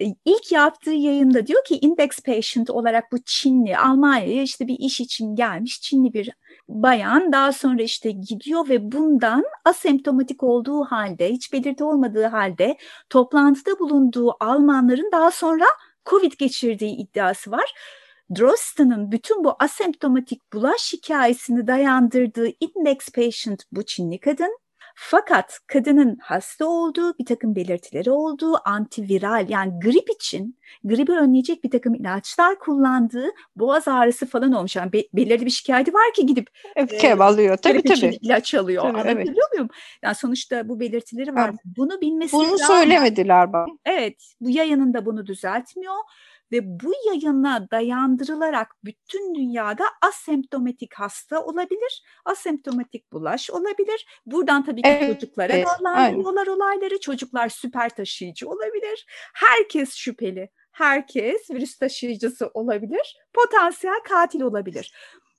e, 0.00 0.04
ilk 0.24 0.52
yaptığı 0.52 0.90
yayında 0.90 1.46
diyor 1.46 1.64
ki 1.64 1.78
index 1.80 2.20
patient 2.20 2.70
olarak 2.70 3.12
bu 3.12 3.18
Çinli 3.24 3.78
Almanya'ya 3.78 4.42
işte 4.42 4.68
bir 4.68 4.76
iş 4.78 5.00
için 5.00 5.36
gelmiş 5.36 5.80
Çinli 5.80 6.14
bir 6.14 6.30
bayan 6.68 7.32
daha 7.32 7.52
sonra 7.52 7.82
işte 7.82 8.10
gidiyor 8.10 8.68
ve 8.68 8.92
bundan 8.92 9.44
asemptomatik 9.64 10.42
olduğu 10.42 10.84
halde 10.84 11.30
hiç 11.30 11.52
belirti 11.52 11.84
olmadığı 11.84 12.26
halde 12.26 12.76
toplantıda 13.10 13.78
bulunduğu 13.78 14.36
Almanların 14.40 15.12
daha 15.12 15.30
sonra 15.30 15.64
Covid 16.06 16.32
geçirdiği 16.38 16.96
iddiası 16.96 17.50
var. 17.50 17.74
Drosten'ın 18.38 19.12
bütün 19.12 19.44
bu 19.44 19.56
asemptomatik 19.58 20.52
bulaş 20.52 20.92
hikayesini 20.92 21.66
dayandırdığı 21.66 22.48
index 22.60 23.08
patient 23.14 23.62
bu 23.72 23.84
Çinli 23.84 24.20
kadın 24.20 24.58
fakat 24.94 25.60
kadının 25.66 26.18
hasta 26.20 26.66
olduğu, 26.66 27.18
bir 27.18 27.24
takım 27.24 27.56
belirtileri 27.56 28.10
olduğu, 28.10 28.68
antiviral 28.68 29.46
yani 29.48 29.80
grip 29.80 30.10
için 30.10 30.58
gribi 30.84 31.12
önleyecek 31.12 31.64
bir 31.64 31.70
takım 31.70 31.94
ilaçlar 31.94 32.58
kullandığı, 32.58 33.26
boğaz 33.56 33.88
ağrısı 33.88 34.26
falan 34.26 34.52
olmuş. 34.52 34.76
Yani 34.76 34.92
be, 34.92 35.02
belirli 35.14 35.46
bir 35.46 35.50
şikayeti 35.50 35.94
var 35.94 36.12
ki 36.16 36.26
gidip 36.26 36.50
evet, 36.76 37.04
e, 37.04 37.14
alıyor. 37.14 37.56
Tabii 37.56 37.82
tabii. 37.82 38.18
ilaç 38.22 38.54
alıyor. 38.54 38.82
Tabii, 38.82 38.92
Anlatabiliyor 38.92 39.26
evet. 39.28 39.52
muyum? 39.52 39.68
Yani 40.02 40.14
sonuçta 40.14 40.68
bu 40.68 40.80
belirtileri 40.80 41.34
var. 41.34 41.48
Evet. 41.48 41.60
Bunu 41.76 42.00
bilmesi 42.00 42.32
Bunu 42.32 42.58
söylemediler 42.58 43.52
bana. 43.52 43.66
Evet. 43.84 44.34
Bu 44.40 44.50
yayınında 44.50 45.06
bunu 45.06 45.26
düzeltmiyor 45.26 45.94
ve 46.54 46.80
bu 46.80 46.92
yayına 47.06 47.70
dayandırılarak 47.70 48.68
bütün 48.84 49.34
dünyada 49.34 49.84
asemptomatik 50.02 50.94
hasta 50.94 51.44
olabilir, 51.44 52.02
asemptomatik 52.24 53.12
bulaş 53.12 53.50
olabilir. 53.50 54.06
Buradan 54.26 54.64
tabii 54.64 54.82
ki 54.82 54.88
evet, 54.88 55.20
çocuklara 55.20 55.52
evet, 55.52 55.66
bağlandırıyorlar 55.66 56.46
olayları. 56.46 57.00
Çocuklar 57.00 57.48
süper 57.48 57.88
taşıyıcı 57.88 58.48
olabilir. 58.48 59.06
Herkes 59.34 59.94
şüpheli. 59.94 60.50
Herkes 60.72 61.50
virüs 61.50 61.78
taşıyıcısı 61.78 62.50
olabilir. 62.54 63.16
Potansiyel 63.32 64.00
katil 64.08 64.40
olabilir. 64.40 64.94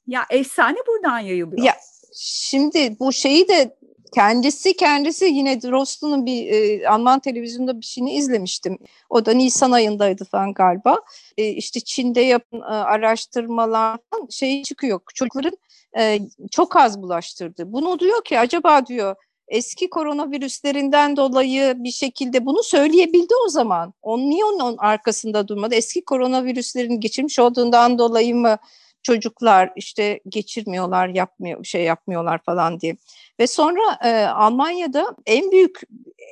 Ya 0.07 0.25
efsane 0.29 0.77
buradan 0.87 1.19
yayılıyor. 1.19 1.63
Ya 1.63 1.75
şimdi 2.15 2.99
bu 2.99 3.13
şeyi 3.13 3.47
de 3.47 3.77
kendisi 4.15 4.75
kendisi 4.75 5.25
yine 5.25 5.59
Rostun'un 5.63 6.25
bir 6.25 6.51
e, 6.51 6.89
Alman 6.89 7.19
televizyonda 7.19 7.79
bir 7.81 7.85
şeyini 7.85 8.13
izlemiştim. 8.13 8.77
O 9.09 9.25
da 9.25 9.31
Nisan 9.31 9.71
ayındaydı 9.71 10.25
falan 10.25 10.53
galiba. 10.53 11.01
E, 11.37 11.47
işte 11.47 11.79
Çin'de 11.79 12.21
yapın 12.21 12.61
e, 12.61 12.63
araştırmalardan 12.63 14.27
şey 14.29 14.63
çıkıyor. 14.63 14.99
Çocukların 15.15 15.57
e, 15.97 16.19
çok 16.51 16.75
az 16.75 17.01
bulaştırdı. 17.01 17.73
Bunu 17.73 17.99
diyor 17.99 18.23
ki 18.23 18.39
acaba 18.39 18.85
diyor 18.85 19.15
eski 19.47 19.89
koronavirüslerinden 19.89 21.17
dolayı 21.17 21.73
bir 21.77 21.91
şekilde 21.91 22.45
bunu 22.45 22.63
söyleyebildi 22.63 23.33
o 23.45 23.49
zaman. 23.49 23.93
On 24.01 24.19
niye 24.19 24.45
onun 24.45 24.77
arkasında 24.77 25.47
durmadı? 25.47 25.75
Eski 25.75 26.05
koronavirüslerin 26.05 26.99
geçirmiş 26.99 27.39
olduğundan 27.39 27.97
dolayı 27.97 28.35
mı 28.35 28.57
çocuklar 29.05 29.73
işte 29.75 30.19
geçirmiyorlar, 30.29 31.07
yapmıyor 31.07 31.63
şey 31.63 31.83
yapmıyorlar 31.83 32.39
falan 32.45 32.79
diye. 32.79 32.95
Ve 33.39 33.47
sonra 33.47 33.99
e, 34.03 34.25
Almanya'da 34.25 35.15
en 35.25 35.51
büyük 35.51 35.81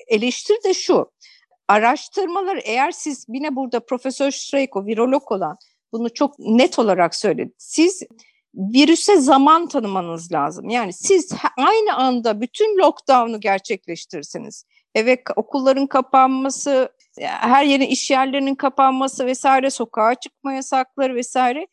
eleştiri 0.07 0.63
de 0.63 0.73
şu. 0.73 1.11
Araştırmalar 1.67 2.59
eğer 2.63 2.91
siz 2.91 3.25
yine 3.29 3.55
burada 3.55 3.79
Profesör 3.79 4.31
Streiko 4.31 4.85
virolog 4.85 5.31
olan 5.31 5.57
bunu 5.91 6.13
çok 6.13 6.39
net 6.39 6.79
olarak 6.79 7.15
söyledi. 7.15 7.51
Siz 7.57 8.03
virüse 8.55 9.17
zaman 9.17 9.67
tanımanız 9.67 10.31
lazım. 10.31 10.69
Yani 10.69 10.93
siz 10.93 11.33
aynı 11.57 11.95
anda 11.95 12.41
bütün 12.41 12.77
lockdown'u 12.77 13.39
gerçekleştirirseniz, 13.39 14.65
eve 14.95 15.23
okulların 15.35 15.87
kapanması, 15.87 16.89
her 17.19 17.65
yerin 17.65 17.85
iş 17.85 18.11
yerlerinin 18.11 18.55
kapanması 18.55 19.25
vesaire, 19.25 19.69
sokağa 19.69 20.15
çıkma 20.15 20.53
yasakları 20.53 21.15
vesaire 21.15 21.67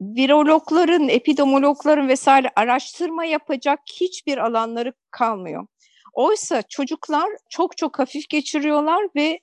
virologların, 0.00 1.08
epidemiologların 1.08 2.08
vesaire 2.08 2.50
araştırma 2.56 3.24
yapacak 3.24 3.78
hiçbir 4.00 4.38
alanları 4.38 4.92
kalmıyor. 5.10 5.66
Oysa 6.12 6.62
çocuklar 6.62 7.28
çok 7.50 7.76
çok 7.76 7.98
hafif 7.98 8.28
geçiriyorlar 8.28 9.08
ve 9.16 9.40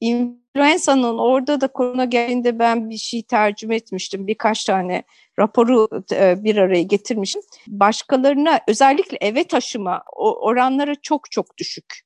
influenza'nın 0.00 1.18
orada 1.18 1.60
da 1.60 1.68
korona 1.68 2.04
geldiğinde 2.04 2.58
ben 2.58 2.90
bir 2.90 2.96
şey 2.96 3.22
tercüme 3.22 3.76
etmiştim. 3.76 4.26
Birkaç 4.26 4.64
tane 4.64 5.02
raporu 5.38 5.88
e, 6.12 6.44
bir 6.44 6.56
araya 6.56 6.82
getirmişim. 6.82 7.42
Başkalarına 7.66 8.60
özellikle 8.68 9.16
eve 9.20 9.44
taşıma 9.44 10.02
oranları 10.16 10.94
çok 11.02 11.30
çok 11.30 11.58
düşük. 11.58 12.00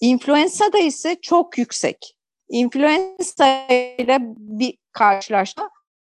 İnfluenza'da 0.00 0.78
ise 0.78 1.16
çok 1.22 1.58
yüksek. 1.58 2.16
İnfluenza 2.48 3.66
ile 3.98 4.18
bir 4.36 4.78
karşılaşma 4.92 5.70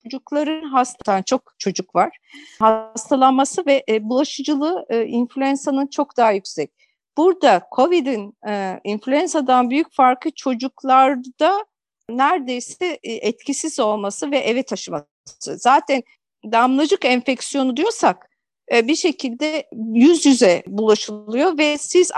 çocukların 0.05 0.61
hastalan 0.61 1.21
çok 1.21 1.53
çocuk 1.59 1.95
var. 1.95 2.17
Hastalanması 2.59 3.65
ve 3.65 3.83
e, 3.89 4.09
bulaşıcılığı 4.09 4.85
e, 4.89 5.05
influenza'nın 5.05 5.87
çok 5.87 6.17
daha 6.17 6.31
yüksek. 6.31 6.71
Burada 7.17 7.61
COVID'in 7.75 8.37
e, 8.47 8.79
influenza'dan 8.83 9.69
büyük 9.69 9.93
farkı 9.93 10.31
çocuklarda 10.31 11.65
neredeyse 12.09 12.99
e, 13.03 13.13
etkisiz 13.13 13.79
olması 13.79 14.31
ve 14.31 14.37
eve 14.37 14.63
taşıması. 14.63 15.05
Zaten 15.41 16.03
damlacık 16.51 17.05
enfeksiyonu 17.05 17.77
diyorsak 17.77 18.29
e, 18.73 18.87
bir 18.87 18.95
şekilde 18.95 19.67
yüz 19.93 20.25
yüze 20.25 20.63
bulaşılıyor 20.67 21.57
ve 21.57 21.77
siz 21.77 22.11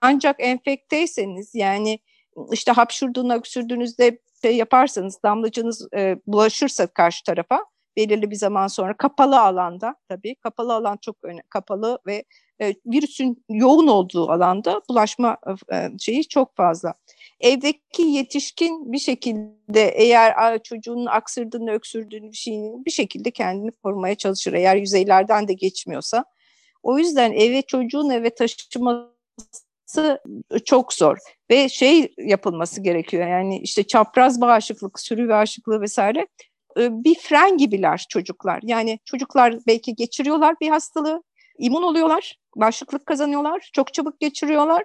ancak 0.00 0.36
enfekteyseniz 0.38 1.54
yani 1.54 1.98
işte 2.52 2.72
hapşurduğunda, 2.72 3.36
öksürdüğünüzde 3.36 4.18
şey 4.42 4.56
yaparsanız 4.56 5.22
damlacınız 5.22 5.88
e, 5.96 6.16
bulaşırsa 6.26 6.86
karşı 6.86 7.24
tarafa 7.24 7.64
belirli 7.96 8.30
bir 8.30 8.36
zaman 8.36 8.66
sonra 8.66 8.96
kapalı 8.96 9.40
alanda 9.40 9.96
tabii 10.08 10.34
kapalı 10.34 10.74
alan 10.74 10.98
çok 11.02 11.16
önemli 11.22 11.42
kapalı 11.48 11.98
ve 12.06 12.24
e, 12.60 12.74
virüsün 12.86 13.44
yoğun 13.48 13.86
olduğu 13.86 14.30
alanda 14.30 14.82
bulaşma 14.90 15.36
e, 15.72 15.88
şeyi 15.98 16.28
çok 16.28 16.56
fazla. 16.56 16.94
evdeki 17.40 18.02
yetişkin 18.02 18.92
bir 18.92 18.98
şekilde 18.98 19.88
eğer 19.88 20.62
çocuğunun 20.62 21.06
aksırdığını, 21.06 21.70
öksürdüğünü 21.70 22.30
bir 22.30 22.36
şeyini 22.36 22.84
bir 22.84 22.90
şekilde 22.90 23.30
kendini 23.30 23.70
korumaya 23.72 24.14
çalışır. 24.14 24.52
Eğer 24.52 24.76
yüzeylerden 24.76 25.48
de 25.48 25.52
geçmiyorsa. 25.52 26.24
O 26.82 26.98
yüzden 26.98 27.32
eve 27.32 27.62
çocuğun 27.62 28.10
eve 28.10 28.34
taşıması 28.34 29.12
çok 30.64 30.92
zor 30.92 31.18
ve 31.50 31.68
şey 31.68 32.14
yapılması 32.18 32.82
gerekiyor. 32.82 33.28
Yani 33.28 33.58
işte 33.58 33.86
çapraz 33.86 34.40
bağışıklık, 34.40 35.00
sürü 35.00 35.28
bağışıklığı 35.28 35.80
vesaire 35.80 36.26
bir 36.76 37.14
fren 37.14 37.56
gibiler 37.56 38.06
çocuklar. 38.08 38.60
Yani 38.62 38.98
çocuklar 39.04 39.58
belki 39.66 39.94
geçiriyorlar 39.94 40.54
bir 40.60 40.68
hastalığı, 40.68 41.22
immün 41.58 41.82
oluyorlar, 41.82 42.38
bağışıklık 42.56 43.06
kazanıyorlar, 43.06 43.70
çok 43.72 43.94
çabuk 43.94 44.20
geçiriyorlar 44.20 44.84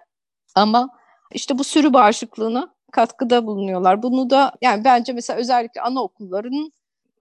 ama 0.55 0.89
işte 1.33 1.57
bu 1.57 1.63
sürü 1.63 1.93
bağışıklığına 1.93 2.73
katkıda 2.91 3.45
bulunuyorlar. 3.45 4.03
Bunu 4.03 4.29
da 4.29 4.51
yani 4.61 4.83
bence 4.83 5.13
mesela 5.13 5.39
özellikle 5.39 5.81
anaokullarının 5.81 6.71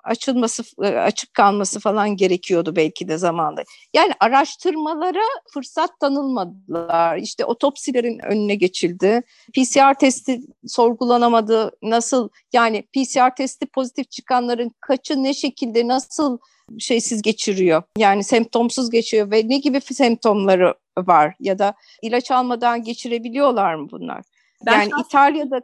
açılması, 0.07 0.63
e, 0.83 0.87
açık 0.87 1.35
kalması 1.35 1.81
falan 1.81 2.17
gerekiyordu 2.17 2.77
belki 2.77 3.09
de 3.09 3.19
zamanda. 3.19 3.63
Yani 3.95 4.13
araştırmalara 4.21 5.25
fırsat 5.53 6.01
tanınmadılar. 6.01 7.17
İşte 7.17 7.45
otopsilerin 7.45 8.19
önüne 8.19 8.55
geçildi. 8.55 9.23
PCR 9.55 9.95
testi 9.95 10.41
sorgulanamadı. 10.67 11.71
Nasıl 11.83 12.29
yani 12.53 12.83
PCR 12.83 13.37
testi 13.37 13.67
pozitif 13.67 14.11
çıkanların 14.11 14.71
kaçı 14.81 15.23
ne 15.23 15.35
şekilde 15.35 15.89
nasıl 15.89 16.39
şeysiz 16.79 17.23
geçiriyor? 17.23 17.83
Yani 17.99 18.25
semptomsuz 18.25 18.91
geçiyor 18.91 19.31
ve 19.31 19.43
ne 19.49 19.59
gibi 19.59 19.81
semptomları 19.81 20.75
var 20.99 21.35
ya 21.41 21.59
da 21.59 21.75
ilaç 22.03 22.31
almadan 22.31 22.83
geçirebiliyorlar 22.83 23.75
mı 23.75 23.89
bunlar? 23.91 24.23
Ben 24.67 24.81
yani 24.81 24.91
İtalya'da 25.07 25.61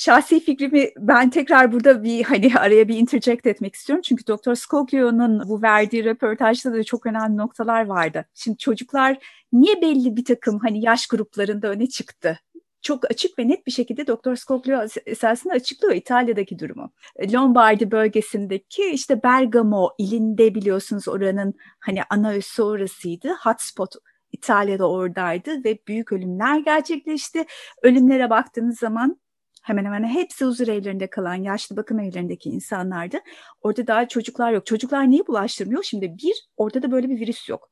şahsi 0.00 0.40
fikrimi 0.40 0.90
ben 0.98 1.30
tekrar 1.30 1.72
burada 1.72 2.02
bir 2.04 2.24
hani 2.24 2.52
araya 2.58 2.88
bir 2.88 2.96
interject 2.96 3.46
etmek 3.46 3.74
istiyorum. 3.74 4.02
Çünkü 4.06 4.26
Doktor 4.26 4.54
Scoglio'nun 4.54 5.48
bu 5.48 5.62
verdiği 5.62 6.04
röportajda 6.04 6.72
da 6.72 6.84
çok 6.84 7.06
önemli 7.06 7.36
noktalar 7.36 7.86
vardı. 7.86 8.24
Şimdi 8.34 8.58
çocuklar 8.58 9.18
niye 9.52 9.82
belli 9.82 10.16
bir 10.16 10.24
takım 10.24 10.58
hani 10.58 10.84
yaş 10.84 11.06
gruplarında 11.06 11.68
öne 11.68 11.86
çıktı? 11.86 12.38
çok 12.82 13.10
açık 13.10 13.38
ve 13.38 13.48
net 13.48 13.66
bir 13.66 13.72
şekilde 13.72 14.06
Doktor 14.06 14.36
Scoglio 14.36 14.86
esasında 15.06 15.54
açıklıyor 15.54 15.94
İtalya'daki 15.94 16.58
durumu. 16.58 16.92
Lombardi 17.32 17.90
bölgesindeki 17.90 18.82
işte 18.84 19.22
Bergamo 19.22 19.90
ilinde 19.98 20.54
biliyorsunuz 20.54 21.08
oranın 21.08 21.54
hani 21.80 22.00
ana 22.10 22.36
üssü 22.36 22.62
orasıydı. 22.62 23.28
Hotspot 23.42 23.94
İtalya'da 24.32 24.90
oradaydı 24.90 25.64
ve 25.64 25.78
büyük 25.88 26.12
ölümler 26.12 26.58
gerçekleşti. 26.58 27.44
Ölümlere 27.82 28.30
baktığınız 28.30 28.78
zaman 28.78 29.20
hemen 29.60 29.84
hemen 29.84 30.04
hepsi 30.04 30.44
huzur 30.44 30.68
evlerinde 30.68 31.10
kalan 31.10 31.34
yaşlı 31.34 31.76
bakım 31.76 31.98
evlerindeki 32.00 32.48
insanlardı. 32.48 33.18
Orada 33.62 33.86
daha 33.86 34.08
çocuklar 34.08 34.52
yok. 34.52 34.66
Çocuklar 34.66 35.10
niye 35.10 35.26
bulaştırmıyor? 35.26 35.82
Şimdi 35.82 36.16
bir, 36.22 36.48
orada 36.56 36.82
da 36.82 36.92
böyle 36.92 37.08
bir 37.08 37.20
virüs 37.20 37.48
yok. 37.48 37.70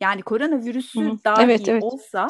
Yani 0.00 0.22
koronavirüsü 0.22 1.00
Hı, 1.00 1.18
dahi 1.24 1.44
evet, 1.44 1.68
evet. 1.68 1.82
olsa 1.82 2.28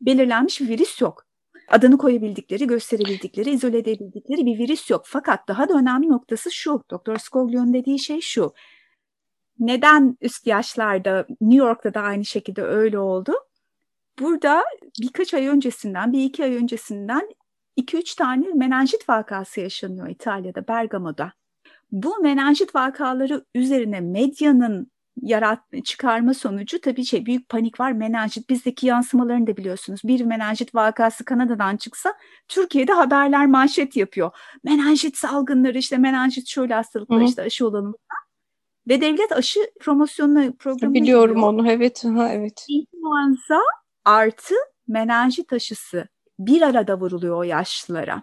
belirlenmiş 0.00 0.60
bir 0.60 0.68
virüs 0.68 1.00
yok. 1.00 1.26
Adını 1.68 1.98
koyabildikleri, 1.98 2.66
gösterebildikleri, 2.66 3.50
izole 3.50 3.78
edebildikleri 3.78 4.46
bir 4.46 4.58
virüs 4.58 4.90
yok. 4.90 5.02
Fakat 5.06 5.48
daha 5.48 5.68
da 5.68 5.74
önemli 5.74 6.08
noktası 6.08 6.50
şu, 6.50 6.82
Doktor 6.90 7.16
Scoglio'nun 7.16 7.74
dediği 7.74 7.98
şey 7.98 8.20
şu. 8.20 8.54
Neden 9.58 10.16
üst 10.20 10.46
yaşlarda, 10.46 11.26
New 11.40 11.66
York'ta 11.66 11.94
da 11.94 12.00
aynı 12.00 12.24
şekilde 12.24 12.62
öyle 12.62 12.98
oldu? 12.98 13.34
Burada 14.18 14.64
birkaç 15.00 15.34
ay 15.34 15.46
öncesinden, 15.46 16.12
bir 16.12 16.24
iki 16.24 16.44
ay 16.44 16.56
öncesinden 16.56 17.28
2-3 17.76 18.16
tane 18.16 18.46
menenjit 18.54 19.08
vakası 19.08 19.60
yaşanıyor 19.60 20.08
İtalya'da, 20.08 20.68
Bergamo'da. 20.68 21.32
Bu 21.92 22.18
menenjit 22.22 22.74
vakaları 22.74 23.44
üzerine 23.54 24.00
medyanın 24.00 24.92
yarat 25.22 25.60
çıkarma 25.84 26.34
sonucu 26.34 26.80
tabii 26.80 27.04
şey 27.04 27.26
büyük 27.26 27.48
panik 27.48 27.80
var. 27.80 27.92
Menenjit 27.92 28.50
bizdeki 28.50 28.86
yansımalarını 28.86 29.46
da 29.46 29.56
biliyorsunuz. 29.56 30.00
Bir 30.04 30.24
menenjit 30.24 30.74
vakası 30.74 31.24
Kanada'dan 31.24 31.76
çıksa 31.76 32.14
Türkiye'de 32.48 32.92
haberler 32.92 33.46
manşet 33.46 33.96
yapıyor. 33.96 34.30
Menenjit 34.64 35.16
salgınları 35.16 35.78
işte 35.78 35.98
menenjit 35.98 36.48
şöyle 36.48 36.74
hastalıklar 36.74 37.18
Hı-hı. 37.18 37.28
işte 37.28 37.42
aşı 37.42 37.66
olalım 37.66 37.94
ve 38.88 39.00
devlet 39.00 39.32
aşı 39.32 39.60
promosyonuna 39.80 40.52
programı 40.58 40.94
biliyorum 40.94 41.36
yapıyor. 41.36 41.52
onu 41.52 41.70
evet. 41.70 42.04
Ha 42.04 42.28
evet. 42.32 42.66
İnfluenza 42.68 43.60
artı 44.04 44.54
menenjit 44.88 45.52
aşısı 45.52 46.08
bir 46.38 46.62
arada 46.62 47.00
vuruluyor 47.00 47.36
o 47.36 47.42
yaşlılara. 47.42 48.22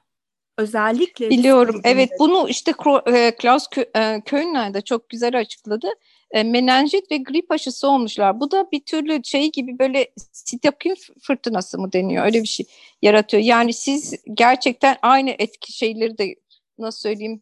Özellikle 0.57 1.29
biliyorum. 1.29 1.81
Evet 1.83 2.09
bunu 2.19 2.49
işte 2.49 2.73
e, 3.07 3.35
Klaus 3.35 3.65
e, 3.95 4.21
Kölner 4.25 4.73
de 4.73 4.81
çok 4.81 5.09
güzel 5.09 5.39
açıkladı. 5.39 5.87
E, 6.31 6.43
menenjit 6.43 7.11
ve 7.11 7.17
grip 7.17 7.51
aşısı 7.51 7.87
olmuşlar. 7.87 8.39
Bu 8.39 8.51
da 8.51 8.71
bir 8.71 8.79
türlü 8.79 9.23
şey 9.23 9.51
gibi 9.51 9.79
böyle 9.79 10.11
sitokin 10.31 10.95
fırtınası 11.21 11.79
mı 11.79 11.93
deniyor? 11.93 12.25
Öyle 12.25 12.41
bir 12.41 12.47
şey 12.47 12.65
yaratıyor. 13.01 13.43
Yani 13.43 13.73
siz 13.73 14.15
gerçekten 14.33 14.97
aynı 15.01 15.29
etki 15.29 15.73
şeyleri 15.73 16.17
de 16.17 16.35
nasıl 16.77 16.99
söyleyeyim 16.99 17.41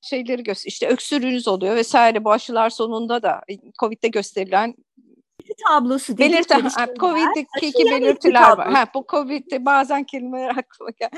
şeyleri 0.00 0.42
göster 0.42 0.68
işte 0.68 0.88
öksürüğünüz 0.88 1.48
oluyor 1.48 1.76
vesaire 1.76 2.24
bu 2.24 2.32
aşılar 2.32 2.70
sonunda 2.70 3.22
da 3.22 3.40
Covid'de 3.80 4.08
gösterilen 4.08 4.74
tablosu 5.68 6.18
belirti 6.18 6.54
Covid'deki 7.00 7.84
belirtiler 7.84 8.58
var. 8.58 8.72
Ha, 8.72 8.86
bu 8.94 9.04
Covid'de 9.08 9.64
bazen 9.64 10.04
kelimeler 10.04 10.50
aklıma 10.50 10.90
gel. 11.00 11.10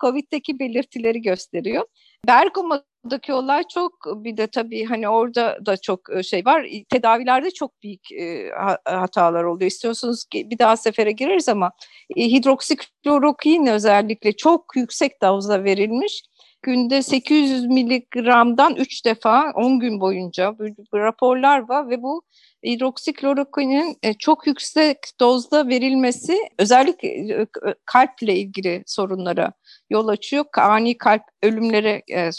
Covid'deki 0.00 0.58
belirtileri 0.58 1.22
gösteriyor. 1.22 1.84
Bergamo'daki 2.26 3.32
olay 3.32 3.62
çok 3.74 3.92
bir 4.06 4.36
de 4.36 4.46
tabii 4.46 4.84
hani 4.84 5.08
orada 5.08 5.58
da 5.66 5.76
çok 5.76 6.00
şey 6.22 6.44
var. 6.44 6.66
Tedavilerde 6.88 7.50
çok 7.50 7.82
büyük 7.82 8.12
e, 8.12 8.50
hatalar 8.84 9.44
oluyor. 9.44 9.70
İstiyorsunuz 9.70 10.24
ki 10.24 10.50
bir 10.50 10.58
daha 10.58 10.76
sefere 10.76 11.12
gireriz 11.12 11.48
ama 11.48 11.72
e, 12.16 12.24
hidroksiklorokin 12.24 13.66
özellikle 13.66 14.32
çok 14.36 14.76
yüksek 14.76 15.22
dozda 15.22 15.64
verilmiş 15.64 16.22
günde 16.62 17.02
800 17.02 17.66
miligramdan 17.66 18.74
3 18.74 19.04
defa 19.04 19.52
10 19.54 19.80
gün 19.80 20.00
boyunca 20.00 20.54
raporlar 20.94 21.68
var 21.68 21.90
ve 21.90 22.02
bu 22.02 22.22
hidroksiklorokinin 22.64 23.98
e, 24.02 24.14
çok 24.14 24.46
yüksek 24.46 24.98
dozda 25.20 25.68
verilmesi 25.68 26.38
özellikle 26.58 27.08
e, 27.08 27.46
kalple 27.84 28.36
ilgili 28.36 28.82
sorunlara 28.86 29.52
yol 29.90 30.08
açıyor. 30.08 30.44
Ani 30.56 30.98
kalp 30.98 31.22
ölümlere 31.42 32.02
e, 32.08 32.30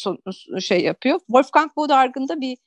şey 0.62 0.82
yapıyor. 0.82 1.20
Wolfgang 1.20 1.76
Bodarg'ın 1.76 2.28
da 2.28 2.42
bir 2.42 2.58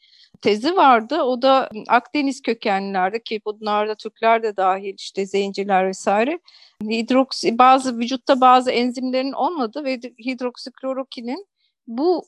tezi 0.43 0.77
vardı. 0.77 1.23
O 1.23 1.43
da 1.43 1.71
Akdeniz 1.89 2.43
kökenlilerde 2.43 3.23
ki 3.23 3.41
bunlarda 3.47 3.95
Türkler 3.95 4.43
de 4.43 4.57
dahil 4.57 4.95
işte 4.99 5.27
zenciler 5.27 5.89
vesaire 5.89 6.39
hidroksi 6.83 7.59
bazı 7.59 7.99
vücutta 7.99 8.41
bazı 8.41 8.71
enzimlerin 8.71 9.33
olmadı 9.33 9.85
ve 9.85 10.01
hidroksiklorokinin 10.25 11.47
bu 11.87 12.25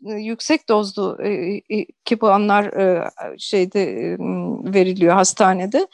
yüksek 0.00 0.68
dozlu 0.68 1.18
e, 1.24 1.60
anlar 2.22 2.64
e, 2.64 3.10
şeyde 3.38 3.82
e, 3.82 4.16
veriliyor 4.74 5.14
hastanede 5.14 5.86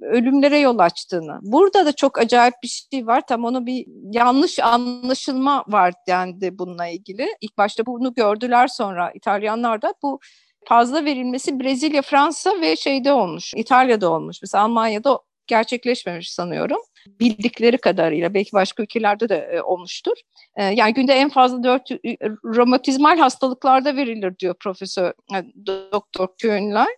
ölümlere 0.00 0.58
yol 0.58 0.78
açtığını. 0.78 1.38
Burada 1.42 1.86
da 1.86 1.92
çok 1.92 2.18
acayip 2.18 2.54
bir 2.62 2.86
şey 2.92 3.06
var. 3.06 3.26
Tam 3.26 3.44
onu 3.44 3.66
bir 3.66 3.86
yanlış 4.12 4.58
anlaşılma 4.58 5.64
var 5.68 5.94
dendi 6.08 6.58
bununla 6.58 6.86
ilgili. 6.86 7.28
İlk 7.40 7.58
başta 7.58 7.86
bunu 7.86 8.14
gördüler 8.14 8.68
sonra 8.68 9.10
İtalyanlar 9.14 9.82
da 9.82 9.94
bu 10.02 10.20
fazla 10.68 11.04
verilmesi 11.04 11.60
Brezilya, 11.60 12.02
Fransa 12.02 12.60
ve 12.60 12.76
şeyde 12.76 13.12
olmuş. 13.12 13.54
İtalya'da 13.56 14.10
olmuş. 14.10 14.42
Mesela 14.42 14.64
Almanya'da 14.64 15.18
gerçekleşmemiş 15.50 16.32
sanıyorum. 16.32 16.80
Bildikleri 17.06 17.78
kadarıyla 17.78 18.34
belki 18.34 18.52
başka 18.52 18.82
ülkelerde 18.82 19.28
de 19.28 19.36
e, 19.36 19.62
olmuştur. 19.62 20.16
E, 20.56 20.64
yani 20.64 20.94
günde 20.94 21.12
en 21.12 21.28
fazla 21.28 21.62
dört 21.62 21.90
e, 21.90 22.16
romatizmal 22.44 23.18
hastalıklarda 23.18 23.96
verilir 23.96 24.38
diyor 24.38 24.54
Profesör 24.60 25.08
e, 25.08 25.44
Doktor 25.92 26.28
Könler 26.38 26.88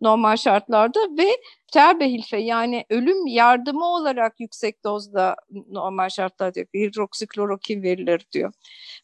normal 0.00 0.36
şartlarda 0.36 1.00
ve 1.18 1.28
terbehilfe 1.72 2.36
yani 2.36 2.84
ölüm 2.90 3.26
yardımı 3.26 3.84
olarak 3.84 4.40
yüksek 4.40 4.84
dozda 4.84 5.36
normal 5.70 6.08
şartlarda 6.08 6.60
hidroksiklorokin 6.74 7.82
verilir 7.82 8.26
diyor. 8.32 8.52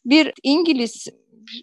Bir 0.05 0.33
İngiliz 0.43 1.07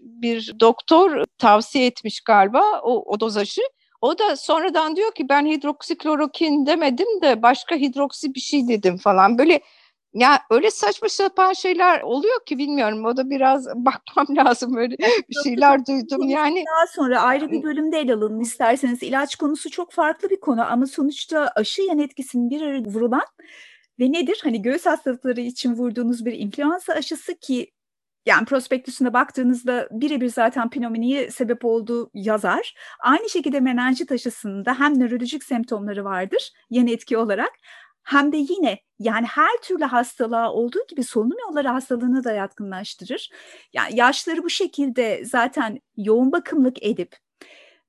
bir 0.00 0.60
doktor 0.60 1.24
tavsiye 1.38 1.86
etmiş 1.86 2.20
galiba 2.20 2.80
o, 2.82 3.12
o 3.12 3.20
dozajı 3.20 3.62
o 4.02 4.18
da 4.18 4.36
sonradan 4.36 4.96
diyor 4.96 5.14
ki 5.14 5.28
ben 5.28 5.46
hidroksiklorokin 5.46 6.66
demedim 6.66 7.22
de 7.22 7.42
başka 7.42 7.74
hidroksi 7.76 8.34
bir 8.34 8.40
şey 8.40 8.68
dedim 8.68 8.96
falan. 8.96 9.38
Böyle 9.38 9.60
ya 10.14 10.40
öyle 10.50 10.70
saçma 10.70 11.08
sapan 11.08 11.52
şeyler 11.52 12.00
oluyor 12.00 12.44
ki 12.46 12.58
bilmiyorum. 12.58 13.04
O 13.04 13.16
da 13.16 13.30
biraz 13.30 13.66
bakmam 13.74 14.36
lazım 14.36 14.76
öyle 14.76 14.96
bir 14.98 15.36
şeyler 15.44 15.86
duydum. 15.86 16.28
Yani 16.28 16.64
daha 16.76 16.86
sonra 16.86 17.20
ayrı 17.20 17.50
bir 17.50 17.62
bölümde 17.62 17.98
ele 17.98 18.14
alın 18.14 18.40
isterseniz. 18.40 19.02
ilaç 19.02 19.36
konusu 19.36 19.70
çok 19.70 19.92
farklı 19.92 20.30
bir 20.30 20.40
konu 20.40 20.72
ama 20.72 20.86
sonuçta 20.86 21.52
aşı 21.56 21.82
yan 21.82 21.98
etkisinin 21.98 22.50
bir 22.50 22.62
arada 22.62 22.88
vurulan 22.88 23.26
Ve 24.00 24.12
nedir? 24.12 24.40
Hani 24.42 24.62
göğüs 24.62 24.86
hastalıkları 24.86 25.40
için 25.40 25.74
vurduğunuz 25.74 26.24
bir 26.24 26.32
influenza 26.32 26.92
aşısı 26.92 27.34
ki 27.34 27.70
yani 28.26 28.44
prospektüsüne 28.44 29.12
baktığınızda 29.12 29.88
birebir 29.90 30.28
zaten 30.28 30.70
pneumoniye 30.70 31.30
sebep 31.30 31.64
olduğu 31.64 32.10
yazar. 32.14 32.74
Aynı 33.00 33.28
şekilde 33.28 33.60
menenjit 33.60 34.12
aşısında 34.12 34.80
hem 34.80 35.00
nörolojik 35.00 35.44
semptomları 35.44 36.04
vardır 36.04 36.50
yan 36.70 36.86
etki 36.86 37.16
olarak 37.16 37.52
hem 38.02 38.32
de 38.32 38.36
yine 38.36 38.78
yani 38.98 39.26
her 39.26 39.56
türlü 39.62 39.84
hastalığa 39.84 40.52
olduğu 40.52 40.86
gibi 40.88 41.04
solunum 41.04 41.38
yolları 41.48 41.68
hastalığını 41.68 42.24
da 42.24 42.32
yatkınlaştırır. 42.32 43.30
Yani 43.72 43.96
yaşları 43.96 44.42
bu 44.42 44.50
şekilde 44.50 45.24
zaten 45.24 45.80
yoğun 45.96 46.32
bakımlık 46.32 46.82
edip 46.82 47.16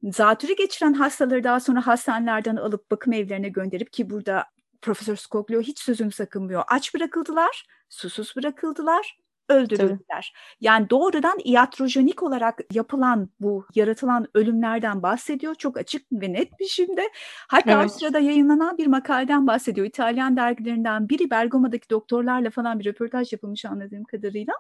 zatürre 0.04 0.54
geçiren 0.54 0.94
hastaları 0.94 1.44
daha 1.44 1.60
sonra 1.60 1.88
hastanelerden 1.88 2.56
alıp 2.56 2.92
bakım 2.92 3.14
evlerine 3.14 3.50
gönderip 3.50 3.94
ki 3.94 4.10
burada 4.10 4.46
Profesör 4.82 5.16
Skoglio 5.16 5.62
hiç 5.62 5.80
sözüm 5.80 6.12
sakınmıyor. 6.12 6.64
Aç 6.68 6.94
bırakıldılar, 6.94 7.66
susuz 7.90 8.36
bırakıldılar, 8.36 9.18
öldürüldüler. 9.54 10.00
Tabii. 10.10 10.58
Yani 10.62 10.90
doğrudan 10.90 11.38
iatrojenik 11.44 12.24
olarak 12.24 12.60
yapılan 12.74 13.30
bu 13.40 13.66
yaratılan 13.76 14.28
ölümlerden 14.34 15.04
bahsediyor. 15.04 15.56
Çok 15.56 15.78
açık 15.78 16.06
ve 16.12 16.34
net 16.34 16.52
bir 16.60 16.66
biçimde. 16.66 17.10
Hatta 17.50 17.82
evet. 17.82 17.92
sırada 17.92 18.20
yayınlanan 18.20 18.78
bir 18.78 18.88
makaleden 18.88 19.48
bahsediyor. 19.48 19.88
İtalyan 19.88 20.38
dergilerinden 20.38 21.10
biri 21.10 21.30
Bergama'daki 21.30 21.90
doktorlarla 21.90 22.50
falan 22.50 22.80
bir 22.80 22.86
röportaj 22.86 23.34
yapılmış 23.34 23.66
anladığım 23.66 24.04
kadarıyla. 24.04 24.54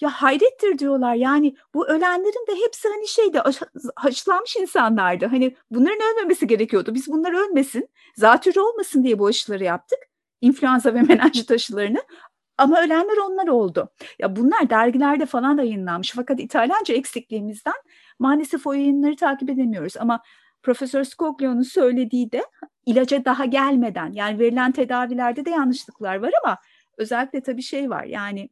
Ya 0.00 0.10
hayrettir 0.10 0.78
diyorlar 0.78 1.14
yani 1.14 1.56
bu 1.74 1.88
ölenlerin 1.88 2.46
de 2.46 2.64
hepsi 2.64 2.88
hani 2.88 3.08
şeyde 3.08 3.42
aşılanmış 3.96 4.56
insanlardı. 4.56 5.26
Hani 5.26 5.56
bunların 5.70 5.98
ölmemesi 6.12 6.46
gerekiyordu. 6.46 6.94
Biz 6.94 7.08
bunlar 7.08 7.32
ölmesin, 7.32 7.88
zatürre 8.16 8.60
olmasın 8.60 9.04
diye 9.04 9.18
bu 9.18 9.26
aşıları 9.26 9.64
yaptık. 9.64 9.98
İnfluenza 10.40 10.94
ve 10.94 11.02
menenjit 11.02 11.50
aşılarını. 11.50 12.02
Ama 12.58 12.80
ölenler 12.80 13.16
onlar 13.30 13.48
oldu. 13.48 13.88
Ya 14.18 14.36
bunlar 14.36 14.70
dergilerde 14.70 15.26
falan 15.26 15.58
yayınlanmış. 15.58 16.12
Fakat 16.16 16.40
İtalyanca 16.40 16.94
eksikliğimizden 16.94 17.74
maalesef 18.18 18.66
o 18.66 18.72
yayınları 18.72 19.16
takip 19.16 19.50
edemiyoruz. 19.50 19.96
Ama 19.96 20.22
Profesör 20.62 21.04
Scoglio'nun 21.04 21.62
söylediği 21.62 22.32
de 22.32 22.44
ilaca 22.86 23.24
daha 23.24 23.44
gelmeden 23.44 24.12
yani 24.12 24.38
verilen 24.38 24.72
tedavilerde 24.72 25.44
de 25.44 25.50
yanlışlıklar 25.50 26.16
var 26.16 26.30
ama 26.44 26.58
özellikle 26.98 27.42
tabii 27.42 27.62
şey 27.62 27.90
var 27.90 28.04
yani 28.04 28.48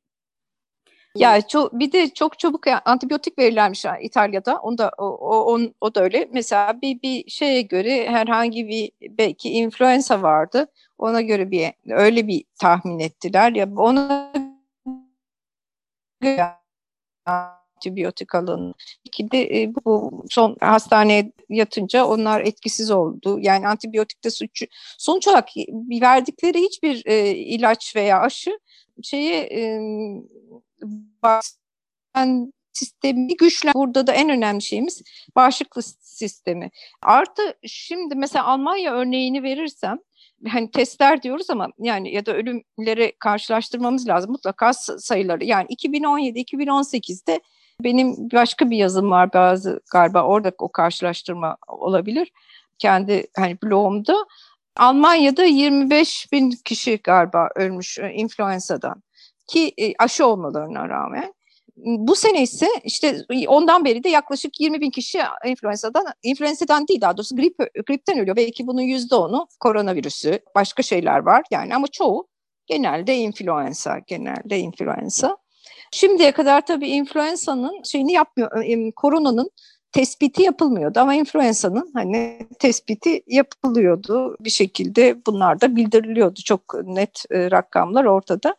ya 1.16 1.40
çok 1.48 1.72
bir 1.72 1.92
de 1.92 2.08
çok 2.14 2.38
çabuk 2.38 2.66
antibiyotik 2.84 3.38
verirlermiş 3.38 3.84
İtalya'da. 4.02 4.58
Onda 4.58 4.90
o, 4.98 5.04
o, 5.04 5.44
on, 5.44 5.74
o 5.80 5.94
da 5.94 6.02
öyle. 6.02 6.28
Mesela 6.32 6.82
bir 6.82 7.02
bir 7.02 7.30
şeye 7.30 7.62
göre 7.62 8.08
herhangi 8.10 8.68
bir 8.68 8.90
belki 9.18 9.50
influenza 9.50 10.22
vardı. 10.22 10.66
Ona 10.98 11.20
göre 11.20 11.50
bir 11.50 11.72
öyle 11.88 12.26
bir 12.26 12.44
tahmin 12.60 12.98
ettiler 12.98 13.52
ya 13.52 13.68
ona 13.76 14.32
göre 16.20 16.46
antibiyotik 17.26 18.34
alın. 18.34 18.74
İki 19.04 19.30
de 19.30 19.62
e, 19.62 19.72
bu 19.74 20.24
son 20.30 20.56
hastaneye 20.60 21.32
yatınca 21.48 22.04
onlar 22.04 22.40
etkisiz 22.40 22.90
oldu. 22.90 23.38
Yani 23.40 23.68
antibiyotikte 23.68 24.30
suç 24.30 24.62
sonuç 24.98 25.28
olarak 25.28 25.48
verdikleri 26.00 26.58
hiçbir 26.58 27.02
e, 27.06 27.30
ilaç 27.30 27.96
veya 27.96 28.20
aşı 28.20 28.58
şeye 29.02 29.40
e, 29.40 29.80
bağışıklık 31.22 32.52
sistemi 32.72 33.36
güçlen. 33.36 33.74
Burada 33.74 34.06
da 34.06 34.12
en 34.12 34.28
önemli 34.28 34.62
şeyimiz 34.62 35.02
bağışıklık 35.36 35.84
sistemi. 36.00 36.70
Artı 37.02 37.42
şimdi 37.66 38.14
mesela 38.14 38.44
Almanya 38.44 38.92
örneğini 38.94 39.42
verirsem 39.42 39.98
hani 40.48 40.70
testler 40.70 41.22
diyoruz 41.22 41.50
ama 41.50 41.68
yani 41.78 42.14
ya 42.14 42.26
da 42.26 42.32
ölümleri 42.34 43.12
karşılaştırmamız 43.18 44.08
lazım 44.08 44.30
mutlaka 44.30 44.72
sayıları. 44.72 45.44
Yani 45.44 45.66
2017-2018'de 45.66 47.40
benim 47.80 48.30
başka 48.32 48.70
bir 48.70 48.76
yazım 48.76 49.10
var 49.10 49.32
bazı 49.32 49.80
galiba 49.92 50.22
orada 50.22 50.52
o 50.58 50.72
karşılaştırma 50.72 51.56
olabilir. 51.68 52.32
Kendi 52.78 53.26
hani 53.36 53.58
blogumda. 53.62 54.26
Almanya'da 54.76 55.44
25 55.44 56.32
bin 56.32 56.50
kişi 56.64 56.96
galiba 56.96 57.48
ölmüş 57.56 57.98
e, 57.98 58.12
influenzadan 58.12 59.02
ki 59.46 59.74
e, 59.78 59.92
aşı 59.98 60.26
olmalarına 60.26 60.88
rağmen. 60.88 61.34
Bu 61.76 62.16
sene 62.16 62.42
ise 62.42 62.68
işte 62.84 63.18
ondan 63.48 63.84
beri 63.84 64.04
de 64.04 64.08
yaklaşık 64.08 64.60
20 64.60 64.80
bin 64.80 64.90
kişi 64.90 65.18
influenzadan, 65.46 66.04
influenzadan 66.22 66.88
değil 66.88 67.00
daha 67.00 67.16
doğrusu 67.16 67.36
grip, 67.36 67.58
gripten 67.86 68.18
ölüyor. 68.18 68.36
Belki 68.36 68.66
bunun 68.66 68.80
yüzde 68.80 69.14
onu 69.14 69.46
koronavirüsü, 69.60 70.38
başka 70.54 70.82
şeyler 70.82 71.18
var 71.18 71.42
yani 71.50 71.74
ama 71.74 71.86
çoğu 71.86 72.28
genelde 72.66 73.16
influenza, 73.16 73.98
genelde 74.06 74.58
influenza. 74.58 75.36
Şimdiye 75.92 76.32
kadar 76.32 76.66
tabii 76.66 76.88
influenza'nın 76.88 77.82
şeyini 77.82 78.12
yapmıyor, 78.12 78.92
koronanın 78.96 79.50
tespiti 79.92 80.42
yapılmıyordu 80.42 81.00
ama 81.00 81.14
influenza'nın 81.14 81.90
hani 81.94 82.48
tespiti 82.58 83.22
yapılıyordu 83.26 84.36
bir 84.40 84.50
şekilde 84.50 85.26
bunlar 85.26 85.60
da 85.60 85.76
bildiriliyordu 85.76 86.40
çok 86.44 86.74
net 86.84 87.24
e, 87.30 87.50
rakamlar 87.50 88.04
ortada. 88.04 88.56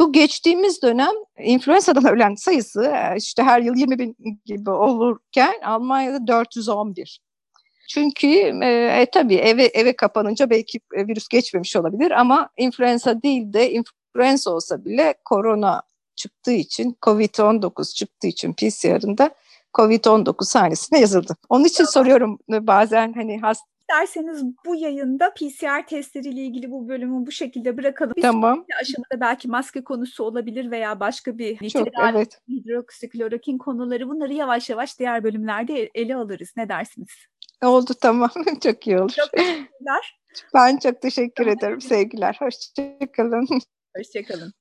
Bu 0.00 0.12
geçtiğimiz 0.12 0.82
dönem 0.82 1.14
influenzadan 1.38 2.04
ölen 2.12 2.34
sayısı 2.34 2.82
e, 2.82 3.16
işte 3.16 3.42
her 3.42 3.60
yıl 3.60 3.76
20 3.76 3.98
bin 3.98 4.16
gibi 4.44 4.70
olurken 4.70 5.54
Almanya'da 5.64 6.26
411. 6.26 7.20
Çünkü 7.88 8.26
e, 8.62 8.66
e, 9.00 9.06
tabii 9.12 9.34
eve 9.34 9.64
eve 9.64 9.96
kapanınca 9.96 10.50
belki 10.50 10.80
e, 10.94 11.06
virüs 11.06 11.28
geçmemiş 11.28 11.76
olabilir 11.76 12.10
ama 12.10 12.48
influenza 12.56 13.22
değil 13.22 13.52
de 13.52 13.70
influenza 13.70 14.50
olsa 14.50 14.84
bile 14.84 15.14
korona 15.24 15.82
çıktığı 16.16 16.52
için 16.52 16.96
COVID-19 17.02 17.94
çıktığı 17.94 18.26
için 18.26 18.52
PCR'ında 18.52 19.30
COVID-19 19.74 20.44
sahnesine 20.44 21.00
yazıldı. 21.00 21.36
Onun 21.48 21.64
için 21.64 21.84
soruyorum 21.84 22.38
bazen 22.48 23.12
hani 23.12 23.40
hasta 23.40 23.64
İsterseniz 23.90 24.44
bu 24.66 24.76
yayında 24.76 25.34
PCR 25.34 25.86
testleriyle 25.86 26.40
ilgili 26.40 26.70
bu 26.70 26.88
bölümü 26.88 27.26
bu 27.26 27.32
şekilde 27.32 27.76
bırakalım. 27.76 28.12
Bir 28.16 28.22
tamam. 28.22 28.64
aşamada 28.80 29.20
belki 29.20 29.48
maske 29.48 29.84
konusu 29.84 30.24
olabilir 30.24 30.70
veya 30.70 31.00
başka 31.00 31.38
bir 31.38 31.68
Çok, 31.68 31.88
evet. 32.12 32.38
hidroksiklorokin 32.48 33.58
konuları 33.58 34.08
bunları 34.08 34.32
yavaş 34.32 34.70
yavaş 34.70 34.98
diğer 34.98 35.24
bölümlerde 35.24 35.90
ele 35.94 36.16
alırız. 36.16 36.52
Ne 36.56 36.68
dersiniz? 36.68 37.08
Oldu 37.64 37.92
tamam. 38.00 38.30
çok 38.62 38.86
iyi 38.86 38.98
olur. 38.98 39.12
Çok 39.16 39.32
teşekkürler. 39.32 40.20
Ben 40.54 40.76
çok 40.76 41.02
teşekkür 41.02 41.46
ederim. 41.46 41.80
Sevgiler. 41.80 42.36
Hoşçakalın. 42.40 43.48
Hoşçakalın. 43.96 44.52